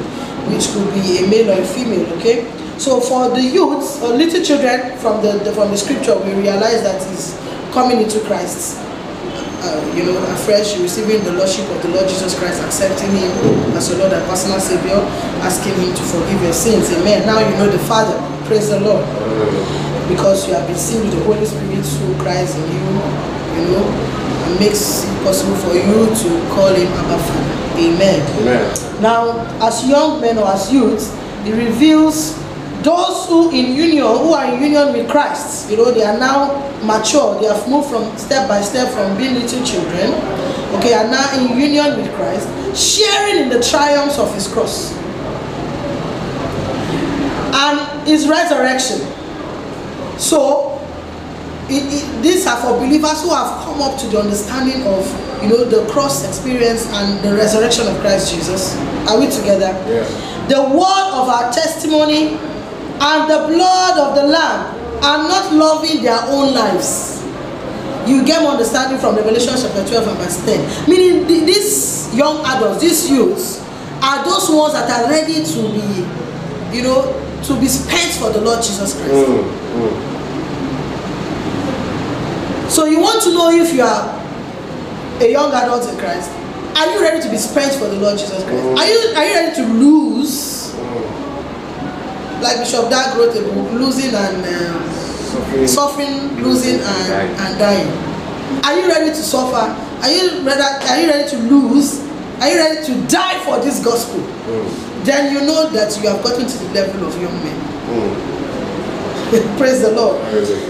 which 0.52 0.68
could 0.68 0.92
be 0.94 1.24
a 1.24 1.28
male 1.28 1.50
or 1.50 1.62
a 1.62 1.66
female, 1.66 2.06
okay. 2.18 2.50
So 2.78 3.00
for 3.00 3.28
the 3.28 3.42
youths 3.42 4.02
or 4.02 4.14
little 4.14 4.42
children 4.42 4.98
from 4.98 5.22
the, 5.22 5.38
the 5.44 5.52
from 5.52 5.70
the 5.70 5.76
scripture, 5.76 6.18
we 6.18 6.32
realize 6.34 6.82
that 6.82 7.00
is 7.12 7.38
coming 7.72 8.00
into 8.00 8.20
Christ 8.20 8.82
uh, 9.62 9.94
you 9.94 10.02
know, 10.02 10.18
afresh, 10.34 10.76
receiving 10.78 11.22
the 11.24 11.32
Lordship 11.32 11.68
of 11.70 11.82
the 11.82 11.88
Lord 11.88 12.08
Jesus 12.08 12.36
Christ, 12.38 12.62
accepting 12.62 13.10
Him 13.14 13.30
as 13.78 13.88
your 13.88 13.98
Lord 13.98 14.12
and 14.12 14.24
personal 14.26 14.58
Savior, 14.58 14.98
asking 15.46 15.74
Him 15.78 15.94
to 15.94 16.02
forgive 16.02 16.42
your 16.42 16.52
sins. 16.52 16.90
Amen. 16.90 17.24
Now 17.26 17.38
you 17.38 17.54
know 17.56 17.70
the 17.70 17.78
Father. 17.86 18.18
Praise 18.46 18.70
the 18.70 18.80
Lord. 18.80 19.06
Because 20.10 20.48
you 20.48 20.54
have 20.54 20.66
been 20.66 20.76
sealed 20.76 21.04
with 21.04 21.14
the 21.14 21.24
Holy 21.24 21.46
Spirit 21.46 21.84
through 21.86 22.16
Christ 22.18 22.58
in 22.58 22.66
you, 22.74 22.82
you 23.56 23.64
know, 23.72 23.84
and 23.84 24.60
makes 24.60 25.04
it 25.04 25.24
possible 25.24 25.56
for 25.56 25.74
you 25.74 26.06
to 26.06 26.28
call 26.54 26.74
Him 26.74 26.88
Abba 26.88 27.18
Father. 27.22 27.52
Amen. 27.80 28.20
Amen. 28.40 29.02
Now, 29.02 29.40
as 29.66 29.86
young 29.88 30.20
men 30.20 30.38
or 30.38 30.46
as 30.48 30.72
youths, 30.72 31.12
it 31.46 31.52
reveals 31.56 32.38
those 32.82 33.28
who 33.28 33.50
in 33.50 33.74
union 33.74 34.02
who 34.02 34.32
are 34.34 34.52
in 34.52 34.60
union 34.62 34.92
with 34.92 35.08
christ 35.08 35.70
you 35.70 35.76
know 35.76 35.90
they 35.92 36.02
are 36.02 36.18
now 36.18 36.50
mature 36.84 37.38
they 37.40 37.46
have 37.46 37.68
moved 37.68 37.88
from 37.88 38.04
step 38.18 38.48
by 38.48 38.60
step 38.60 38.92
from 38.92 39.16
being 39.16 39.34
little 39.34 39.64
children 39.64 40.10
okay 40.74 40.92
are 40.94 41.08
now 41.08 41.26
in 41.38 41.58
union 41.58 41.96
with 41.96 42.12
christ 42.14 42.48
sharing 42.76 43.44
in 43.44 43.48
the 43.48 43.62
triumphs 43.62 44.18
of 44.18 44.32
his 44.34 44.48
cross 44.48 44.92
and 47.54 48.08
his 48.08 48.26
resurrection 48.28 48.98
so 50.18 50.71
it, 51.72 51.84
it, 51.88 52.22
these 52.22 52.46
are 52.46 52.56
for 52.60 52.78
believers 52.78 53.22
who 53.22 53.30
have 53.30 53.64
come 53.64 53.80
up 53.82 53.98
to 54.00 54.06
the 54.08 54.20
understanding 54.20 54.82
of 54.86 55.02
you 55.42 55.48
know 55.48 55.64
the 55.64 55.90
cross 55.90 56.24
experience 56.28 56.86
and 56.92 57.18
the 57.24 57.34
resurrection 57.34 57.86
of 57.88 57.98
christ 58.00 58.32
jesus. 58.34 58.76
Are 59.08 59.18
we 59.18 59.26
together? 59.30 59.72
Yeah. 59.88 60.04
the 60.48 60.60
word 60.62 61.08
of 61.16 61.26
our 61.28 61.52
testimony 61.52 62.36
and 63.00 63.20
the 63.30 63.48
blood 63.48 63.98
of 63.98 64.14
the 64.14 64.22
lamb 64.28 64.78
are 65.02 65.26
not 65.26 65.52
loving 65.52 66.02
their 66.02 66.20
own 66.30 66.54
lives. 66.54 67.18
You 68.06 68.24
get 68.24 68.42
more 68.42 68.52
understanding 68.52 68.98
from 68.98 69.16
revelation 69.16 69.54
chapter 69.56 69.82
12 69.86 70.08
and 70.08 70.18
verse 70.18 70.44
10 70.44 70.88
meaning 70.90 71.26
th- 71.26 71.46
these 71.46 72.12
young 72.14 72.44
adults 72.44 72.80
these 72.80 73.08
youths 73.10 73.60
are 74.02 74.24
those 74.24 74.50
ones 74.50 74.72
that 74.74 74.90
are 74.90 75.08
ready 75.10 75.42
to 75.44 75.60
be 75.70 76.02
you 76.76 76.82
know 76.82 77.14
to 77.44 77.58
be 77.60 77.66
spent 77.68 78.12
for 78.18 78.30
the 78.30 78.40
lord 78.40 78.58
jesus 78.58 78.94
christ. 78.98 79.14
Mm, 79.14 79.42
mm. 79.78 80.11
So 82.82 82.88
you 82.90 82.98
want 83.00 83.22
to 83.22 83.32
know 83.32 83.48
if 83.48 83.72
you 83.72 83.80
are 83.82 84.10
a 85.22 85.30
young 85.30 85.52
adult 85.54 85.88
in 85.88 85.96
christ 85.98 86.28
are 86.76 86.90
you 86.92 87.00
ready 87.00 87.22
to 87.22 87.30
be 87.30 87.36
spent 87.36 87.72
for 87.74 87.86
the 87.86 87.94
lord 87.94 88.18
jesus 88.18 88.42
christ 88.42 88.58
Mm. 88.64 88.76
are 88.76 88.86
you 88.90 88.98
are 89.14 89.24
you 89.24 89.34
ready 89.38 89.54
to 89.54 89.62
lose 89.78 90.74
Mm. 90.74 92.42
like 92.42 92.58
bishop 92.58 92.90
dag 92.90 93.14
wrote 93.16 93.36
a 93.38 93.42
book 93.54 93.70
losing 93.78 94.10
and 94.14 94.42
um, 94.42 94.82
Suffering. 95.32 95.68
suffering, 95.68 96.42
losing, 96.42 96.80
and, 96.80 97.40
and 97.40 97.58
dying. 97.58 97.88
Are 98.64 98.76
you 98.78 98.86
ready 98.86 99.10
to 99.10 99.22
suffer? 99.22 99.64
Are 100.02 100.10
you 100.10 100.42
ready? 100.44 100.60
Are 100.60 101.00
you 101.00 101.08
ready 101.08 101.30
to 101.30 101.36
lose? 101.48 102.00
Are 102.42 102.50
you 102.50 102.56
ready 102.58 102.84
to 102.84 102.92
die 103.08 103.38
for 103.46 103.56
this 103.64 103.82
gospel? 103.82 104.20
Mm, 104.20 105.04
Then 105.06 105.32
you 105.32 105.40
know 105.46 105.70
that 105.70 105.96
you 106.02 106.08
have 106.10 106.22
gotten 106.22 106.44
to 106.46 106.56
the 106.58 106.68
level 106.74 107.06
of 107.08 107.14
young 107.22 107.32
men. 107.42 107.56
mm. 109.40 109.58
Praise 109.58 109.80
the 109.80 109.92
Lord. 109.92 110.20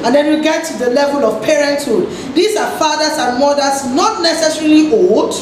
And 0.04 0.14
then 0.14 0.36
we 0.36 0.42
get 0.42 0.64
to 0.66 0.78
the 0.78 0.90
level 0.90 1.24
of 1.24 1.42
parenthood. 1.42 2.08
These 2.34 2.56
are 2.56 2.70
fathers 2.78 3.18
and 3.18 3.38
mothers, 3.38 3.86
not 3.94 4.22
necessarily 4.22 4.92
old, 4.92 5.34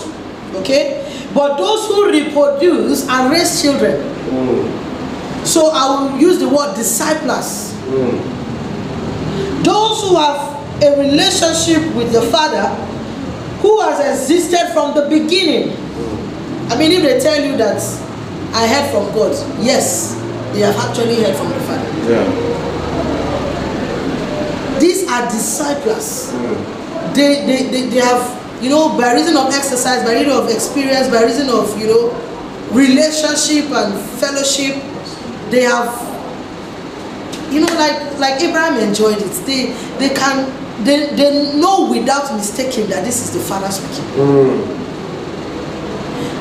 okay, 0.57 1.05
but 1.35 1.59
those 1.59 1.87
who 1.89 2.11
reproduce 2.11 3.09
and 3.09 3.31
raise 3.31 3.63
children. 3.63 4.01
Mm, 4.31 5.47
So 5.47 5.71
I 5.73 5.89
will 6.11 6.19
use 6.21 6.39
the 6.39 6.49
word 6.49 6.75
disciples. 6.77 7.73
mm. 7.89 8.19
those 9.65 10.01
who 10.03 10.17
have 10.17 10.57
a 10.83 10.99
relationship 11.01 11.83
with 11.95 12.13
the 12.13 12.23
father 12.33 12.69
who 13.61 13.81
has 13.83 14.01
existed 14.01 14.73
from 14.73 14.95
the 14.95 15.03
beginning 15.09 15.69
i 16.73 16.77
mean 16.79 16.91
if 16.93 17.03
they 17.03 17.21
tell 17.21 17.37
you 17.45 17.55
that 17.59 17.77
i 18.55 18.67
heard 18.67 18.89
from 18.91 19.05
god 19.15 19.33
yes 19.61 20.15
they 20.55 20.61
have 20.61 20.75
actually 20.77 21.17
heard 21.23 21.37
from 21.37 21.49
the 21.51 21.61
father 21.69 21.89
Yeah. 22.09 22.25
These 24.81 25.09
are 25.11 25.29
disciples 25.31 26.33
Mm, 26.33 27.15
they 27.15 27.45
they, 27.47 27.63
they, 27.71 27.83
they 27.89 28.01
have 28.01 28.23
you 28.63 28.71
know 28.71 28.97
by 28.97 29.13
reason 29.15 29.37
of 29.37 29.53
exercise 29.53 30.03
by 30.05 30.13
reason 30.15 30.31
of 30.33 30.49
experience 30.51 31.09
by 31.09 31.23
reason 31.25 31.49
of 31.49 31.79
you 31.81 31.87
know 31.87 32.11
relationship 32.73 33.71
and 33.71 33.95
fellowship 34.21 34.77
they 35.51 35.63
have 35.63 35.91
you 37.53 37.61
know 37.61 37.73
like 37.75 37.99
like 38.19 38.41
abraham 38.43 38.79
enjoyed 38.79 39.19
it 39.19 39.33
they 39.47 39.73
they 39.99 40.15
can 40.15 40.47
they 40.85 41.11
they 41.17 41.53
know 41.59 41.91
without 41.91 42.33
mistaking 42.37 42.87
that 42.89 43.05
this 43.05 43.19
is 43.25 43.33
the 43.35 43.41
father 43.41 43.71
speaking 43.71 44.05
mm. 44.15 44.55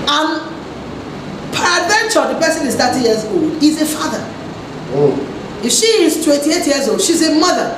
and 0.08 0.30
peradventure 1.52 2.34
the 2.34 2.40
person 2.40 2.68
is 2.68 2.76
30 2.76 3.00
years 3.02 3.26
old 3.26 3.64
is 3.64 3.82
a 3.82 3.86
father 3.86 4.24
Mm. 4.90 5.14
if 5.64 5.72
she 5.72 5.86
is 6.02 6.24
28 6.26 6.66
years 6.66 6.88
old 6.90 7.00
she's 7.00 7.22
a 7.28 7.40
mother 7.40 7.78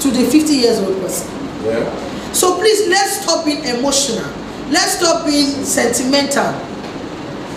to 0.00 0.10
the 0.10 0.24
50 0.24 0.52
years 0.54 0.78
old 0.80 1.00
person 1.00 1.28
Yeah. 1.64 2.32
So 2.32 2.56
please 2.58 2.88
let's 2.88 3.22
stop 3.22 3.44
being 3.44 3.64
emotional. 3.64 4.30
let's 4.70 4.98
stop 4.98 5.26
being 5.26 5.64
sentimental 5.64 6.44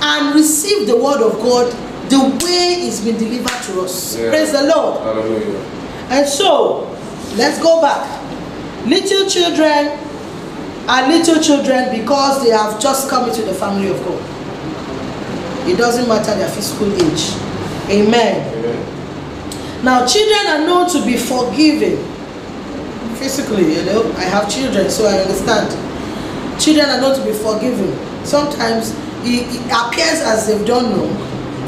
and 0.02 0.34
receive 0.36 0.88
the 0.88 0.96
word 0.98 1.22
of 1.22 1.34
God 1.40 1.72
the 2.10 2.20
way 2.44 2.88
it's 2.88 3.00
been 3.00 3.18
delivered 3.18 3.64
to 3.68 3.82
us. 3.82 4.18
Yeah. 4.18 4.30
Praise 4.30 4.52
the 4.52 4.64
Lord. 4.64 5.02
Hallelujah. 5.02 5.60
And 6.10 6.28
so, 6.28 6.90
let's 7.38 7.62
go 7.62 7.82
back. 7.82 8.04
Little 8.86 9.30
children 9.30 9.98
are 10.90 11.08
little 11.08 11.42
children 11.42 11.98
because 11.98 12.44
they 12.44 12.50
have 12.50 12.82
just 12.82 13.10
come 13.10 13.30
into 13.30 13.44
the 13.44 13.54
family 13.54 13.88
of 13.88 13.98
God. 14.04 14.22
It 15.70 15.78
doesn't 15.78 16.10
matter 16.10 16.36
their 16.36 16.50
physical 16.50 16.92
age. 16.96 17.32
Amen. 17.90 18.58
Amen. 18.58 19.86
Now, 19.86 20.06
children 20.06 20.48
are 20.48 20.66
known 20.66 20.90
to 20.90 21.06
be 21.06 21.16
forgiving. 21.16 22.11
Physically, 23.22 23.76
you 23.78 23.86
know, 23.86 24.02
I 24.18 24.24
have 24.24 24.50
children, 24.50 24.90
so 24.90 25.06
I 25.06 25.20
understand. 25.22 25.70
Children 26.60 26.90
are 26.90 27.00
not 27.00 27.16
to 27.18 27.24
be 27.24 27.32
forgiven. 27.32 27.94
Sometimes 28.26 28.98
it, 29.22 29.46
it 29.46 29.62
appears 29.70 30.26
as 30.26 30.48
they've 30.48 30.66
done 30.66 30.98
wrong. 30.98 31.14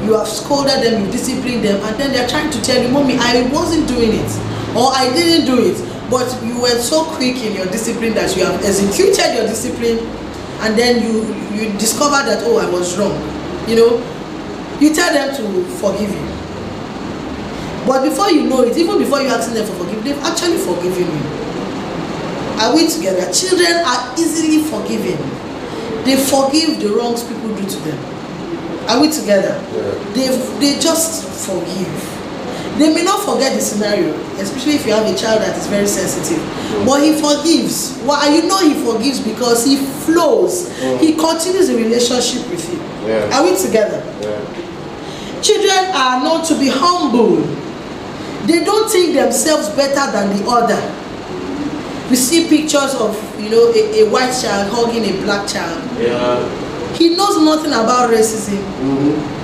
You 0.04 0.18
have 0.18 0.28
scolded 0.28 0.82
them, 0.82 1.06
you 1.06 1.12
disciplined 1.12 1.64
them, 1.64 1.80
and 1.86 1.96
then 2.02 2.12
they're 2.12 2.28
trying 2.28 2.50
to 2.50 2.60
tell 2.64 2.82
you, 2.82 2.90
Mommy, 2.90 3.18
I 3.20 3.48
wasn't 3.54 3.88
doing 3.88 4.18
it, 4.18 4.32
or 4.76 4.98
I 4.98 5.14
didn't 5.14 5.46
do 5.46 5.62
it. 5.62 5.78
But 6.10 6.26
you 6.44 6.60
were 6.60 6.74
so 6.82 7.06
quick 7.06 7.38
in 7.38 7.54
your 7.54 7.68
discipline 7.68 8.16
that 8.16 8.36
you 8.36 8.46
have 8.46 8.58
executed 8.66 9.36
your 9.38 9.46
discipline, 9.46 10.00
and 10.66 10.74
then 10.76 11.06
you 11.06 11.22
you 11.54 11.70
discover 11.78 12.26
that, 12.26 12.42
oh, 12.50 12.58
I 12.58 12.68
was 12.68 12.98
wrong. 12.98 13.14
You 13.70 13.76
know, 13.78 13.92
you 14.82 14.90
tell 14.92 15.14
them 15.14 15.30
to 15.38 15.64
forgive 15.78 16.10
you. 16.10 16.34
But 17.86 18.10
before 18.10 18.32
you 18.32 18.50
know 18.50 18.64
it, 18.64 18.76
even 18.76 18.98
before 18.98 19.22
you 19.22 19.28
asking 19.28 19.54
them 19.54 19.68
for 19.68 19.86
forgiveness, 19.86 20.04
they've 20.04 20.24
actually 20.26 20.58
forgiven 20.58 21.06
you. 21.06 21.43
Are 22.60 22.76
we 22.76 22.88
together? 22.88 23.32
Children 23.32 23.84
are 23.86 24.14
easily 24.18 24.64
forgiven. 24.64 25.18
They 26.06 26.18
forgive 26.18 26.80
the 26.80 26.90
wrongs 26.96 27.24
people 27.24 27.56
do 27.56 27.64
to 27.64 27.80
them. 27.80 27.98
Are 28.90 29.00
we 29.02 29.10
together? 29.10 29.56
Yeah. 29.72 30.14
They 30.14 30.28
they 30.60 30.80
just 30.80 31.24
forgive. 31.48 32.10
They 32.78 32.94
may 32.94 33.04
not 33.04 33.22
forget 33.24 33.54
the 33.54 33.62
scenario, 33.62 34.14
especially 34.42 34.74
if 34.76 34.86
you 34.88 34.94
have 34.94 35.06
a 35.06 35.16
child 35.16 35.42
that 35.42 35.56
is 35.58 35.68
very 35.68 35.86
sensitive. 35.88 36.42
But 36.86 37.04
he 37.04 37.14
forgives. 37.22 37.98
Why? 38.02 38.34
You 38.36 38.48
know 38.48 38.60
he 38.60 38.74
forgives 38.84 39.20
because 39.20 39.64
he 39.64 39.78
flows. 39.78 40.70
Mm. 40.82 41.00
He 41.00 41.14
continues 41.14 41.68
the 41.70 41.76
relationship 41.76 42.50
with 42.50 42.66
you. 42.74 42.80
Yeah. 43.08 43.30
Are 43.38 43.44
we 43.46 43.56
together? 43.56 44.02
Yeah. 44.22 45.42
Children 45.42 45.92
are 45.94 46.24
known 46.24 46.44
to 46.46 46.58
be 46.58 46.68
humble. 46.70 47.38
They 48.48 48.64
don't 48.66 48.90
think 48.92 49.14
themselves 49.14 49.70
better 49.70 50.12
than 50.12 50.36
the 50.36 50.44
other. 50.50 50.82
We 52.10 52.16
see 52.16 52.48
pictures 52.48 52.96
of, 52.96 53.16
you 53.40 53.50
know, 53.50 53.72
a, 53.74 54.02
a 54.02 54.10
white 54.10 54.34
child 54.40 54.72
hugging 54.72 55.04
a 55.04 55.14
black 55.24 55.48
child. 55.48 55.82
Yeah. 56.00 56.42
He 56.96 57.16
knows 57.16 57.42
nothing 57.42 57.72
about 57.72 58.10
racism. 58.12 58.58
Mm-hmm. 58.58 59.44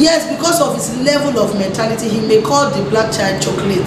Yes, 0.00 0.34
because 0.34 0.60
of 0.60 0.74
his 0.74 0.96
level 1.04 1.38
of 1.38 1.54
mentality, 1.58 2.08
he 2.08 2.26
may 2.26 2.40
call 2.42 2.70
the 2.70 2.88
black 2.90 3.12
child 3.12 3.42
chocolate, 3.42 3.86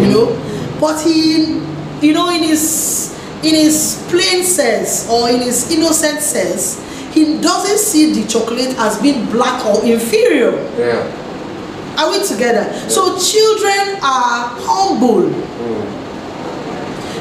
you 0.00 0.08
know. 0.10 0.34
But 0.80 1.00
he, 1.02 1.60
you 2.00 2.12
know, 2.14 2.30
in 2.30 2.42
his 2.42 3.12
in 3.42 3.54
his 3.54 4.04
plain 4.08 4.44
sense 4.44 5.08
or 5.08 5.28
in 5.28 5.40
his 5.40 5.70
innocent 5.70 6.20
sense, 6.20 6.80
he 7.12 7.38
doesn't 7.40 7.78
see 7.78 8.12
the 8.12 8.26
chocolate 8.26 8.74
as 8.78 9.00
being 9.02 9.26
black 9.26 9.64
or 9.66 9.84
inferior. 9.84 10.52
Yeah. 10.78 11.21
Are 11.98 12.10
we 12.10 12.24
together? 12.26 12.64
So 12.88 13.18
children 13.18 13.96
are 14.02 14.48
humble. 14.60 15.28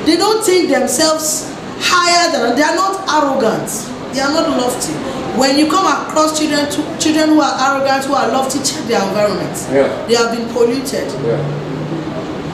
They 0.05 0.17
don't 0.17 0.43
think 0.43 0.69
themselves 0.69 1.51
higher 1.79 2.31
than 2.31 2.55
they 2.55 2.63
are 2.63 2.75
not 2.75 3.05
arrogant. 3.07 3.69
They 4.13 4.19
are 4.21 4.33
not 4.33 4.49
lofty. 4.57 4.93
When 5.39 5.57
you 5.57 5.69
come 5.69 5.85
across 5.87 6.37
children 6.37 6.69
to, 6.71 6.79
children 6.99 7.29
who 7.29 7.41
are 7.41 7.55
arrogant, 7.55 8.05
who 8.05 8.13
are 8.13 8.27
lofty, 8.29 8.59
check 8.59 8.83
their 8.87 9.01
environment. 9.07 9.55
Yeah. 9.71 9.87
They 10.07 10.15
have 10.15 10.35
been 10.35 10.47
polluted. 10.51 11.07
Yeah. 11.23 11.39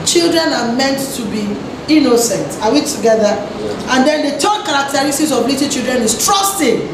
Children 0.06 0.52
are 0.52 0.76
meant 0.76 1.00
to 1.16 1.22
be 1.30 1.42
innocent. 1.92 2.46
Are 2.62 2.72
we 2.72 2.82
together? 2.82 3.34
Yeah. 3.34 3.96
And 3.96 4.06
then 4.06 4.22
the 4.30 4.38
third 4.38 4.64
characteristics 4.64 5.32
of 5.32 5.46
little 5.46 5.68
children 5.68 6.02
is 6.02 6.14
trusting. 6.24 6.86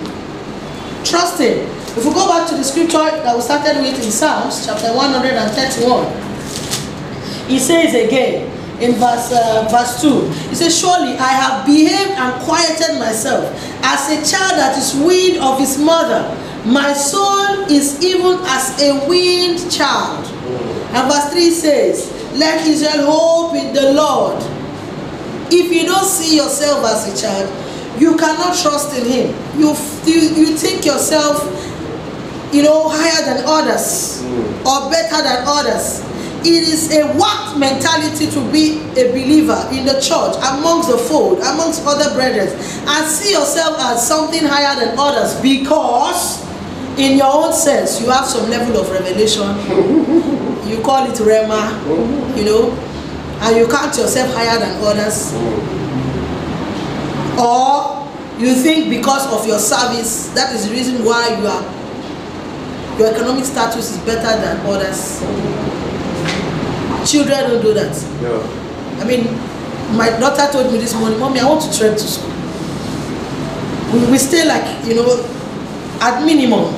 Trusting. 1.04 1.68
If 1.96 2.04
we 2.04 2.12
go 2.12 2.26
back 2.26 2.48
to 2.50 2.56
the 2.56 2.64
scripture 2.64 2.98
that 2.98 3.36
we 3.36 3.40
started 3.40 3.80
with 3.80 3.94
in 4.02 4.10
Psalms 4.10 4.66
chapter 4.66 4.92
131, 4.92 7.46
he 7.46 7.60
says 7.60 7.94
again 7.94 8.50
in 8.82 8.94
verse 8.98 9.30
uh, 9.30 9.68
verse 9.70 10.02
2 10.02 10.28
he 10.50 10.56
says 10.56 10.76
surely 10.76 11.14
i 11.18 11.28
have 11.30 11.64
behaved 11.64 12.10
and 12.18 12.34
quieted 12.42 12.98
myself 12.98 13.46
as 13.84 14.10
a 14.10 14.18
child 14.28 14.58
that 14.58 14.76
is 14.76 14.92
weaned 15.06 15.38
of 15.38 15.60
his 15.60 15.78
mother. 15.78 16.26
My 16.66 16.92
soul 16.92 17.62
is 17.70 18.02
even 18.02 18.40
as 18.42 18.74
a 18.82 19.06
weaned 19.06 19.70
child. 19.70 20.26
And 20.96 21.06
verse 21.12 21.30
3 21.30 21.50
says 21.50 22.10
let 22.34 22.66
israel 22.66 23.06
hope 23.06 23.54
in 23.54 23.72
the 23.72 23.92
lord. 23.92 24.42
If 25.52 25.70
you 25.70 25.84
don't 25.86 26.04
see 26.04 26.34
yourself 26.38 26.84
as 26.84 27.06
a 27.06 27.14
child 27.22 27.48
you 28.00 28.16
cannot 28.16 28.56
trust 28.58 28.98
in 28.98 29.04
him. 29.06 29.28
You 29.56 29.76
you, 30.04 30.20
you 30.34 30.56
think 30.56 30.84
yourself 30.84 31.38
you 32.52 32.62
know 32.62 32.88
higher 32.88 33.24
than 33.24 33.44
others 33.46 34.22
Mm. 34.22 34.64
or 34.66 34.90
better 34.90 35.22
than 35.22 35.44
others. 35.46 36.00
It 36.46 36.62
is 36.68 36.92
a 36.92 37.06
what 37.16 37.56
mentality 37.58 38.26
to 38.30 38.40
be 38.52 38.80
a 39.00 39.10
believer 39.12 39.66
in 39.72 39.84
the 39.86 39.94
church 40.00 40.36
amongst 40.44 40.90
the 40.90 40.98
fold 40.98 41.40
amongst 41.40 41.84
other 41.86 42.12
brethren 42.14 42.48
and 42.48 43.06
see 43.08 43.32
yourself 43.32 43.76
as 43.80 44.06
something 44.06 44.44
higher 44.44 44.76
than 44.78 44.94
others 44.98 45.40
because 45.40 46.44
in 46.98 47.16
your 47.16 47.32
own 47.32 47.52
sense 47.52 48.00
you 48.00 48.10
have 48.10 48.26
some 48.26 48.48
level 48.50 48.76
of 48.80 48.90
revelation. 48.90 49.44
You 50.68 50.80
call 50.80 51.04
it 51.08 51.14
rhema 51.20 51.76
you 52.36 52.44
know 52.44 52.72
and 53.40 53.56
you 53.56 53.66
count 53.68 53.96
yourself 53.96 54.32
higher 54.34 54.58
than 54.58 54.80
others. 54.84 55.32
Or 57.38 58.06
you 58.38 58.54
think 58.54 58.90
because 58.90 59.26
of 59.32 59.46
your 59.46 59.58
service 59.58 60.28
that 60.34 60.54
is 60.54 60.66
the 60.68 60.72
reason 60.72 61.04
why 61.04 61.28
you 61.38 61.46
are 61.46 61.62
your 62.98 63.08
economic 63.12 63.44
status 63.44 63.90
is 63.92 63.98
better 64.04 64.40
than 64.40 64.60
others. 64.66 65.20
Children 67.10 67.50
don't 67.50 67.62
do 67.62 67.74
that. 67.74 67.92
Yeah. 68.22 69.00
i 69.02 69.04
mean 69.04 69.26
my 69.98 70.08
daughter 70.18 70.46
told 70.50 70.72
me 70.72 70.78
this 70.78 70.94
morning 70.94 71.18
mommy 71.18 71.40
i 71.40 71.44
want 71.44 71.60
to 71.60 71.78
trek 71.78 71.92
to 71.98 72.06
school. 72.06 72.30
We, 73.92 74.12
we 74.12 74.18
stay 74.18 74.46
like 74.46 74.64
you 74.86 74.94
know 74.94 75.20
at 76.00 76.24
minimum 76.24 76.72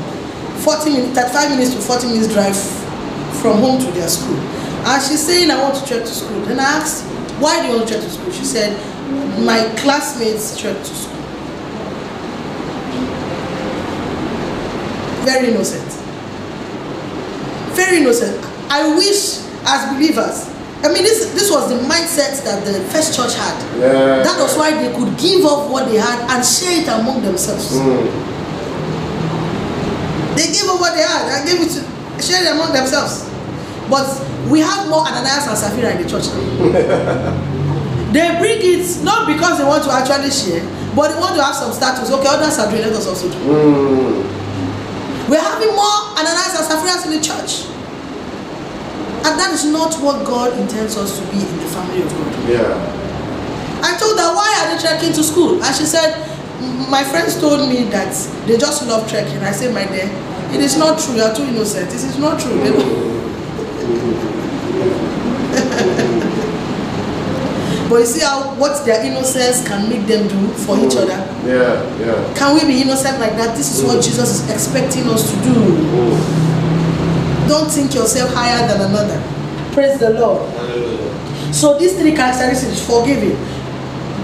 40 0.65 0.91
minutes 0.91 1.19
35 1.21 1.51
minutes 1.51 1.75
to 1.75 1.81
40 1.81 2.07
minutes 2.09 2.33
drive 2.33 2.57
from 3.41 3.59
home 3.61 3.79
to 3.79 3.91
their 3.93 4.09
school. 4.09 4.37
And 4.89 5.03
she's 5.03 5.25
saying 5.25 5.51
i 5.51 5.61
want 5.63 5.77
to 5.77 5.87
trek 5.87 6.01
to 6.03 6.09
school. 6.15 6.41
Then 6.47 6.59
i 6.59 6.65
asked 6.81 7.05
why 7.39 7.61
do 7.63 7.69
you 7.69 7.77
want 7.77 7.89
to 7.89 7.95
trek 7.95 8.03
to 8.05 8.11
school? 8.11 8.33
She 8.33 8.45
said 8.45 8.73
my 9.45 9.61
classmates 9.77 10.59
trek 10.59 10.77
to 10.79 10.85
school. 10.85 11.13
Very 15.25 15.49
innocent 15.53 16.06
very 17.87 18.03
innocent. 18.03 18.35
I 18.71 18.95
wish 18.97 19.47
as 19.67 19.95
believers 19.95 20.47
i 20.85 20.89
mean 20.93 21.03
this 21.03 21.33
this 21.35 21.51
was 21.51 21.69
the 21.69 21.79
mindset 21.89 22.39
that 22.45 22.63
the 22.65 22.79
first 22.95 23.17
church 23.17 23.35
had. 23.35 23.57
Yeah. 23.81 24.23
that 24.23 24.37
was 24.39 24.57
why 24.57 24.71
they 24.71 24.93
could 24.95 25.17
give 25.19 25.45
up 25.45 25.71
what 25.71 25.89
they 25.89 25.97
had 25.97 26.21
and 26.31 26.45
share 26.45 26.83
it 26.83 26.89
among 26.89 27.23
themselves. 27.23 27.75
Mm. 27.75 28.07
they 30.37 30.53
gave 30.53 30.69
up 30.69 30.79
what 30.79 30.95
they 30.95 31.03
had 31.03 31.27
and 31.33 31.49
gave 31.49 31.59
it 31.65 31.73
to 31.75 31.83
share 32.23 32.45
it 32.45 32.53
among 32.55 32.73
themselves. 32.73 33.25
But 33.91 34.07
we 34.51 34.61
have 34.61 34.89
more 34.89 35.03
ananias 35.07 35.47
and 35.49 35.57
sapphira 35.59 35.97
in 35.97 36.03
the 36.03 36.09
church 36.09 36.27
now. 36.31 37.53
They 38.15 38.23
bring 38.39 38.63
it 38.63 38.87
not 39.03 39.27
because 39.27 39.59
they 39.59 39.65
want 39.67 39.83
to 39.85 39.91
actually 39.93 40.31
share 40.31 40.63
but 40.95 41.13
they 41.13 41.19
want 41.19 41.35
to 41.37 41.43
have 41.43 41.55
some 41.57 41.73
status. 41.73 42.09
Okay 42.13 42.29
others 42.29 42.59
are 42.61 42.71
doing 42.71 42.83
let 42.87 42.93
us 42.93 43.07
also 43.09 43.29
do. 43.29 43.37
Mm. 43.51 44.23
we're 45.29 45.43
having 45.43 45.75
more 45.75 46.15
ananias 46.15 46.55
and 46.55 46.65
sapphira 46.69 46.95
in 47.11 47.19
the 47.19 47.23
church 47.25 47.67
and 49.27 49.39
that 49.39 49.51
is 49.53 49.65
not 49.65 49.95
what 50.01 50.25
god 50.25 50.57
intends 50.59 50.97
us 50.97 51.19
to 51.19 51.25
be 51.33 51.39
in 51.43 51.57
the 51.59 51.71
family 51.75 52.03
of 52.03 52.11
god 52.15 52.33
Yeah. 52.49 52.97
I 53.83 53.97
told 53.99 54.19
her, 54.19 54.35
why 54.35 54.49
are 54.59 54.75
they 54.75 54.81
trekking 54.83 55.13
to 55.15 55.23
school? 55.23 55.63
And 55.63 55.75
she 55.77 55.85
said, 55.85 56.17
my 56.91 57.05
friends 57.05 57.39
told 57.39 57.69
me 57.69 57.85
that 57.91 58.15
they 58.47 58.57
just 58.57 58.87
love 58.87 59.09
trekking. 59.09 59.39
I 59.39 59.53
said, 59.53 59.75
my 59.75 59.87
dear, 59.87 60.11
it 60.53 60.61
is 60.61 60.77
not 60.77 60.99
true. 60.99 61.15
You 61.15 61.23
are 61.23 61.35
too 61.35 61.45
innocent. 61.45 61.91
This 61.91 62.05
is 62.05 62.19
not 62.19 62.41
true. 62.41 62.57
Don't- 62.65 62.77
mm-hmm. 62.77 63.17
but 67.91 67.97
you 68.01 68.07
see 68.07 68.25
how 68.25 68.55
what 68.57 68.85
their 68.85 69.05
innocence 69.05 69.67
can 69.67 69.89
make 69.89 70.07
them 70.07 70.27
do 70.29 70.49
for 70.65 70.77
each 70.79 70.95
mm-hmm. 70.95 71.11
other. 71.11 71.21
Yeah. 71.47 71.79
Yeah. 72.01 72.35
Can 72.35 72.55
we 72.55 72.65
be 72.67 72.83
innocent 72.83 73.21
like 73.21 73.37
that? 73.37 73.57
This 73.57 73.71
is 73.79 73.85
what 73.85 73.99
mm-hmm. 73.99 74.11
Jesus 74.11 74.43
is 74.43 74.51
expecting 74.51 75.07
us 75.09 75.31
to 75.31 75.37
do. 75.45 76.46
Don't 77.49 77.71
think 77.71 77.95
yourself 77.95 78.33
higher 78.35 78.67
than 78.67 78.91
another. 78.91 79.21
Praise 79.73 79.99
the 79.99 80.11
Lord. 80.11 80.51
Hallelujah. 80.53 81.53
So 81.53 81.79
these 81.79 81.99
three 81.99 82.13
characteristics 82.15 82.85
forgiving, 82.85 83.37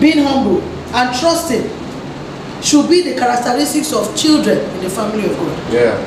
being 0.01 0.25
humble, 0.25 0.61
and 0.95 1.19
trusting 1.19 1.71
should 2.63 2.89
be 2.89 3.03
the 3.03 3.19
characteristics 3.19 3.93
of 3.93 4.15
children 4.17 4.59
in 4.59 4.81
the 4.83 4.91
family 4.91 5.25
of 5.27 5.37
God. 5.37 5.73
Yeah. 5.73 5.99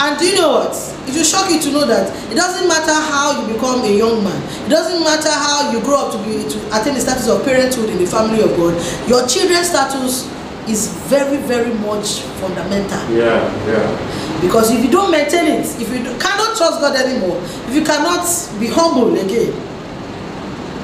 And 0.00 0.18
do 0.18 0.26
you 0.26 0.36
know 0.36 0.50
what? 0.50 0.74
It 1.08 1.14
will 1.16 1.24
shock 1.24 1.50
you 1.50 1.60
to 1.60 1.72
know 1.72 1.86
that 1.86 2.06
it 2.30 2.34
doesn't 2.36 2.68
matter 2.68 2.92
how 2.94 3.40
you 3.42 3.52
become 3.54 3.82
a 3.82 3.90
young 3.90 4.22
man. 4.22 4.38
It 4.66 4.68
doesn't 4.68 5.02
matter 5.02 5.30
how 5.30 5.72
you 5.72 5.80
grow 5.80 6.06
up 6.06 6.12
to 6.12 6.18
be 6.22 6.48
to 6.48 6.58
attain 6.70 6.94
the 6.94 7.00
status 7.00 7.28
of 7.28 7.44
parenthood 7.44 7.90
in 7.90 7.98
the 7.98 8.06
family 8.06 8.40
of 8.42 8.54
God. 8.56 8.74
Your 9.08 9.26
children's 9.26 9.70
status 9.70 10.28
is 10.68 10.92
very, 11.08 11.38
very 11.48 11.72
much 11.80 12.20
fundamental. 12.38 13.00
Yeah. 13.10 13.42
Yeah. 13.66 14.27
Because 14.40 14.70
if 14.70 14.84
you 14.84 14.90
don't 14.90 15.10
maintain 15.10 15.46
it, 15.46 15.66
if 15.80 15.88
you 15.90 16.04
cannot 16.18 16.56
trust 16.56 16.80
God 16.80 16.94
anymore, 16.94 17.40
if 17.42 17.74
you 17.74 17.84
cannot 17.84 18.22
be 18.60 18.68
humble 18.68 19.18
again, 19.18 19.52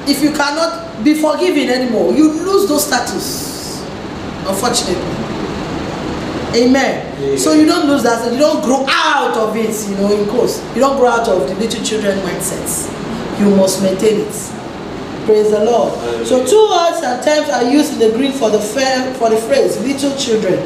if 0.07 0.21
you 0.21 0.31
cannot 0.33 1.03
be 1.03 1.13
forgiving 1.13 1.69
anymore, 1.69 2.13
you 2.13 2.31
lose 2.31 2.67
those 2.67 2.85
status. 2.85 3.81
Unfortunately. 4.45 5.01
Amen. 6.55 7.21
Yeah. 7.21 7.37
So 7.37 7.53
you 7.53 7.65
don't 7.65 7.87
lose 7.87 8.03
that, 8.03 8.31
you 8.31 8.37
don't 8.37 8.63
grow 8.63 8.85
out 8.87 9.35
of 9.35 9.55
it, 9.55 9.89
you 9.89 9.95
know, 9.95 10.11
in 10.11 10.27
course. 10.29 10.61
You 10.75 10.81
don't 10.81 10.97
grow 10.97 11.09
out 11.09 11.27
of 11.27 11.47
the 11.49 11.55
little 11.55 11.83
children 11.83 12.17
mindsets. 12.19 12.91
You 13.39 13.55
must 13.55 13.81
maintain 13.81 14.21
it. 14.21 14.35
Praise 15.25 15.49
the 15.49 15.63
Lord. 15.65 15.93
So 16.27 16.45
two 16.45 16.69
words 16.69 17.03
and 17.03 17.23
terms 17.23 17.49
are 17.49 17.63
used 17.63 17.93
in 17.93 17.99
the 17.99 18.15
Greek 18.15 18.35
for 18.35 18.49
the 18.49 18.59
fair, 18.59 19.13
for 19.15 19.29
the 19.29 19.37
phrase 19.37 19.79
little 19.79 20.15
children. 20.17 20.59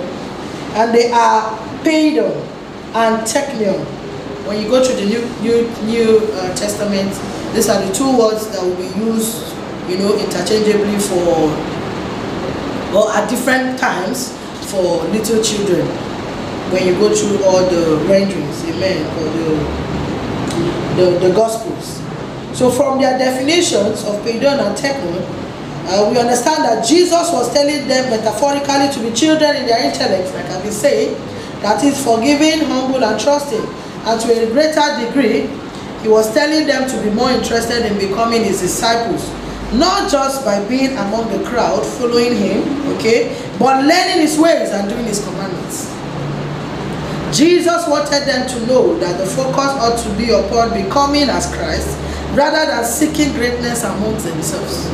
And 0.73 0.93
they 0.93 1.11
are 1.11 1.57
paidion 1.83 2.59
and 2.93 3.21
technion. 3.27 3.85
When 4.47 4.61
you 4.61 4.67
go 4.69 4.83
to 4.83 4.93
the 4.93 5.05
New 5.05 5.21
New 5.41 5.69
New 5.85 6.17
uh, 6.33 6.55
Testament, 6.55 7.13
these 7.53 7.69
are 7.69 7.81
the 7.83 7.93
two 7.93 8.17
words 8.17 8.47
that 8.49 8.63
will 8.63 8.75
be 8.77 8.89
used, 8.97 9.53
you 9.87 9.97
know, 9.97 10.17
interchangeably 10.17 10.97
for 10.97 11.53
or 12.95 13.11
at 13.13 13.29
different 13.29 13.77
times 13.77 14.33
for 14.71 15.03
little 15.13 15.43
children. 15.43 15.85
When 16.73 16.85
you 16.85 16.93
go 16.97 17.13
through 17.13 17.43
all 17.45 17.65
the 17.65 17.97
renderings, 18.09 18.63
amen, 18.65 19.05
or 19.17 19.25
the 19.37 19.89
the, 20.97 21.27
the 21.27 21.33
gospels. 21.33 22.01
So 22.57 22.69
from 22.69 22.99
their 22.99 23.17
definitions 23.17 24.03
of 24.03 24.19
paidion 24.25 24.59
and 24.59 24.75
technon, 24.75 25.23
uh, 25.87 26.09
we 26.11 26.19
understand 26.19 26.65
that 26.65 26.85
Jesus 26.85 27.31
was 27.31 27.53
telling 27.53 27.87
them 27.87 28.09
metaphorically 28.09 28.89
to 28.93 28.99
be 29.09 29.15
children 29.15 29.55
in 29.55 29.65
their 29.65 29.81
intellect, 29.85 30.33
like 30.33 30.45
I've 30.45 30.61
been 30.61 30.71
saying, 30.71 31.15
that 31.62 31.84
is 31.84 32.03
forgiving, 32.03 32.66
humble, 32.68 33.03
and 33.03 33.20
trusting. 33.20 33.66
And 34.05 34.20
to 34.22 34.28
a 34.32 34.51
greater 34.51 34.88
degree, 35.05 35.47
he 36.01 36.07
was 36.07 36.34
telling 36.34 36.66
them 36.66 36.88
to 36.89 37.03
be 37.03 37.10
more 37.12 37.30
interested 37.32 37.86
in 37.86 37.99
becoming 37.99 38.43
his 38.43 38.62
disciples, 38.62 39.30
not 39.74 40.10
just 40.10 40.45
by 40.45 40.64
being 40.68 40.95
among 40.97 41.30
the 41.32 41.43
crowd 41.47 41.86
following 41.86 42.36
him, 42.36 42.64
okay, 42.95 43.36
but 43.60 43.84
learning 43.84 44.22
his 44.22 44.39
ways 44.39 44.70
and 44.72 44.89
doing 44.89 45.05
his 45.05 45.24
commandments. 45.24 45.91
Jesus 47.38 47.88
wanted 47.88 48.26
them 48.26 48.47
to 48.47 48.66
know 48.66 48.97
that 48.99 49.20
the 49.20 49.26
focus 49.26 49.70
ought 49.78 49.97
to 49.99 50.18
be 50.18 50.32
upon 50.32 50.74
becoming 50.74 51.30
as 51.30 51.53
Christ 51.53 51.97
rather 52.34 52.66
than 52.66 52.84
seeking 52.86 53.34
greatness 53.34 53.84
amongst 53.84 54.26
themselves. 54.26 54.88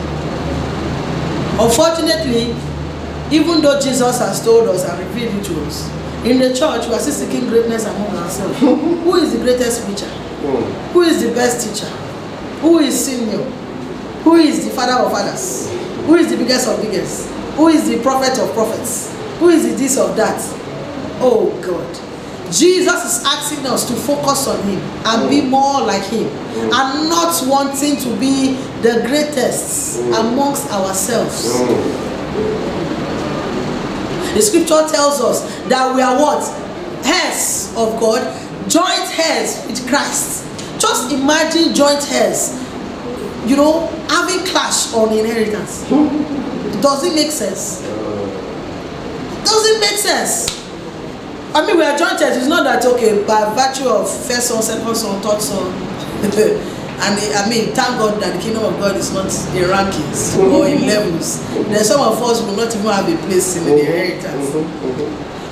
Unfortunately, 1.57 2.53
even 3.31 3.61
though 3.61 3.79
Jesus 3.79 4.19
has 4.19 4.43
told 4.43 4.67
us 4.67 4.83
and 4.83 4.99
revealed 4.99 5.35
it 5.35 5.45
to 5.45 5.65
us, 5.65 5.89
in 6.25 6.39
the 6.39 6.49
church 6.49 6.87
we 6.87 6.93
are 6.93 6.99
still 6.99 7.13
seeking 7.13 7.47
greatness 7.47 7.85
among 7.85 8.15
ourselves. 8.17 8.59
Who 8.59 9.15
is 9.15 9.31
the 9.33 9.39
greatest 9.39 9.85
preacher? 9.85 10.09
Who 10.91 11.01
is 11.03 11.21
the 11.23 11.31
best 11.33 11.67
teacher? 11.67 11.89
Who 12.61 12.79
is 12.79 13.05
senior? 13.05 13.43
Who 14.23 14.35
is 14.35 14.65
the 14.65 14.71
father 14.71 15.03
of 15.03 15.11
fathers? 15.11 15.69
Who 16.07 16.15
is 16.15 16.29
the 16.31 16.37
biggest 16.37 16.67
of 16.67 16.81
biggest? 16.81 17.29
Who 17.55 17.67
is 17.67 17.87
the 17.87 18.01
prophet 18.01 18.39
of 18.39 18.51
prophets? 18.53 19.13
Who 19.39 19.49
is 19.49 19.69
the 19.69 19.75
this 19.75 19.97
of 19.97 20.15
that? 20.17 20.41
Oh 21.21 21.53
God. 21.61 21.85
Jesus 22.51 23.19
is 23.19 23.25
asking 23.25 23.65
us 23.65 23.87
to 23.87 23.93
focus 23.93 24.47
on 24.47 24.61
Him 24.63 24.79
and 25.05 25.29
be 25.29 25.41
more 25.41 25.81
like 25.81 26.03
Him 26.03 26.27
and 26.27 27.09
not 27.09 27.33
wanting 27.47 27.97
to 27.97 28.19
be 28.19 28.53
the 28.81 29.03
greatest 29.05 29.99
amongst 30.13 30.71
ourselves. 30.71 31.49
The 34.35 34.41
scripture 34.41 34.83
tells 34.91 35.21
us 35.21 35.39
that 35.69 35.95
we 35.95 36.01
are 36.01 36.19
what? 36.19 36.43
Heirs 37.05 37.71
of 37.77 37.97
God, 38.01 38.19
joint 38.69 39.07
heirs 39.17 39.65
with 39.65 39.87
Christ. 39.87 40.43
Just 40.77 41.09
imagine 41.13 41.73
joint 41.73 42.03
heirs, 42.11 42.51
you 43.47 43.55
know, 43.55 43.87
having 44.09 44.45
clash 44.45 44.93
on 44.93 45.17
inheritance. 45.17 45.89
Does 46.81 47.05
it 47.05 47.15
make 47.15 47.31
sense? 47.31 47.79
Does 49.45 49.65
it 49.67 49.79
make 49.79 49.99
sense? 49.99 50.51
I 51.55 51.65
mean, 51.65 51.77
we 51.77 51.83
are 51.85 51.97
joint 51.97 52.21
heirs. 52.21 52.35
It's 52.35 52.47
not 52.47 52.65
that 52.65 52.85
okay 52.85 53.23
by 53.25 53.55
virtue 53.55 53.87
of 53.87 54.05
first 54.27 54.49
son, 54.49 54.61
second 54.61 54.95
son, 54.95 55.21
third 55.21 55.41
son. 55.41 56.71
and 56.95 57.19
I 57.35 57.43
mean, 57.49 57.75
thank 57.75 57.99
God 57.99 58.21
that 58.23 58.33
the 58.35 58.41
kingdom 58.41 58.63
of 58.63 58.79
God 58.79 58.95
is 58.95 59.11
not 59.11 59.27
in 59.51 59.67
rankings 59.67 60.37
or 60.39 60.63
in 60.67 60.79
mm-hmm. 60.79 60.87
levels. 60.87 61.43
Then 61.67 61.83
some 61.83 61.99
of 61.99 62.21
us 62.23 62.39
will 62.41 62.55
not 62.55 62.71
even 62.71 62.87
have 62.87 63.07
a 63.11 63.17
place 63.27 63.57
in 63.57 63.65
the 63.65 63.71
mm-hmm. 63.71 63.83
inheritance. 63.83 64.49
Mhm, 64.55 64.63
mhm. 64.63 65.09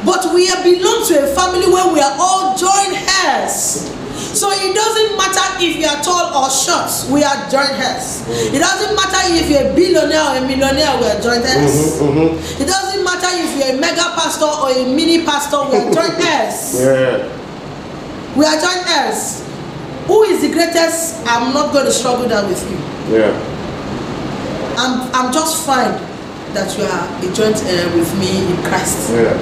But 0.07 0.33
we 0.33 0.47
are 0.51 0.63
belong 0.63 1.03
to 1.07 1.13
a 1.23 1.27
family 1.35 1.67
where 1.67 1.87
we 1.91 1.99
are 1.99 2.15
all 2.19 2.55
joint 2.55 2.95
heirs. 3.27 3.91
So 4.33 4.49
it 4.51 4.71
doesn't 4.73 5.17
matter 5.19 5.45
if 5.63 5.77
you 5.77 5.85
are 5.87 5.99
tall 6.01 6.31
or 6.31 6.49
short, 6.49 6.89
we 7.11 7.23
are 7.23 7.37
joint 7.51 7.75
heirs. 7.75 8.23
Mm-hmm. 8.23 8.55
It 8.55 8.59
doesn't 8.63 8.95
matter 8.95 9.21
if 9.35 9.45
you're 9.51 9.67
a 9.67 9.75
billionaire 9.75 10.23
or 10.23 10.33
a 10.39 10.43
millionaire, 10.47 10.95
we 10.95 11.05
are 11.11 11.19
joint 11.19 11.43
heirs. 11.43 11.99
It 12.59 12.67
doesn't 12.67 13.03
matter 13.03 13.29
if 13.35 13.51
you're 13.59 13.75
a 13.75 13.79
mega 13.79 14.15
pastor 14.15 14.47
or 14.47 14.71
a 14.71 14.87
mini 14.95 15.23
pastor, 15.27 15.59
we 15.69 15.75
are 15.75 15.91
joint 15.91 16.17
heirs. 16.23 16.79
Yeah. 16.79 17.27
We 18.35 18.45
are 18.47 18.57
joint 18.59 18.87
heirs. 18.87 19.42
Who 20.07 20.23
is 20.23 20.41
the 20.41 20.51
greatest? 20.51 21.25
I'm 21.25 21.53
not 21.53 21.71
going 21.73 21.85
to 21.85 21.91
struggle 21.91 22.27
that 22.27 22.47
with 22.47 22.59
you. 22.69 22.77
Yeah. 23.15 23.31
I'm, 24.77 25.09
I'm 25.13 25.33
just 25.33 25.65
fine 25.65 25.93
that 26.53 26.69
you 26.77 26.83
are 26.83 27.05
a 27.23 27.33
joint 27.33 27.57
heir 27.63 27.87
with 27.95 28.09
me 28.19 28.45
in 28.51 28.57
Christ. 28.67 29.11
Yeah. 29.11 29.33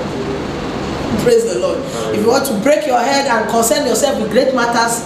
Praise 1.24 1.45
the 1.51 1.59
Lord. 1.59 1.80
If 2.14 2.22
you 2.22 2.28
want 2.28 2.45
to 2.47 2.57
break 2.62 2.86
your 2.86 2.99
head 2.99 3.28
and 3.28 3.49
concern 3.49 3.86
yourself 3.88 4.22
with 4.22 4.32
great 4.32 4.53
matters, 4.55 5.01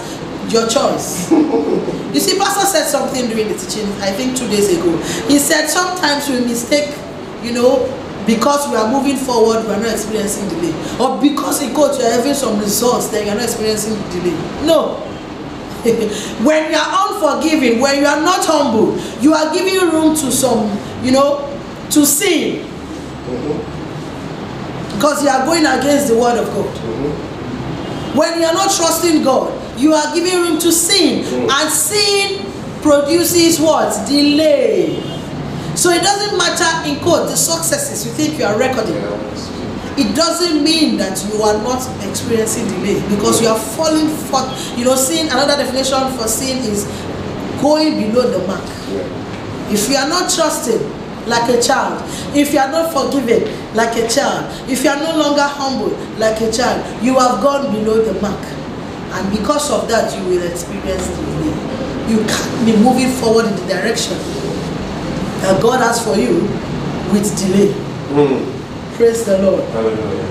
your 0.52 0.68
choice. 0.68 1.30
you 2.14 2.20
see, 2.20 2.38
Pastor 2.38 2.66
said 2.66 2.86
something 2.86 3.26
during 3.28 3.48
the 3.48 3.58
teaching, 3.58 3.86
I 4.00 4.12
think 4.12 4.36
two 4.36 4.48
days 4.48 4.70
ago. 4.76 4.96
He 5.26 5.38
said 5.38 5.66
sometimes 5.68 6.28
we 6.28 6.40
mistake, 6.40 6.94
you 7.42 7.52
know, 7.52 7.84
because 8.26 8.68
we 8.70 8.76
are 8.76 8.90
moving 8.90 9.16
forward, 9.16 9.64
we 9.66 9.72
are 9.72 9.80
not 9.80 9.92
experiencing 9.92 10.48
delay. 10.48 10.74
Or 10.98 11.20
because 11.20 11.62
in 11.62 11.74
court 11.74 11.98
you 11.98 12.04
are 12.04 12.10
having 12.12 12.34
some 12.34 12.58
results, 12.58 13.08
then 13.08 13.26
you 13.26 13.32
are 13.32 13.36
not 13.36 13.44
experiencing 13.44 13.94
delay. 14.10 14.34
No. 14.66 15.02
when 16.44 16.70
you 16.70 16.78
are 16.78 17.08
unforgiving, 17.08 17.80
when 17.80 18.00
you 18.00 18.06
are 18.06 18.20
not 18.20 18.44
humble, 18.44 18.98
you 19.22 19.34
are 19.34 19.52
giving 19.52 19.78
room 19.90 20.14
to 20.16 20.32
some, 20.32 20.70
you 21.04 21.12
know, 21.12 21.46
to 21.90 22.04
sin. 22.06 22.66
Because 24.94 25.22
you 25.22 25.28
are 25.28 25.44
going 25.44 25.66
against 25.66 26.08
the 26.08 26.16
word 26.18 26.38
of 26.38 26.46
God. 26.54 28.16
When 28.16 28.40
you 28.40 28.46
are 28.46 28.54
not 28.54 28.74
trusting 28.74 29.22
God, 29.22 29.52
you 29.78 29.92
are 29.92 30.14
giving 30.14 30.34
room 30.40 30.58
to 30.60 30.72
sin. 30.72 31.22
Mm. 31.24 31.50
And 31.50 31.70
sin 31.70 32.46
produces 32.80 33.60
what? 33.60 33.92
Delay. 34.08 35.02
So 35.74 35.90
it 35.90 36.02
doesn't 36.02 36.38
matter 36.38 36.88
in 36.88 36.98
court 37.04 37.28
the 37.28 37.36
successes 37.36 38.06
you 38.06 38.12
think 38.12 38.38
you 38.38 38.46
are 38.46 38.58
recording. 38.58 38.94
Yeah. 38.94 39.26
It 39.98 40.14
doesn't 40.14 40.62
mean 40.62 40.98
that 40.98 41.16
you 41.32 41.40
are 41.42 41.56
not 41.62 41.80
experiencing 42.06 42.68
delay 42.68 43.00
because 43.08 43.40
you 43.40 43.48
are 43.48 43.58
falling 43.58 44.08
for 44.28 44.44
you 44.76 44.84
know 44.84 44.94
sin 44.94 45.26
another 45.28 45.56
definition 45.56 46.12
for 46.18 46.28
sin 46.28 46.58
is 46.58 46.84
going 47.62 47.96
below 47.96 48.28
the 48.28 48.46
mark. 48.46 48.64
Yeah. 48.92 49.72
If 49.72 49.88
you 49.88 49.96
are 49.96 50.08
not 50.08 50.30
trusting 50.30 50.80
like 51.26 51.48
a 51.50 51.60
child, 51.60 52.02
if 52.36 52.52
you 52.52 52.58
are 52.60 52.70
not 52.70 52.92
forgiving 52.92 53.48
like 53.74 53.96
a 53.96 54.06
child, 54.08 54.46
if 54.70 54.84
you 54.84 54.90
are 54.90 54.98
no 55.00 55.16
longer 55.16 55.42
humble 55.42 55.96
like 56.18 56.40
a 56.40 56.52
child, 56.52 56.84
you 57.02 57.18
have 57.18 57.42
gone 57.42 57.72
below 57.72 58.02
the 58.02 58.20
mark. 58.20 58.40
And 59.16 59.30
because 59.36 59.70
of 59.70 59.88
that, 59.88 60.12
you 60.16 60.24
will 60.28 60.42
experience 60.46 61.06
delay. 61.08 62.12
You 62.12 62.18
can't 62.28 62.66
be 62.66 62.76
moving 62.76 63.10
forward 63.16 63.46
in 63.46 63.56
the 63.56 63.66
direction 63.66 64.16
that 65.42 65.60
God 65.62 65.80
has 65.80 66.04
for 66.04 66.16
you 66.16 66.42
with 67.12 67.26
delay. 67.38 67.72
Mm. 68.12 68.55
Praise 68.96 69.26
the 69.26 69.36
Lord. 69.42 69.62
Hallelujah. 69.76 70.24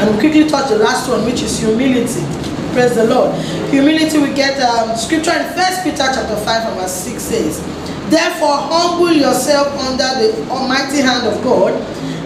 And 0.00 0.14
we 0.14 0.20
quickly 0.20 0.48
touch 0.48 0.70
the 0.70 0.78
last 0.78 1.06
one, 1.06 1.22
which 1.26 1.42
is 1.42 1.60
humility. 1.60 2.24
Praise 2.72 2.94
the 2.94 3.04
Lord. 3.04 3.36
Humility, 3.68 4.16
we 4.16 4.32
get 4.32 4.56
um, 4.62 4.96
scripture 4.96 5.32
in 5.36 5.44
First 5.52 5.84
Peter 5.84 6.08
chapter 6.08 6.34
5 6.34 6.48
and 6.72 6.80
verse 6.80 6.94
6 6.94 7.20
says, 7.22 7.60
Therefore 8.08 8.56
humble 8.56 9.12
yourself 9.12 9.68
under 9.84 10.08
the 10.16 10.48
almighty 10.48 11.04
hand 11.04 11.26
of 11.28 11.44
God, 11.44 11.76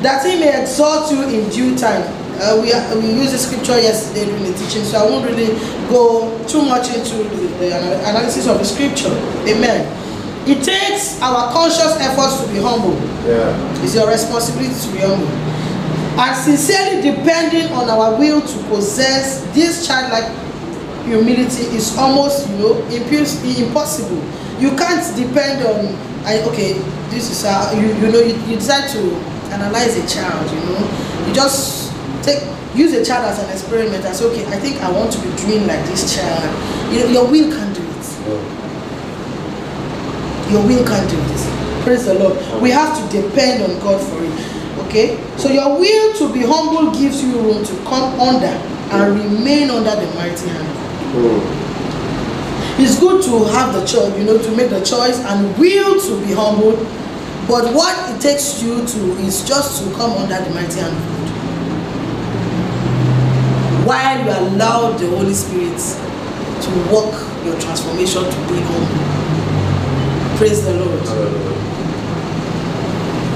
that 0.04 0.24
he 0.24 0.38
may 0.38 0.62
exalt 0.62 1.10
you 1.10 1.26
in 1.26 1.50
due 1.50 1.76
time. 1.76 2.06
Uh, 2.38 2.62
we, 2.62 2.70
we 3.02 3.10
used 3.18 3.34
the 3.34 3.38
scripture 3.38 3.80
yesterday 3.80 4.26
during 4.26 4.44
the 4.44 4.54
teaching, 4.56 4.84
so 4.84 4.98
I 4.98 5.10
won't 5.10 5.26
really 5.26 5.58
go 5.90 6.38
too 6.46 6.62
much 6.62 6.94
into 6.94 7.16
the, 7.18 7.46
the 7.58 7.98
analysis 8.06 8.46
of 8.46 8.58
the 8.58 8.64
scripture. 8.64 9.10
Amen. 9.50 10.01
It 10.44 10.64
takes 10.64 11.20
our 11.22 11.52
conscious 11.52 11.94
efforts 12.02 12.42
to 12.42 12.48
be 12.52 12.58
humble. 12.58 12.94
Yeah. 13.26 13.54
It's 13.84 13.94
your 13.94 14.08
responsibility 14.10 14.74
to 14.74 14.88
be 14.92 14.98
humble. 14.98 15.30
And 16.18 16.36
sincerely 16.36 17.00
depending 17.00 17.72
on 17.72 17.88
our 17.88 18.18
will 18.18 18.40
to 18.40 18.58
possess 18.68 19.40
this 19.54 19.86
childlike 19.86 20.28
humility 21.06 21.64
is 21.74 21.96
almost, 21.96 22.48
you 22.50 22.56
know, 22.58 22.74
impos- 22.90 23.38
impossible. 23.58 24.20
You 24.58 24.76
can't 24.76 25.02
depend 25.16 25.64
on, 25.66 25.94
I, 26.26 26.42
okay, 26.50 26.74
this 27.10 27.30
is 27.30 27.42
how, 27.46 27.70
you, 27.72 27.86
you 27.94 28.10
know, 28.12 28.20
you, 28.20 28.34
you 28.50 28.56
decide 28.56 28.90
to 28.90 29.00
analyze 29.54 29.96
a 29.96 30.06
child, 30.06 30.50
you 30.50 30.60
know. 30.66 31.26
You 31.28 31.34
just 31.34 31.92
take, 32.22 32.42
use 32.74 32.92
a 32.94 33.04
child 33.04 33.26
as 33.26 33.38
an 33.42 33.50
experiment 33.50 34.04
and 34.04 34.14
say, 34.14 34.24
okay, 34.26 34.46
I 34.46 34.58
think 34.58 34.82
I 34.82 34.90
want 34.90 35.12
to 35.12 35.18
be 35.20 35.30
doing 35.36 35.66
like 35.66 35.84
this 35.86 36.14
child. 36.16 36.44
You 36.92 37.00
know, 37.00 37.06
your 37.06 37.24
will 37.30 37.50
can 37.50 37.72
do 37.72 37.82
it 37.82 38.61
your 40.52 40.62
will 40.66 40.84
can't 40.84 41.08
do 41.10 41.16
this. 41.32 41.48
Praise 41.82 42.04
the 42.04 42.14
Lord. 42.14 42.36
We 42.62 42.70
have 42.70 42.94
to 42.94 43.02
depend 43.22 43.62
on 43.62 43.80
God 43.80 43.98
for 44.00 44.22
it. 44.22 44.86
Okay? 44.86 45.18
So 45.38 45.48
your 45.50 45.78
will 45.80 46.14
to 46.18 46.32
be 46.32 46.40
humble 46.44 46.92
gives 46.92 47.22
you 47.24 47.32
room 47.40 47.64
to 47.64 47.74
come 47.84 48.20
under 48.20 48.46
and 48.92 49.18
remain 49.18 49.70
under 49.70 49.96
the 49.96 50.06
mighty 50.14 50.48
hand. 50.48 50.68
Mm. 51.16 51.62
It's 52.78 52.98
good 53.00 53.22
to 53.24 53.44
have 53.52 53.72
the 53.72 53.84
choice, 53.86 54.16
you 54.18 54.24
know, 54.24 54.38
to 54.40 54.56
make 54.56 54.70
the 54.70 54.80
choice 54.84 55.18
and 55.20 55.56
will 55.58 56.00
to 56.00 56.26
be 56.26 56.32
humble. 56.32 56.76
But 57.48 57.72
what 57.74 58.14
it 58.14 58.20
takes 58.20 58.62
you 58.62 58.86
to 58.86 59.00
is 59.24 59.42
just 59.46 59.82
to 59.82 59.90
come 59.94 60.12
under 60.12 60.38
the 60.38 60.50
mighty 60.54 60.80
hand 60.80 60.94
of 60.94 61.02
God. 61.08 61.28
While 63.86 64.24
you 64.24 64.30
allow 64.30 64.92
the 64.96 65.08
Holy 65.08 65.34
Spirit 65.34 65.78
to 66.62 66.70
work 66.94 67.14
your 67.44 67.58
transformation 67.60 68.22
to 68.24 68.36
be 68.48 68.60
humble. 68.60 69.21
Praise 70.42 70.64
the 70.64 70.74
Lord. 70.74 70.98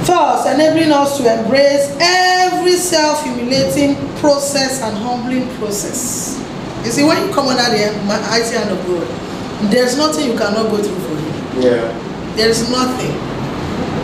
First, 0.05 0.49
enabling 0.49 0.91
us 0.91 1.19
to 1.19 1.39
embrace 1.39 1.97
every 2.01 2.73
self 2.73 3.23
humiliating 3.23 3.95
process 4.19 4.83
and 4.83 4.97
humbling 4.99 5.49
process. 5.59 6.37
You 6.85 6.91
see, 6.91 7.05
when 7.05 7.25
you 7.29 7.33
come 7.33 7.47
under 7.47 7.63
the 7.63 7.95
mighty 8.07 8.57
hand 8.57 8.73
of 8.73 8.85
God, 8.89 9.07
there's 9.71 9.97
nothing 9.97 10.33
you 10.33 10.37
cannot 10.37 10.69
go 10.69 10.83
through 10.83 10.99
for 10.99 11.15
Him. 11.15 11.63
Yeah. 11.63 12.35
There 12.35 12.49
is 12.49 12.69
nothing. 12.73 13.15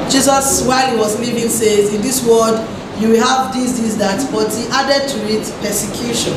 Jesus, 0.08 0.64
while 0.64 0.88
He 0.88 0.96
was 0.96 1.18
living, 1.18 1.48
says, 1.48 1.92
In 1.92 2.02
this 2.02 2.24
world, 2.24 2.54
you 3.00 3.08
will 3.08 3.26
have 3.26 3.52
this, 3.52 3.80
this, 3.80 3.96
that, 3.96 4.30
but 4.30 4.54
He 4.54 4.68
added 4.70 5.08
to 5.08 5.18
it 5.26 5.42
persecution. 5.58 6.34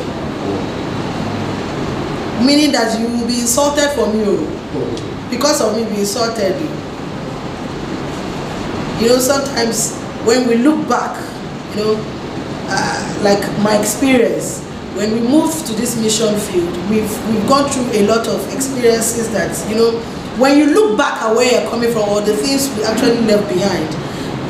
Meaning 2.44 2.72
that 2.72 2.98
you 2.98 3.06
will 3.06 3.26
be 3.28 3.38
insulted 3.38 3.88
from 3.94 4.10
oh. 4.10 4.18
you. 4.18 4.48
Oh. 4.74 5.15
Because 5.30 5.60
of 5.60 5.76
me 5.76 5.84
being 5.84 6.00
insulted 6.00 6.54
you. 6.60 6.68
You 9.00 9.08
know, 9.12 9.18
sometimes 9.18 9.94
when 10.24 10.48
we 10.48 10.56
look 10.56 10.88
back, 10.88 11.12
you 11.76 11.84
know, 11.84 11.94
uh, 12.68 13.20
like 13.22 13.40
my 13.62 13.78
experience, 13.78 14.64
when 14.96 15.12
we 15.12 15.20
moved 15.20 15.66
to 15.66 15.72
this 15.74 16.00
mission 16.00 16.34
field, 16.48 16.72
we've 16.88 17.10
we've 17.28 17.46
gone 17.48 17.68
through 17.70 17.92
a 17.92 18.06
lot 18.06 18.26
of 18.26 18.40
experiences 18.54 19.30
that 19.32 19.52
you 19.68 19.76
know, 19.76 20.00
when 20.40 20.56
you 20.58 20.72
look 20.72 20.96
back 20.96 21.20
at 21.22 21.34
where 21.36 21.60
you're 21.60 21.70
coming 21.70 21.92
from 21.92 22.08
or 22.08 22.20
the 22.22 22.34
things 22.34 22.72
we 22.76 22.84
actually 22.84 23.20
left 23.28 23.46
behind, 23.52 23.86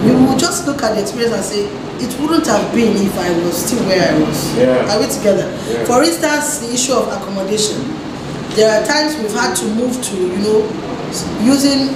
you 0.07 0.15
will 0.15 0.39
just 0.39 0.67
look 0.67 0.83
at 0.83 0.95
the 0.95 1.01
experience 1.03 1.35
and 1.35 1.45
say, 1.45 1.67
it 1.99 2.13
wouldn't 2.21 2.47
have 2.47 2.73
been 2.75 2.95
if 2.97 3.17
I 3.19 3.31
was 3.45 3.57
still 3.67 3.83
where 3.87 3.99
I 4.13 4.19
was. 4.21 4.57
Yeah. 4.57 4.95
Are 4.95 5.01
we 5.01 5.09
together? 5.11 5.49
Yeah. 5.69 5.85
For 5.87 6.03
instance, 6.05 6.59
the 6.59 6.73
issue 6.73 6.93
of 6.93 7.09
accommodation. 7.09 7.83
There 8.57 8.73
are 8.73 8.87
times 8.87 9.15
we've 9.21 9.33
had 9.33 9.55
to 9.57 9.67
move 9.75 10.03
to, 10.03 10.17
you 10.17 10.39
know, 10.39 10.65
using 11.45 11.93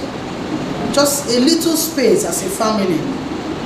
just 0.93 1.25
a 1.33 1.39
little 1.39 1.75
space 1.75 2.23
as 2.23 2.45
a 2.45 2.49
family, 2.49 3.01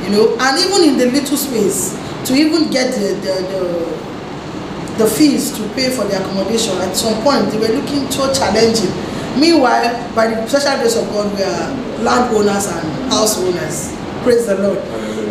you 0.05 0.11
know, 0.15 0.37
and 0.39 0.57
even 0.63 0.93
in 0.93 0.97
the 0.97 1.11
little 1.11 1.35
space, 1.35 1.91
to 2.25 2.33
even 2.33 2.71
get 2.71 2.93
the, 2.95 3.13
the, 3.19 3.35
the, 3.51 5.03
the 5.03 5.07
fees 5.11 5.51
to 5.57 5.67
pay 5.75 5.89
for 5.89 6.05
the 6.05 6.15
accommodation, 6.23 6.71
at 6.77 6.95
some 6.95 7.21
point 7.21 7.51
they 7.51 7.59
were 7.59 7.75
looking 7.75 8.09
so 8.09 8.33
challenging. 8.33 8.89
Meanwhile, 9.37 10.15
by 10.15 10.27
the 10.27 10.47
special 10.47 10.79
grace 10.79 10.95
of 10.95 11.09
God, 11.09 11.35
we 11.35 11.43
are 11.43 11.67
landowners 12.01 12.67
and 12.67 13.11
house 13.11 13.37
owners. 13.37 13.91
Praise 14.23 14.45
the 14.47 14.55
Lord. 14.55 14.79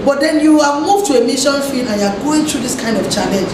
But 0.04 0.20
then 0.20 0.40
you 0.44 0.60
are 0.60 0.82
moved 0.82 1.06
to 1.06 1.22
a 1.22 1.24
mission 1.24 1.54
field 1.62 1.88
and 1.88 1.98
you're 1.98 2.22
going 2.22 2.44
through 2.44 2.60
this 2.60 2.78
kind 2.78 2.98
of 2.98 3.10
challenge. 3.10 3.48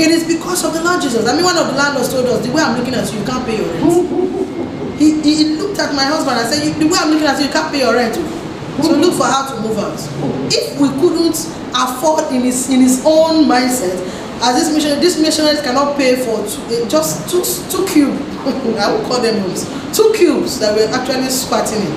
It 0.00 0.10
is 0.10 0.24
because 0.24 0.64
of 0.64 0.72
the 0.72 0.82
Lord 0.82 1.02
Jesus. 1.02 1.28
I 1.28 1.34
mean, 1.36 1.44
one 1.44 1.56
of 1.58 1.66
the 1.68 1.74
landlords 1.74 2.08
told 2.12 2.24
us, 2.26 2.40
the 2.46 2.50
way 2.52 2.62
I'm 2.62 2.78
looking 2.78 2.94
at 2.94 3.04
you, 3.12 3.20
you 3.20 3.26
can't 3.26 3.44
pay 3.44 3.58
your 3.60 3.68
rent. 3.68 4.98
he, 4.98 5.20
he, 5.20 5.30
he 5.36 5.44
looked 5.60 5.78
at 5.78 5.94
my 5.94 6.04
husband 6.04 6.40
and 6.40 6.48
said, 6.48 6.64
"You- 6.64 6.72
the 6.80 6.88
way 6.88 6.96
I'm 6.98 7.10
looking 7.12 7.26
at 7.28 7.38
you, 7.38 7.46
you 7.46 7.52
can't 7.52 7.70
pay 7.70 7.80
your 7.80 7.92
rent. 7.94 8.16
oh." 8.16 8.80
So 8.82 8.96
look 8.96 9.14
for 9.20 9.24
how 9.28 9.44
to 9.52 9.60
move 9.60 9.76
out. 9.76 10.00
If 10.48 10.80
we 10.80 10.88
couldn't 11.04 11.36
afford 11.76 12.32
in 12.32 12.40
his 12.48 12.70
in 12.70 12.80
his 12.80 13.04
own 13.04 13.44
mindset, 13.44 14.00
as 14.40 14.56
this 14.56 14.72
missionary, 14.72 15.00
this 15.04 15.20
missionaries 15.20 15.60
cannot 15.60 15.98
pay 15.98 16.16
for 16.16 16.40
two, 16.48 16.62
eh, 16.72 16.88
just 16.88 17.28
two 17.28 17.44
two 17.68 17.84
cube. 17.86 18.16
I 18.80 18.88
would 18.88 19.04
call 19.04 19.20
them 19.20 19.36
rooms. 19.44 19.68
Two 19.94 20.12
cubes 20.16 20.58
that 20.60 20.74
we're 20.74 20.88
actually 20.88 21.28
squatting 21.28 21.82
in. 21.84 21.92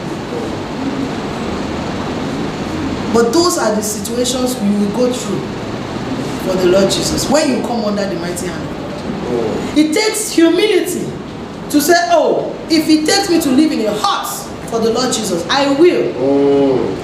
But 3.14 3.32
those 3.32 3.58
are 3.58 3.74
the 3.76 3.82
situations 3.84 4.60
we 4.60 4.70
will 4.76 4.92
go 4.98 5.14
through 5.14 5.40
for 6.44 6.56
the 6.56 6.68
Lord 6.68 6.92
Jesus 6.92 7.30
when 7.30 7.50
you 7.50 7.62
come 7.62 7.86
under 7.86 8.08
the 8.08 8.20
mighty 8.20 8.48
hand 8.48 8.62
of 8.62 8.78
God. 8.78 8.94
Mm. 9.32 9.78
It 9.78 9.94
takes 9.94 10.32
humility 10.32 11.06
to 11.72 11.82
say, 11.82 11.96
Oh, 12.12 12.52
if 12.70 12.88
it 12.88 13.06
takes 13.06 13.30
me 13.30 13.42
to 13.42 13.50
live 13.50 13.72
in 13.72 13.86
a 13.86 13.94
hut 13.94 14.28
for 14.70 14.80
the 14.80 14.92
Lord 14.92 15.14
Jesus, 15.14 15.46
I 15.50 15.74
will. 15.80 16.14
Mm. 16.14 17.04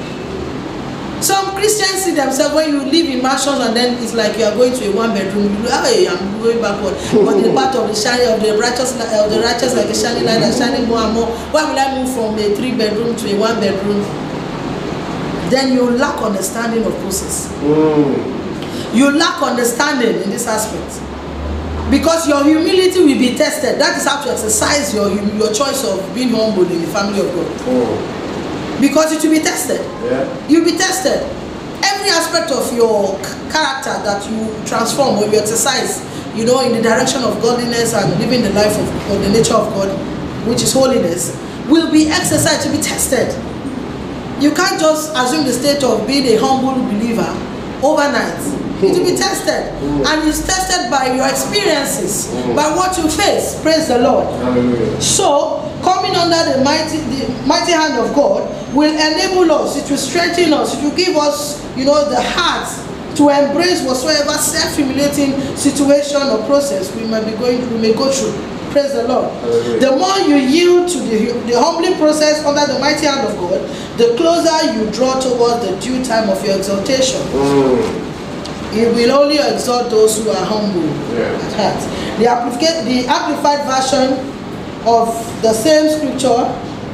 Some 1.21 1.51
Christians 1.51 2.03
see 2.03 2.15
themselves 2.15 2.55
when 2.55 2.69
you 2.69 2.79
live 2.79 3.07
in 3.11 3.21
mansions 3.21 3.59
and 3.59 3.75
then 3.75 4.01
it's 4.01 4.13
like 4.13 4.37
you 4.37 4.45
are 4.45 4.55
going 4.55 4.71
to 4.73 4.89
a 4.89 4.95
one 4.95 5.13
bedroom. 5.13 5.51
Hey, 5.67 6.07
I'm 6.07 6.39
going 6.39 6.61
backward. 6.61 6.95
But 7.11 7.41
the 7.43 7.51
part 7.53 7.75
of 7.75 7.89
the 7.89 7.95
shining 7.95 8.27
of 8.31 8.39
the 8.39 8.55
righteous, 8.57 8.93
of 8.95 9.29
the 9.29 9.41
righteous 9.43 9.75
like 9.75 9.87
a 9.87 9.95
shining 9.95 10.23
light 10.23 10.41
and 10.41 10.55
shining 10.55 10.87
more 10.87 10.99
and 10.99 11.13
more. 11.13 11.27
Why 11.51 11.67
will 11.69 11.77
I 11.77 11.99
move 11.99 12.13
from 12.13 12.39
a 12.39 12.55
three 12.55 12.71
bedroom 12.71 13.17
to 13.17 13.35
a 13.35 13.37
one 13.37 13.59
bedroom? 13.59 13.99
Then 15.51 15.73
you 15.73 15.89
lack 15.91 16.21
understanding 16.21 16.85
of 16.85 16.93
process. 16.99 17.51
Mm. 17.63 18.38
You 18.93 19.11
lack 19.11 19.41
understanding 19.41 20.21
in 20.23 20.29
this 20.29 20.47
aspect. 20.47 21.01
Because 21.91 22.27
your 22.27 22.43
humility 22.43 22.99
will 22.99 23.17
be 23.17 23.35
tested. 23.35 23.79
That 23.79 23.97
is 23.97 24.05
how 24.05 24.23
to 24.23 24.31
exercise 24.31 24.93
your 24.93 25.09
your 25.09 25.51
choice 25.53 25.83
of 25.85 25.97
being 26.13 26.29
humble 26.29 26.69
in 26.69 26.81
the 26.81 26.87
family 26.87 27.19
of 27.19 27.33
God. 27.33 27.47
Mm. 27.65 28.81
Because 28.81 29.11
it 29.11 29.21
will 29.23 29.35
be 29.35 29.41
tested. 29.43 29.81
Yeah. 30.05 30.25
You'll 30.47 30.65
be 30.65 30.77
tested. 30.77 31.25
Every 31.83 32.09
aspect 32.09 32.51
of 32.51 32.71
your 32.73 33.17
character 33.49 33.93
that 34.05 34.21
you 34.29 34.53
transform 34.65 35.17
or 35.17 35.25
you 35.27 35.39
exercise, 35.39 36.01
you 36.37 36.45
know, 36.45 36.61
in 36.61 36.73
the 36.73 36.81
direction 36.81 37.23
of 37.23 37.41
godliness 37.41 37.93
and 37.93 38.19
living 38.19 38.41
the 38.43 38.53
life 38.53 38.77
of, 38.77 38.87
of 39.11 39.21
the 39.21 39.29
nature 39.29 39.55
of 39.55 39.73
God, 39.73 39.89
which 40.47 40.61
is 40.61 40.73
holiness, 40.73 41.35
will 41.67 41.91
be 41.91 42.07
exercised 42.09 42.63
to 42.63 42.71
be 42.71 42.81
tested. 42.81 43.33
You 44.41 44.53
can't 44.53 44.79
just 44.79 45.11
assume 45.15 45.45
the 45.45 45.53
state 45.53 45.83
of 45.83 46.05
being 46.07 46.25
a 46.25 46.39
humble 46.39 46.79
believer 46.85 47.27
overnight. 47.83 48.39
It 48.81 48.97
will 48.97 49.05
be 49.05 49.15
tested. 49.17 49.67
And 50.07 50.27
it's 50.27 50.45
tested 50.45 50.89
by 50.89 51.13
your 51.13 51.27
experiences, 51.27 52.27
by 52.55 52.73
what 52.75 52.97
you 52.97 53.09
face. 53.09 53.59
Praise 53.61 53.87
the 53.87 53.99
Lord. 53.99 54.27
So, 55.01 55.59
coming 55.83 56.15
under 56.15 56.57
the 56.57 56.63
mighty, 56.63 56.97
the 56.97 57.27
mighty 57.45 57.71
hand 57.71 57.99
of 57.99 58.15
God 58.15 58.47
will 58.73 58.91
enable 58.93 59.51
us, 59.51 59.77
it 59.77 59.89
will 59.89 59.97
strengthen 59.97 60.53
us, 60.53 60.77
it 60.77 60.83
will 60.83 60.95
give 60.95 61.15
us, 61.17 61.59
you 61.75 61.85
know, 61.85 62.09
the 62.09 62.21
heart 62.21 62.67
to 63.17 63.29
embrace 63.29 63.83
whatsoever 63.83 64.31
self-humiliating 64.31 65.33
situation 65.57 66.21
or 66.21 66.45
process 66.45 66.95
we 66.95 67.05
may 67.07 67.23
be 67.25 67.35
going, 67.37 67.59
we 67.73 67.77
may 67.79 67.93
go 67.93 68.09
through. 68.11 68.31
Praise 68.71 68.93
the 68.93 69.07
Lord. 69.07 69.31
Hallelujah. 69.41 69.79
The 69.79 69.95
more 69.97 70.17
you 70.19 70.35
yield 70.35 70.87
to 70.89 70.99
the, 70.99 71.33
the 71.49 71.59
humbling 71.59 71.95
process 71.95 72.45
under 72.45 72.71
the 72.71 72.79
mighty 72.79 73.07
hand 73.07 73.27
of 73.27 73.35
God, 73.39 73.59
the 73.97 74.15
closer 74.15 74.73
you 74.73 74.89
draw 74.91 75.19
towards 75.19 75.65
the 75.65 75.75
due 75.81 76.05
time 76.05 76.29
of 76.29 76.45
your 76.45 76.55
exaltation. 76.55 77.19
Mm. 77.33 78.08
He 78.71 78.85
will 78.85 79.11
only 79.11 79.37
exalt 79.39 79.89
those 79.89 80.21
who 80.23 80.29
are 80.29 80.45
humble 80.45 80.85
Yeah. 81.17 81.33
at 81.33 81.53
heart. 81.57 81.81
The, 82.19 82.25
applica- 82.25 82.83
the 82.85 83.07
amplified 83.07 83.65
version 83.65 84.13
of 84.85 85.09
the 85.41 85.53
same 85.53 85.89
scripture, 85.89 86.45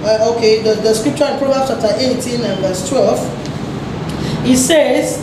uh, 0.05 0.34
okay, 0.36 0.61
the, 0.63 0.76
the 0.82 0.93
scripture 0.93 1.26
in 1.26 1.38
Proverbs 1.39 1.67
chapter 1.69 1.93
18 1.97 2.41
and 2.41 2.59
verse 2.61 2.88
12, 2.89 4.47
it 4.47 4.57
says, 4.57 5.17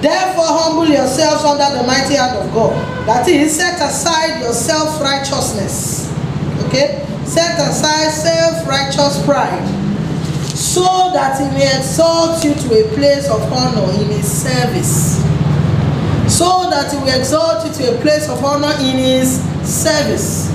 Therefore 0.00 0.44
humble 0.46 0.86
yourselves 0.86 1.44
under 1.44 1.78
the 1.78 1.86
mighty 1.86 2.14
hand 2.14 2.36
of 2.38 2.52
God. 2.52 2.74
That 3.06 3.26
is, 3.28 3.56
set 3.56 3.80
aside 3.80 4.40
your 4.40 4.52
self-righteousness. 4.52 6.10
Okay? 6.66 7.06
Set 7.24 7.58
aside 7.58 8.10
self-righteous 8.10 9.24
pride 9.24 9.62
so 10.54 11.10
that 11.14 11.38
he 11.40 11.46
may 11.56 11.66
exalt 11.78 12.44
you 12.44 12.54
to 12.54 12.84
a 12.84 12.94
place 12.94 13.28
of 13.28 13.40
honor 13.52 13.90
in 14.00 14.06
his 14.10 14.26
service 14.30 15.18
so 16.42 16.68
that 16.70 16.90
he 16.90 16.98
will 16.98 17.14
exalt 17.14 17.64
you 17.64 17.72
to 17.72 17.94
a 17.94 18.00
place 18.02 18.28
of 18.28 18.42
honor 18.44 18.74
in 18.82 18.98
his 18.98 19.38
service. 19.62 20.50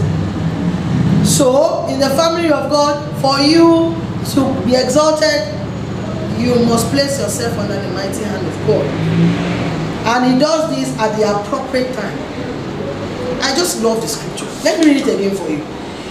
So, 1.23 1.87
in 1.87 1.97
the 2.01 2.09
family 2.09 2.51
of 2.51 2.69
God, 2.69 2.99
for 3.23 3.39
you 3.39 3.95
to 4.35 4.41
be 4.67 4.75
exalted, 4.75 5.47
you 6.37 6.59
must 6.67 6.91
place 6.91 7.17
yourself 7.19 7.57
under 7.57 7.79
the 7.79 7.87
mighty 7.93 8.21
hand 8.21 8.45
of 8.45 8.67
God. 8.67 8.83
And 10.11 10.33
he 10.33 10.39
does 10.39 10.75
this 10.75 10.91
at 10.99 11.15
the 11.15 11.23
appropriate 11.23 11.95
time. 11.95 12.19
I 13.41 13.55
just 13.55 13.81
love 13.81 14.01
the 14.01 14.09
scripture. 14.09 14.45
Let 14.65 14.83
me 14.83 14.91
read 14.91 15.07
it 15.07 15.15
again 15.15 15.37
for 15.37 15.47
you. 15.47 15.63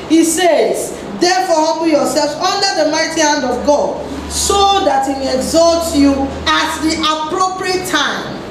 He 0.08 0.24
says, 0.24 0.92
Therefore, 1.20 1.60
humble 1.68 1.88
yourselves 1.88 2.32
under 2.32 2.84
the 2.84 2.90
mighty 2.90 3.20
hand 3.20 3.44
of 3.44 3.66
God, 3.66 4.00
so 4.32 4.86
that 4.86 5.06
he 5.06 5.12
may 5.22 5.36
exalt 5.36 5.94
you 5.94 6.14
at 6.48 6.80
the 6.80 6.96
appropriate 6.96 7.86
time. 7.88 8.45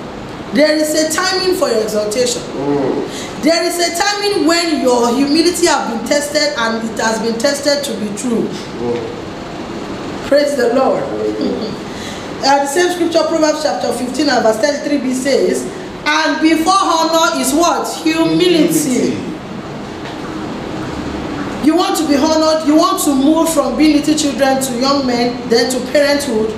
There 0.56 0.74
is 0.78 0.96
a 0.96 1.12
timing 1.12 1.56
for 1.56 1.68
your 1.68 1.84
exaltation. 1.84 2.42
Mm. 2.42 3.44
There 3.44 3.62
is 3.64 3.76
a 3.76 3.92
timing 4.00 4.48
when 4.48 4.82
your 4.82 5.14
humility 5.14 5.68
has 5.68 5.92
been 5.92 6.08
tested 6.08 6.58
and 6.58 6.90
it 6.90 6.98
has 6.98 7.20
been 7.20 7.38
tested 7.38 7.84
to 7.84 7.92
be 8.00 8.08
true. 8.16 8.48
Mm. 8.48 10.28
Praise 10.30 10.56
the 10.56 10.74
Lord. 10.74 11.04
Hallelujah. 11.04 11.82
Uh, 12.46 12.60
the 12.60 12.68
same 12.68 12.92
scripture, 12.92 13.24
Proverbs 13.28 13.64
chapter 13.64 13.92
15 13.92 14.30
and 14.30 14.44
verse 14.44 14.58
33b 14.58 15.14
says, 15.14 15.64
And 16.06 16.40
before 16.42 16.74
honor 16.78 17.40
is 17.42 17.54
what? 17.54 17.88
Humility. 18.04 19.18
You 21.66 21.76
want 21.76 21.98
to 21.98 22.08
be 22.08 22.16
honored, 22.16 22.68
you 22.68 22.76
want 22.76 23.02
to 23.06 23.16
move 23.16 23.52
from 23.52 23.76
being 23.76 23.96
little 23.98 24.16
children 24.16 24.62
to 24.62 24.80
young 24.80 25.08
men, 25.08 25.50
then 25.50 25.72
to 25.72 25.92
parenthood. 25.92 26.52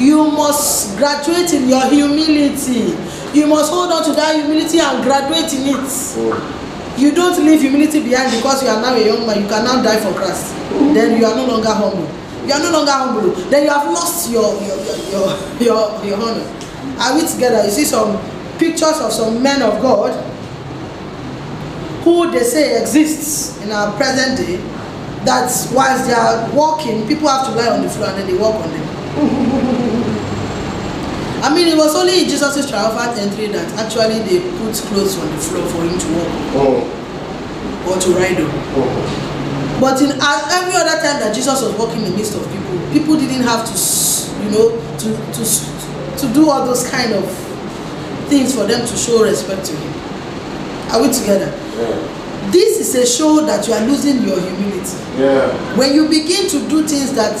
You 0.00 0.24
must 0.32 0.96
graduate 0.96 1.52
in 1.52 1.68
your 1.68 1.86
humility. 1.88 2.96
You 3.34 3.46
must 3.46 3.70
hold 3.70 3.92
on 3.92 4.04
to 4.04 4.12
that 4.12 4.36
humility 4.36 4.80
and 4.80 5.02
graduate 5.04 5.52
in 5.52 5.68
it. 5.68 5.84
Mm. 5.84 6.98
You 6.98 7.12
don't 7.14 7.38
leave 7.44 7.60
humility 7.60 8.02
behind 8.02 8.32
because 8.34 8.62
you 8.62 8.68
are 8.68 8.80
now 8.82 8.94
a 8.94 9.04
young 9.04 9.26
man. 9.26 9.42
You 9.42 9.48
can 9.48 9.62
now 9.64 9.82
die 9.82 10.00
for 10.00 10.12
Christ. 10.18 10.54
Then 10.94 11.18
you 11.20 11.26
are 11.26 11.36
no 11.36 11.46
longer 11.46 11.70
humble. 11.72 12.08
You 12.46 12.52
are 12.54 12.60
no 12.60 12.72
longer 12.72 12.90
humble. 12.92 13.30
Then 13.50 13.64
you 13.64 13.70
have 13.70 13.86
lost 13.86 14.30
your 14.30 14.54
your 14.62 14.78
your 15.12 15.28
your, 15.60 16.04
your 16.04 16.16
honor. 16.18 16.42
Are 16.98 17.14
we 17.14 17.26
together? 17.28 17.62
You 17.64 17.70
see 17.70 17.84
some 17.84 18.18
pictures 18.58 18.98
of 19.00 19.12
some 19.12 19.40
men 19.42 19.62
of 19.62 19.80
God 19.80 20.10
who 22.02 22.30
they 22.32 22.42
say 22.42 22.80
exists 22.80 23.62
in 23.62 23.70
our 23.70 23.94
present 23.96 24.38
day. 24.38 24.56
That 25.24 25.50
whilst 25.74 26.06
they 26.06 26.14
are 26.14 26.48
walking, 26.54 27.06
people 27.06 27.28
have 27.28 27.46
to 27.46 27.52
lie 27.52 27.68
on 27.68 27.82
the 27.82 27.90
floor 27.90 28.08
and 28.08 28.18
then 28.18 28.26
they 28.26 28.38
walk 28.38 28.54
on 28.56 28.70
them. 28.70 29.47
I 31.42 31.54
mean, 31.54 31.68
it 31.68 31.76
was 31.76 31.94
only 31.94 32.22
in 32.24 32.28
Jesus' 32.28 32.68
triumphant 32.68 33.18
entry 33.18 33.46
that 33.48 33.66
actually 33.78 34.18
they 34.26 34.40
put 34.58 34.74
clothes 34.90 35.18
on 35.18 35.30
the 35.30 35.38
floor 35.38 35.66
for 35.70 35.82
him 35.86 35.98
to 35.98 36.06
walk 36.18 36.30
Mm. 36.58 37.88
or 37.88 37.96
to 38.00 38.08
ride 38.18 38.40
on. 38.40 38.50
Mm. 38.50 39.80
But 39.80 40.02
in 40.02 40.10
every 40.10 40.74
other 40.74 40.98
time 41.00 41.20
that 41.22 41.32
Jesus 41.34 41.62
was 41.62 41.72
walking 41.78 42.02
in 42.02 42.10
the 42.10 42.16
midst 42.16 42.34
of 42.34 42.42
people, 42.50 42.78
people 42.92 43.14
didn't 43.16 43.44
have 43.46 43.62
to, 43.64 43.74
you 44.42 44.50
know, 44.50 44.66
to 44.98 45.08
to 45.32 45.42
to 46.18 46.26
do 46.34 46.50
all 46.50 46.66
those 46.66 46.88
kind 46.90 47.12
of 47.14 47.24
things 48.28 48.52
for 48.54 48.64
them 48.66 48.84
to 48.86 48.96
show 48.96 49.22
respect 49.22 49.64
to 49.66 49.72
him. 49.76 49.92
Are 50.90 51.00
we 51.00 51.12
together? 51.12 51.54
Yeah. 51.78 52.50
This 52.50 52.80
is 52.80 52.94
a 52.96 53.06
show 53.06 53.44
that 53.46 53.68
you 53.68 53.74
are 53.74 53.84
losing 53.86 54.22
your 54.26 54.40
humility. 54.40 54.96
Yeah. 55.16 55.46
When 55.78 55.94
you 55.94 56.08
begin 56.08 56.48
to 56.50 56.58
do 56.68 56.82
things 56.88 57.12
that, 57.14 57.36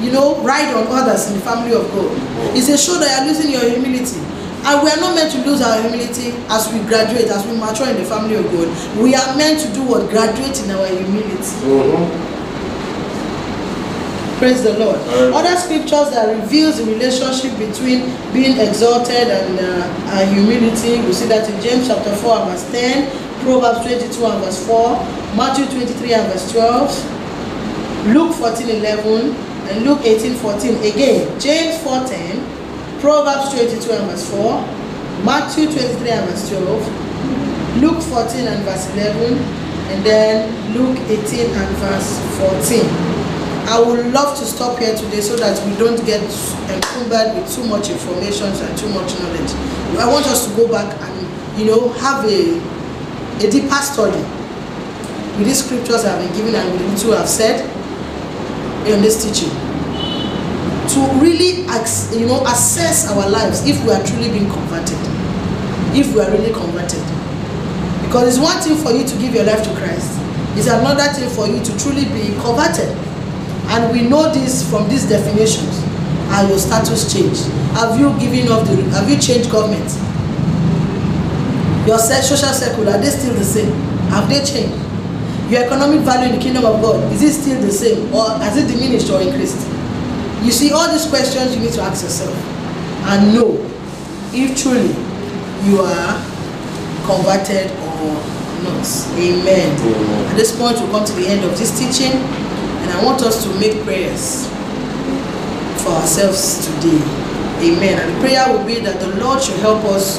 you 0.00 0.12
know, 0.12 0.40
ride 0.42 0.72
on 0.74 0.86
others 0.88 1.28
in 1.28 1.34
the 1.34 1.44
family 1.44 1.74
of 1.74 1.82
God, 1.92 2.10
it's 2.56 2.68
a 2.68 2.78
show 2.78 2.98
that 2.98 3.08
you 3.08 3.16
are 3.22 3.26
losing 3.26 3.50
your 3.50 3.68
humility. 3.68 4.20
And 4.64 4.82
we 4.82 4.90
are 4.90 5.00
not 5.00 5.14
meant 5.14 5.32
to 5.32 5.38
lose 5.46 5.62
our 5.62 5.80
humility 5.80 6.34
as 6.50 6.66
we 6.72 6.80
graduate, 6.90 7.30
as 7.30 7.46
we 7.46 7.56
mature 7.56 7.88
in 7.88 7.96
the 7.96 8.04
family 8.04 8.34
of 8.34 8.44
God. 8.50 8.68
We 8.98 9.14
are 9.14 9.36
meant 9.36 9.60
to 9.60 9.72
do 9.72 9.82
what? 9.82 10.10
Graduate 10.10 10.58
in 10.62 10.70
our 10.70 10.86
humility. 10.86 11.54
Mm-hmm. 11.62 12.28
Praise 14.38 14.62
the 14.62 14.78
Lord. 14.78 15.00
Amen. 15.00 15.32
Other 15.34 15.56
scriptures 15.58 16.10
that 16.14 16.30
reveals 16.30 16.78
the 16.78 16.84
relationship 16.84 17.58
between 17.58 18.06
being 18.32 18.58
exalted 18.58 19.26
and, 19.26 19.58
uh, 19.58 20.26
humility. 20.30 21.00
We 21.02 21.12
see 21.12 21.26
that 21.26 21.50
in 21.50 21.60
James 21.60 21.88
chapter 21.88 22.14
4 22.14 22.38
and 22.38 22.50
verse 22.50 22.70
10, 22.70 23.10
Proverbs 23.42 23.80
22 23.86 24.26
and 24.26 24.44
verse 24.44 24.64
4, 24.66 24.94
Matthew 25.34 25.66
23 25.66 26.14
and 26.14 26.32
verse 26.32 26.52
12, 26.52 28.14
Luke 28.14 28.34
14 28.34 28.68
11, 28.68 29.34
and 29.68 29.84
Luke 29.84 30.00
18 30.02 30.34
14. 30.36 30.76
Again, 30.82 31.40
James 31.40 31.82
4 31.82 32.06
10, 32.06 33.00
Proverbs 33.00 33.52
22 33.52 33.92
and 33.92 34.10
verse 34.10 34.30
4, 34.30 34.60
Matthew 35.24 35.66
23 35.66 36.10
and 36.10 36.30
verse 36.30 36.48
12, 36.48 37.80
Luke 37.82 38.02
14 38.02 38.48
and 38.48 38.64
verse 38.64 38.88
11, 38.94 39.38
and 39.92 40.04
then 40.04 40.48
Luke 40.74 40.98
18 41.08 41.52
and 41.52 41.76
verse 41.76 42.18
14. 42.38 42.82
I 43.68 43.78
would 43.78 44.12
love 44.14 44.38
to 44.38 44.44
stop 44.46 44.78
here 44.78 44.96
today 44.96 45.20
so 45.20 45.36
that 45.36 45.54
we 45.68 45.76
don't 45.76 46.00
get 46.06 46.24
encumbered 46.72 47.36
with 47.36 47.52
too 47.52 47.66
much 47.68 47.90
information 47.90 48.48
and 48.48 48.78
too 48.78 48.88
much 48.88 49.12
knowledge. 49.20 49.52
I 50.00 50.08
want 50.08 50.26
us 50.26 50.48
to 50.48 50.56
go 50.56 50.66
back 50.72 50.88
and, 50.88 51.60
you 51.60 51.66
know, 51.66 51.92
have 52.00 52.24
a, 52.24 52.56
a 53.44 53.50
deeper 53.50 53.80
study 53.84 54.24
with 55.36 55.44
these 55.46 55.62
scriptures 55.62 56.06
I 56.06 56.16
have 56.16 56.24
been 56.24 56.34
given 56.34 56.54
and 56.54 56.72
with 56.72 56.80
the 56.80 56.88
little 56.88 57.14
I 57.14 57.18
have 57.20 57.28
said 57.28 57.77
in 58.94 59.02
this 59.02 59.22
teaching. 59.22 59.50
To 60.94 61.00
really, 61.20 61.62
you 62.18 62.26
know, 62.26 62.42
assess 62.46 63.08
our 63.10 63.28
lives 63.28 63.66
if 63.66 63.82
we 63.84 63.92
are 63.92 64.02
truly 64.06 64.30
being 64.30 64.48
converted. 64.50 64.98
If 65.94 66.14
we 66.14 66.20
are 66.20 66.30
really 66.30 66.52
converted. 66.52 67.02
Because 68.04 68.36
it's 68.36 68.38
one 68.38 68.56
thing 68.62 68.76
for 68.76 68.92
you 68.92 69.06
to 69.06 69.14
give 69.18 69.34
your 69.34 69.44
life 69.44 69.62
to 69.64 69.70
Christ. 69.76 70.16
It's 70.56 70.66
another 70.66 71.12
thing 71.12 71.28
for 71.30 71.46
you 71.46 71.62
to 71.62 71.78
truly 71.78 72.04
be 72.06 72.32
converted. 72.40 72.88
And 73.68 73.92
we 73.92 74.08
know 74.08 74.32
this 74.32 74.68
from 74.68 74.88
these 74.88 75.06
definitions. 75.08 75.84
Are 76.32 76.48
your 76.48 76.58
status 76.58 77.12
changed? 77.12 77.44
Have 77.76 78.00
you 78.00 78.08
given 78.18 78.50
up 78.50 78.66
the 78.66 78.76
have 78.96 79.08
you 79.08 79.18
changed 79.18 79.50
government? 79.50 79.88
Your 81.86 81.98
social 81.98 82.52
circle, 82.52 82.88
are 82.88 82.98
they 82.98 83.08
still 83.08 83.34
the 83.34 83.44
same? 83.44 83.72
Have 84.10 84.28
they 84.28 84.44
changed? 84.44 84.87
Your 85.48 85.64
economic 85.64 86.00
value 86.00 86.28
in 86.28 86.36
the 86.36 86.42
kingdom 86.42 86.64
of 86.66 86.80
God, 86.82 87.10
is 87.12 87.22
it 87.22 87.32
still 87.32 87.60
the 87.60 87.72
same? 87.72 88.12
Or 88.12 88.30
has 88.38 88.56
it 88.56 88.68
diminished 88.68 89.10
or 89.10 89.20
increased? 89.22 89.66
You 90.44 90.52
see, 90.52 90.72
all 90.72 90.90
these 90.92 91.06
questions 91.06 91.56
you 91.56 91.62
need 91.62 91.72
to 91.72 91.82
ask 91.82 92.04
yourself 92.04 92.36
and 93.08 93.34
know 93.34 93.56
if 94.32 94.60
truly 94.60 94.92
you 95.64 95.80
are 95.80 96.20
converted 97.08 97.72
or 97.72 98.12
not. 98.62 98.84
Amen. 99.16 99.72
Amen. 99.72 100.26
At 100.30 100.36
this 100.36 100.56
point, 100.56 100.78
we 100.80 100.86
come 100.92 101.04
to 101.04 101.12
the 101.14 101.26
end 101.26 101.44
of 101.44 101.56
this 101.58 101.72
teaching, 101.78 102.12
and 102.12 102.90
I 102.92 103.04
want 103.04 103.22
us 103.22 103.42
to 103.44 103.48
make 103.58 103.82
prayers 103.84 104.46
for 105.82 105.96
ourselves 105.96 106.66
today. 106.66 107.00
Amen. 107.64 107.98
And 107.98 108.14
the 108.14 108.20
prayer 108.20 108.52
will 108.52 108.64
be 108.64 108.80
that 108.80 109.00
the 109.00 109.16
Lord 109.16 109.42
should 109.42 109.58
help 109.60 109.82
us 109.84 110.18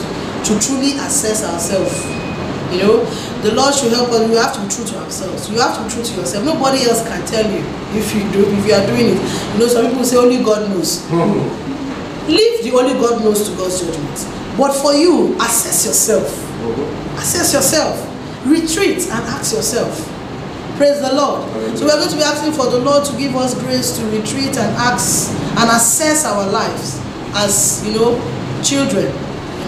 to 0.50 0.60
truly 0.60 0.98
assess 0.98 1.44
ourselves. 1.46 2.04
You 2.74 2.84
know, 2.84 3.06
the 3.42 3.54
Lord 3.56 3.74
should 3.74 3.94
help 3.94 4.10
us. 4.10 4.28
We 4.30 4.36
have 4.36 4.54
to 4.56 4.62
be 4.62 4.68
true 4.68 4.86
to 4.86 5.00
ourselves. 5.00 5.50
You 5.50 5.60
have 5.60 5.78
to 5.78 5.84
be 5.84 5.90
true 5.90 6.04
to 6.04 6.14
yourself. 6.20 6.44
Nobody 6.44 6.84
else 6.84 7.08
can 7.08 7.26
tell 7.26 7.46
you 7.48 7.64
if 7.96 8.14
you 8.14 8.28
do 8.32 8.44
if 8.52 8.66
you 8.68 8.74
are 8.74 8.86
doing 8.86 9.16
it. 9.16 9.20
You 9.54 9.60
know, 9.60 9.68
some 9.68 9.88
people 9.88 10.04
say 10.04 10.18
only 10.18 10.44
God 10.44 10.70
knows. 10.70 11.04
Leave 12.28 12.64
the 12.64 12.72
only 12.76 12.94
God 13.00 13.24
knows 13.24 13.50
to 13.50 13.56
God's 13.56 13.80
judgment. 13.80 14.18
But 14.58 14.74
for 14.74 14.94
you, 14.94 15.36
assess 15.40 15.86
yourself. 15.86 16.28
Mm-hmm. 16.28 17.18
Assess 17.18 17.54
yourself. 17.54 17.96
Retreat 18.46 19.08
and 19.08 19.24
ask 19.32 19.56
yourself. 19.56 19.96
Praise 20.76 21.00
the 21.02 21.14
Lord. 21.14 21.44
So 21.78 21.86
we're 21.86 22.00
going 22.00 22.10
to 22.10 22.16
be 22.16 22.24
asking 22.24 22.54
for 22.54 22.68
the 22.68 22.80
Lord 22.80 23.06
to 23.06 23.18
give 23.18 23.36
us 23.36 23.58
grace 23.60 23.98
to 23.98 24.06
retreat 24.08 24.56
and 24.58 24.72
ask 24.80 25.32
and 25.32 25.70
assess 25.72 26.26
our 26.26 26.50
lives 26.52 27.00
as 27.36 27.84
you 27.86 27.94
know 27.96 28.16
children 28.64 29.12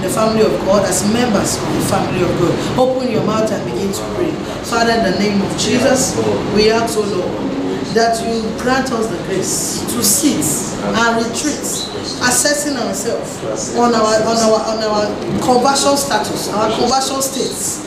the 0.02 0.10
family 0.10 0.41
of 0.41 0.52
God, 0.65 0.86
as 0.86 1.06
members 1.14 1.57
of 1.57 1.69
the 1.73 1.82
family 1.88 2.22
of 2.23 2.32
God. 2.40 2.53
Open 2.80 3.11
your 3.11 3.23
mouth 3.23 3.52
and 3.52 3.64
begin 3.65 3.91
to 3.94 4.03
pray. 4.15 4.32
Father, 4.65 4.91
in 4.94 5.03
the 5.14 5.19
name 5.19 5.41
of 5.41 5.52
Jesus, 5.57 6.18
we 6.56 6.72
ask, 6.72 6.98
O 6.98 7.02
Lord, 7.02 7.52
that 7.94 8.15
you 8.23 8.41
grant 8.61 8.91
us 8.91 9.07
the 9.07 9.18
grace 9.28 9.84
to 9.94 10.02
sit 10.03 10.40
and 10.80 11.18
retreat, 11.26 11.60
assessing 12.23 12.78
ourselves 12.78 13.76
on 13.76 13.94
our 13.94 14.15
on 14.23 14.38
our 14.38 14.60
on 14.64 14.80
our 14.80 15.06
conversion 15.44 15.98
status, 15.98 16.48
our 16.53 16.72
conversion 16.72 17.22
states 17.22 17.86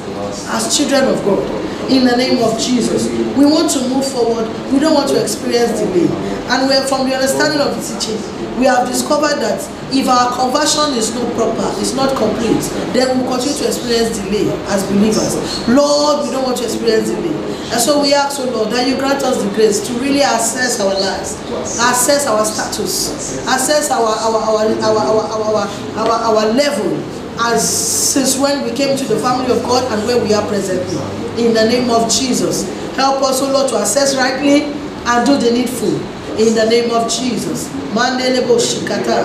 as 0.54 0.76
children 0.76 1.04
of 1.08 1.22
God. 1.24 1.42
In 1.90 2.06
the 2.06 2.16
name 2.16 2.42
of 2.42 2.58
Jesus, 2.58 3.08
we 3.36 3.44
want 3.44 3.70
to 3.72 3.80
move 3.88 4.06
forward. 4.08 4.48
We 4.72 4.80
don't 4.80 4.94
want 4.94 5.10
to 5.10 5.20
experience 5.20 5.80
delay. 5.80 6.08
And 6.48 6.68
we 6.68 6.74
are, 6.74 6.86
from 6.86 7.08
the 7.08 7.14
understanding 7.14 7.60
of 7.60 7.76
the 7.76 7.82
teaching, 7.84 8.16
we 8.58 8.64
have 8.64 8.86
discovered 8.88 9.36
that 9.42 9.60
if 9.92 10.08
our 10.08 10.32
conversion 10.32 10.96
is 10.96 11.12
not 11.14 11.28
proper, 11.36 11.66
is 11.80 11.94
not 11.94 12.16
complete, 12.16 12.62
then 12.96 13.18
we 13.20 13.24
continue 13.28 13.52
to 13.58 13.66
experience 13.66 14.16
delay 14.18 14.48
as 14.72 14.86
believers. 14.88 15.36
Lord, 15.68 16.24
we 16.24 16.32
don't 16.32 16.44
want 16.44 16.56
to 16.58 16.64
experience 16.64 17.10
delay. 17.10 17.34
And 17.72 17.80
so 17.80 18.00
we 18.00 18.14
ask, 18.14 18.38
oh 18.40 18.48
Lord, 18.48 18.70
that 18.70 18.86
you 18.86 18.96
grant 18.96 19.22
us 19.22 19.42
the 19.42 19.50
grace 19.50 19.84
to 19.88 19.92
really 19.94 20.20
assess 20.20 20.80
our 20.80 20.94
lives, 20.94 21.34
assess 21.80 22.26
our 22.26 22.44
status, 22.44 23.40
assess 23.48 23.90
our 23.90 24.14
our 24.14 24.40
our 24.40 24.68
our 24.78 24.98
our, 25.00 25.24
our, 25.26 25.68
our, 25.98 26.16
our 26.32 26.52
level 26.54 26.92
as 27.38 27.62
since 27.62 28.38
when 28.38 28.64
we 28.64 28.72
came 28.72 28.96
to 28.96 29.04
the 29.04 29.18
family 29.18 29.50
of 29.50 29.62
God 29.62 29.90
and 29.92 30.06
where 30.06 30.22
we 30.22 30.32
are 30.32 30.46
presently. 30.46 30.98
In 31.42 31.52
the 31.52 31.64
name 31.66 31.90
of 31.90 32.10
Jesus, 32.10 32.68
help 32.94 33.22
us, 33.22 33.42
O 33.42 33.50
Lord, 33.50 33.68
to 33.70 33.82
assess 33.82 34.16
rightly 34.16 34.62
and 35.06 35.26
do 35.26 35.36
the 35.36 35.50
needful. 35.50 35.94
In 36.34 36.54
the 36.54 36.66
name 36.66 36.90
of 36.90 37.08
Jesus. 37.08 37.68
Mandelebo 37.94 38.58
shikata. 38.58 39.22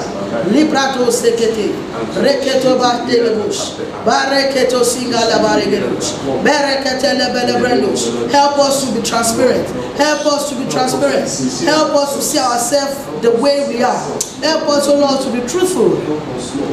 Librato 0.54 1.10
sekete. 1.10 1.74
Reketo 2.22 2.78
batelebosh. 2.78 3.82
Bareketo 4.06 4.84
singala 4.84 5.42
baregedosh. 5.42 6.14
Berekete 6.44 7.18
lebelebrendosh. 7.18 8.32
Help 8.32 8.60
us 8.60 8.86
to 8.86 8.94
be 8.94 9.02
transparent. 9.02 9.68
Help 9.98 10.26
us 10.28 10.50
to 10.50 10.56
be 10.56 10.70
transparent. 10.70 11.26
Help 11.66 11.96
us 11.96 12.16
to 12.16 12.22
see 12.22 12.38
ourselves 12.38 13.22
the 13.24 13.32
way 13.42 13.68
we 13.68 13.82
are. 13.82 13.98
Help 14.44 14.70
us, 14.70 14.88
O 14.88 15.00
Lord, 15.00 15.20
to 15.24 15.32
be 15.34 15.42
truthful 15.48 15.98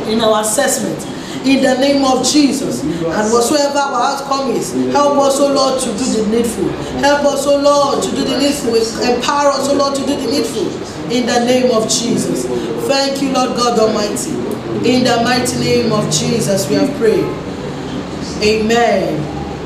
in 0.06 0.20
our 0.20 0.42
assessment 0.42 1.15
in 1.46 1.62
the 1.62 1.78
name 1.78 2.04
of 2.04 2.26
Jesus. 2.26 2.82
And 2.82 3.32
whatsoever 3.32 3.78
our 3.78 4.18
outcome 4.18 4.50
is, 4.50 4.72
help 4.92 5.16
us, 5.18 5.38
O 5.38 5.52
Lord, 5.52 5.80
to 5.80 5.86
do 5.94 6.04
the 6.04 6.26
needful. 6.28 6.68
Help 6.98 7.24
us, 7.24 7.46
O 7.46 7.56
Lord, 7.60 8.02
to 8.02 8.10
do 8.10 8.24
the 8.24 8.38
needful. 8.38 8.74
Empower 8.74 9.50
us, 9.54 9.68
O 9.70 9.74
Lord, 9.74 9.94
to 9.94 10.04
do 10.04 10.16
the 10.16 10.30
needful 10.30 10.66
in 11.10 11.26
the 11.26 11.44
name 11.46 11.70
of 11.70 11.88
Jesus. 11.88 12.46
Thank 12.88 13.22
you, 13.22 13.32
Lord 13.32 13.56
God 13.56 13.78
Almighty. 13.78 14.34
In 14.82 15.04
the 15.04 15.22
mighty 15.22 15.58
name 15.58 15.92
of 15.92 16.10
Jesus, 16.12 16.68
we 16.68 16.74
have 16.74 16.90
prayed. 16.98 17.24
Amen. 18.42 19.22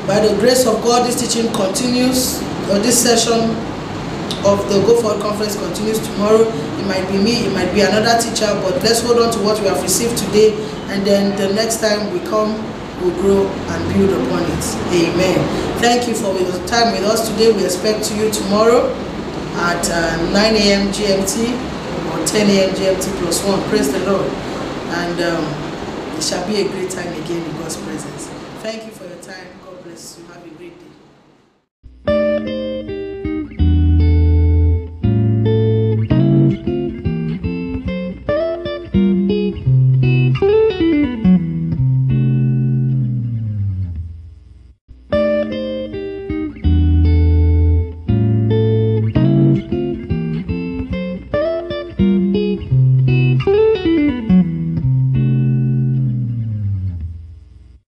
By 0.07 0.19
the 0.25 0.33
grace 0.39 0.65
of 0.65 0.81
God, 0.83 1.05
this 1.07 1.19
teaching 1.19 1.51
continues, 1.53 2.41
or 2.69 2.79
this 2.79 3.01
session 3.01 3.51
of 4.45 4.57
the 4.69 4.81
Go 4.85 5.01
Forward 5.01 5.21
Conference 5.21 5.55
continues 5.57 5.99
tomorrow. 5.99 6.41
It 6.47 6.87
might 6.87 7.05
be 7.11 7.17
me, 7.17 7.45
it 7.45 7.53
might 7.53 7.71
be 7.73 7.81
another 7.81 8.17
teacher, 8.21 8.47
but 8.63 8.81
let's 8.81 9.01
hold 9.01 9.19
on 9.19 9.31
to 9.33 9.39
what 9.39 9.59
we 9.61 9.67
have 9.67 9.81
received 9.81 10.17
today, 10.17 10.55
and 10.91 11.07
then 11.07 11.35
the 11.37 11.53
next 11.55 11.79
time 11.79 12.11
we 12.13 12.19
come, 12.27 12.51
we'll 13.01 13.15
grow 13.21 13.47
and 13.47 13.93
build 13.93 14.11
upon 14.11 14.43
it. 14.43 14.63
Amen. 14.91 15.39
Thank 15.79 16.07
you 16.07 16.13
for 16.13 16.35
your 16.37 16.51
time 16.67 16.91
with 16.91 17.03
us 17.03 17.29
today. 17.29 17.51
We 17.51 17.63
expect 17.63 18.11
you 18.13 18.29
tomorrow 18.29 18.91
at 19.71 19.83
uh, 19.89 20.31
9 20.31 20.55
a.m. 20.55 20.87
GMT 20.91 21.55
or 22.11 22.27
10 22.27 22.49
a.m. 22.49 22.75
GMT 22.75 23.07
plus 23.23 23.43
one. 23.47 23.61
Praise 23.69 23.91
the 23.91 23.99
Lord. 23.99 24.29
And 24.99 25.19
um, 25.21 25.45
it 26.17 26.23
shall 26.23 26.45
be 26.45 26.61
a 26.61 26.67
great 26.67 26.91
time 26.91 27.13
again 27.23 27.41
in 27.49 27.51
God's 27.57 27.77
presence. 27.77 28.27
Thank 28.61 28.85
you 28.85 28.91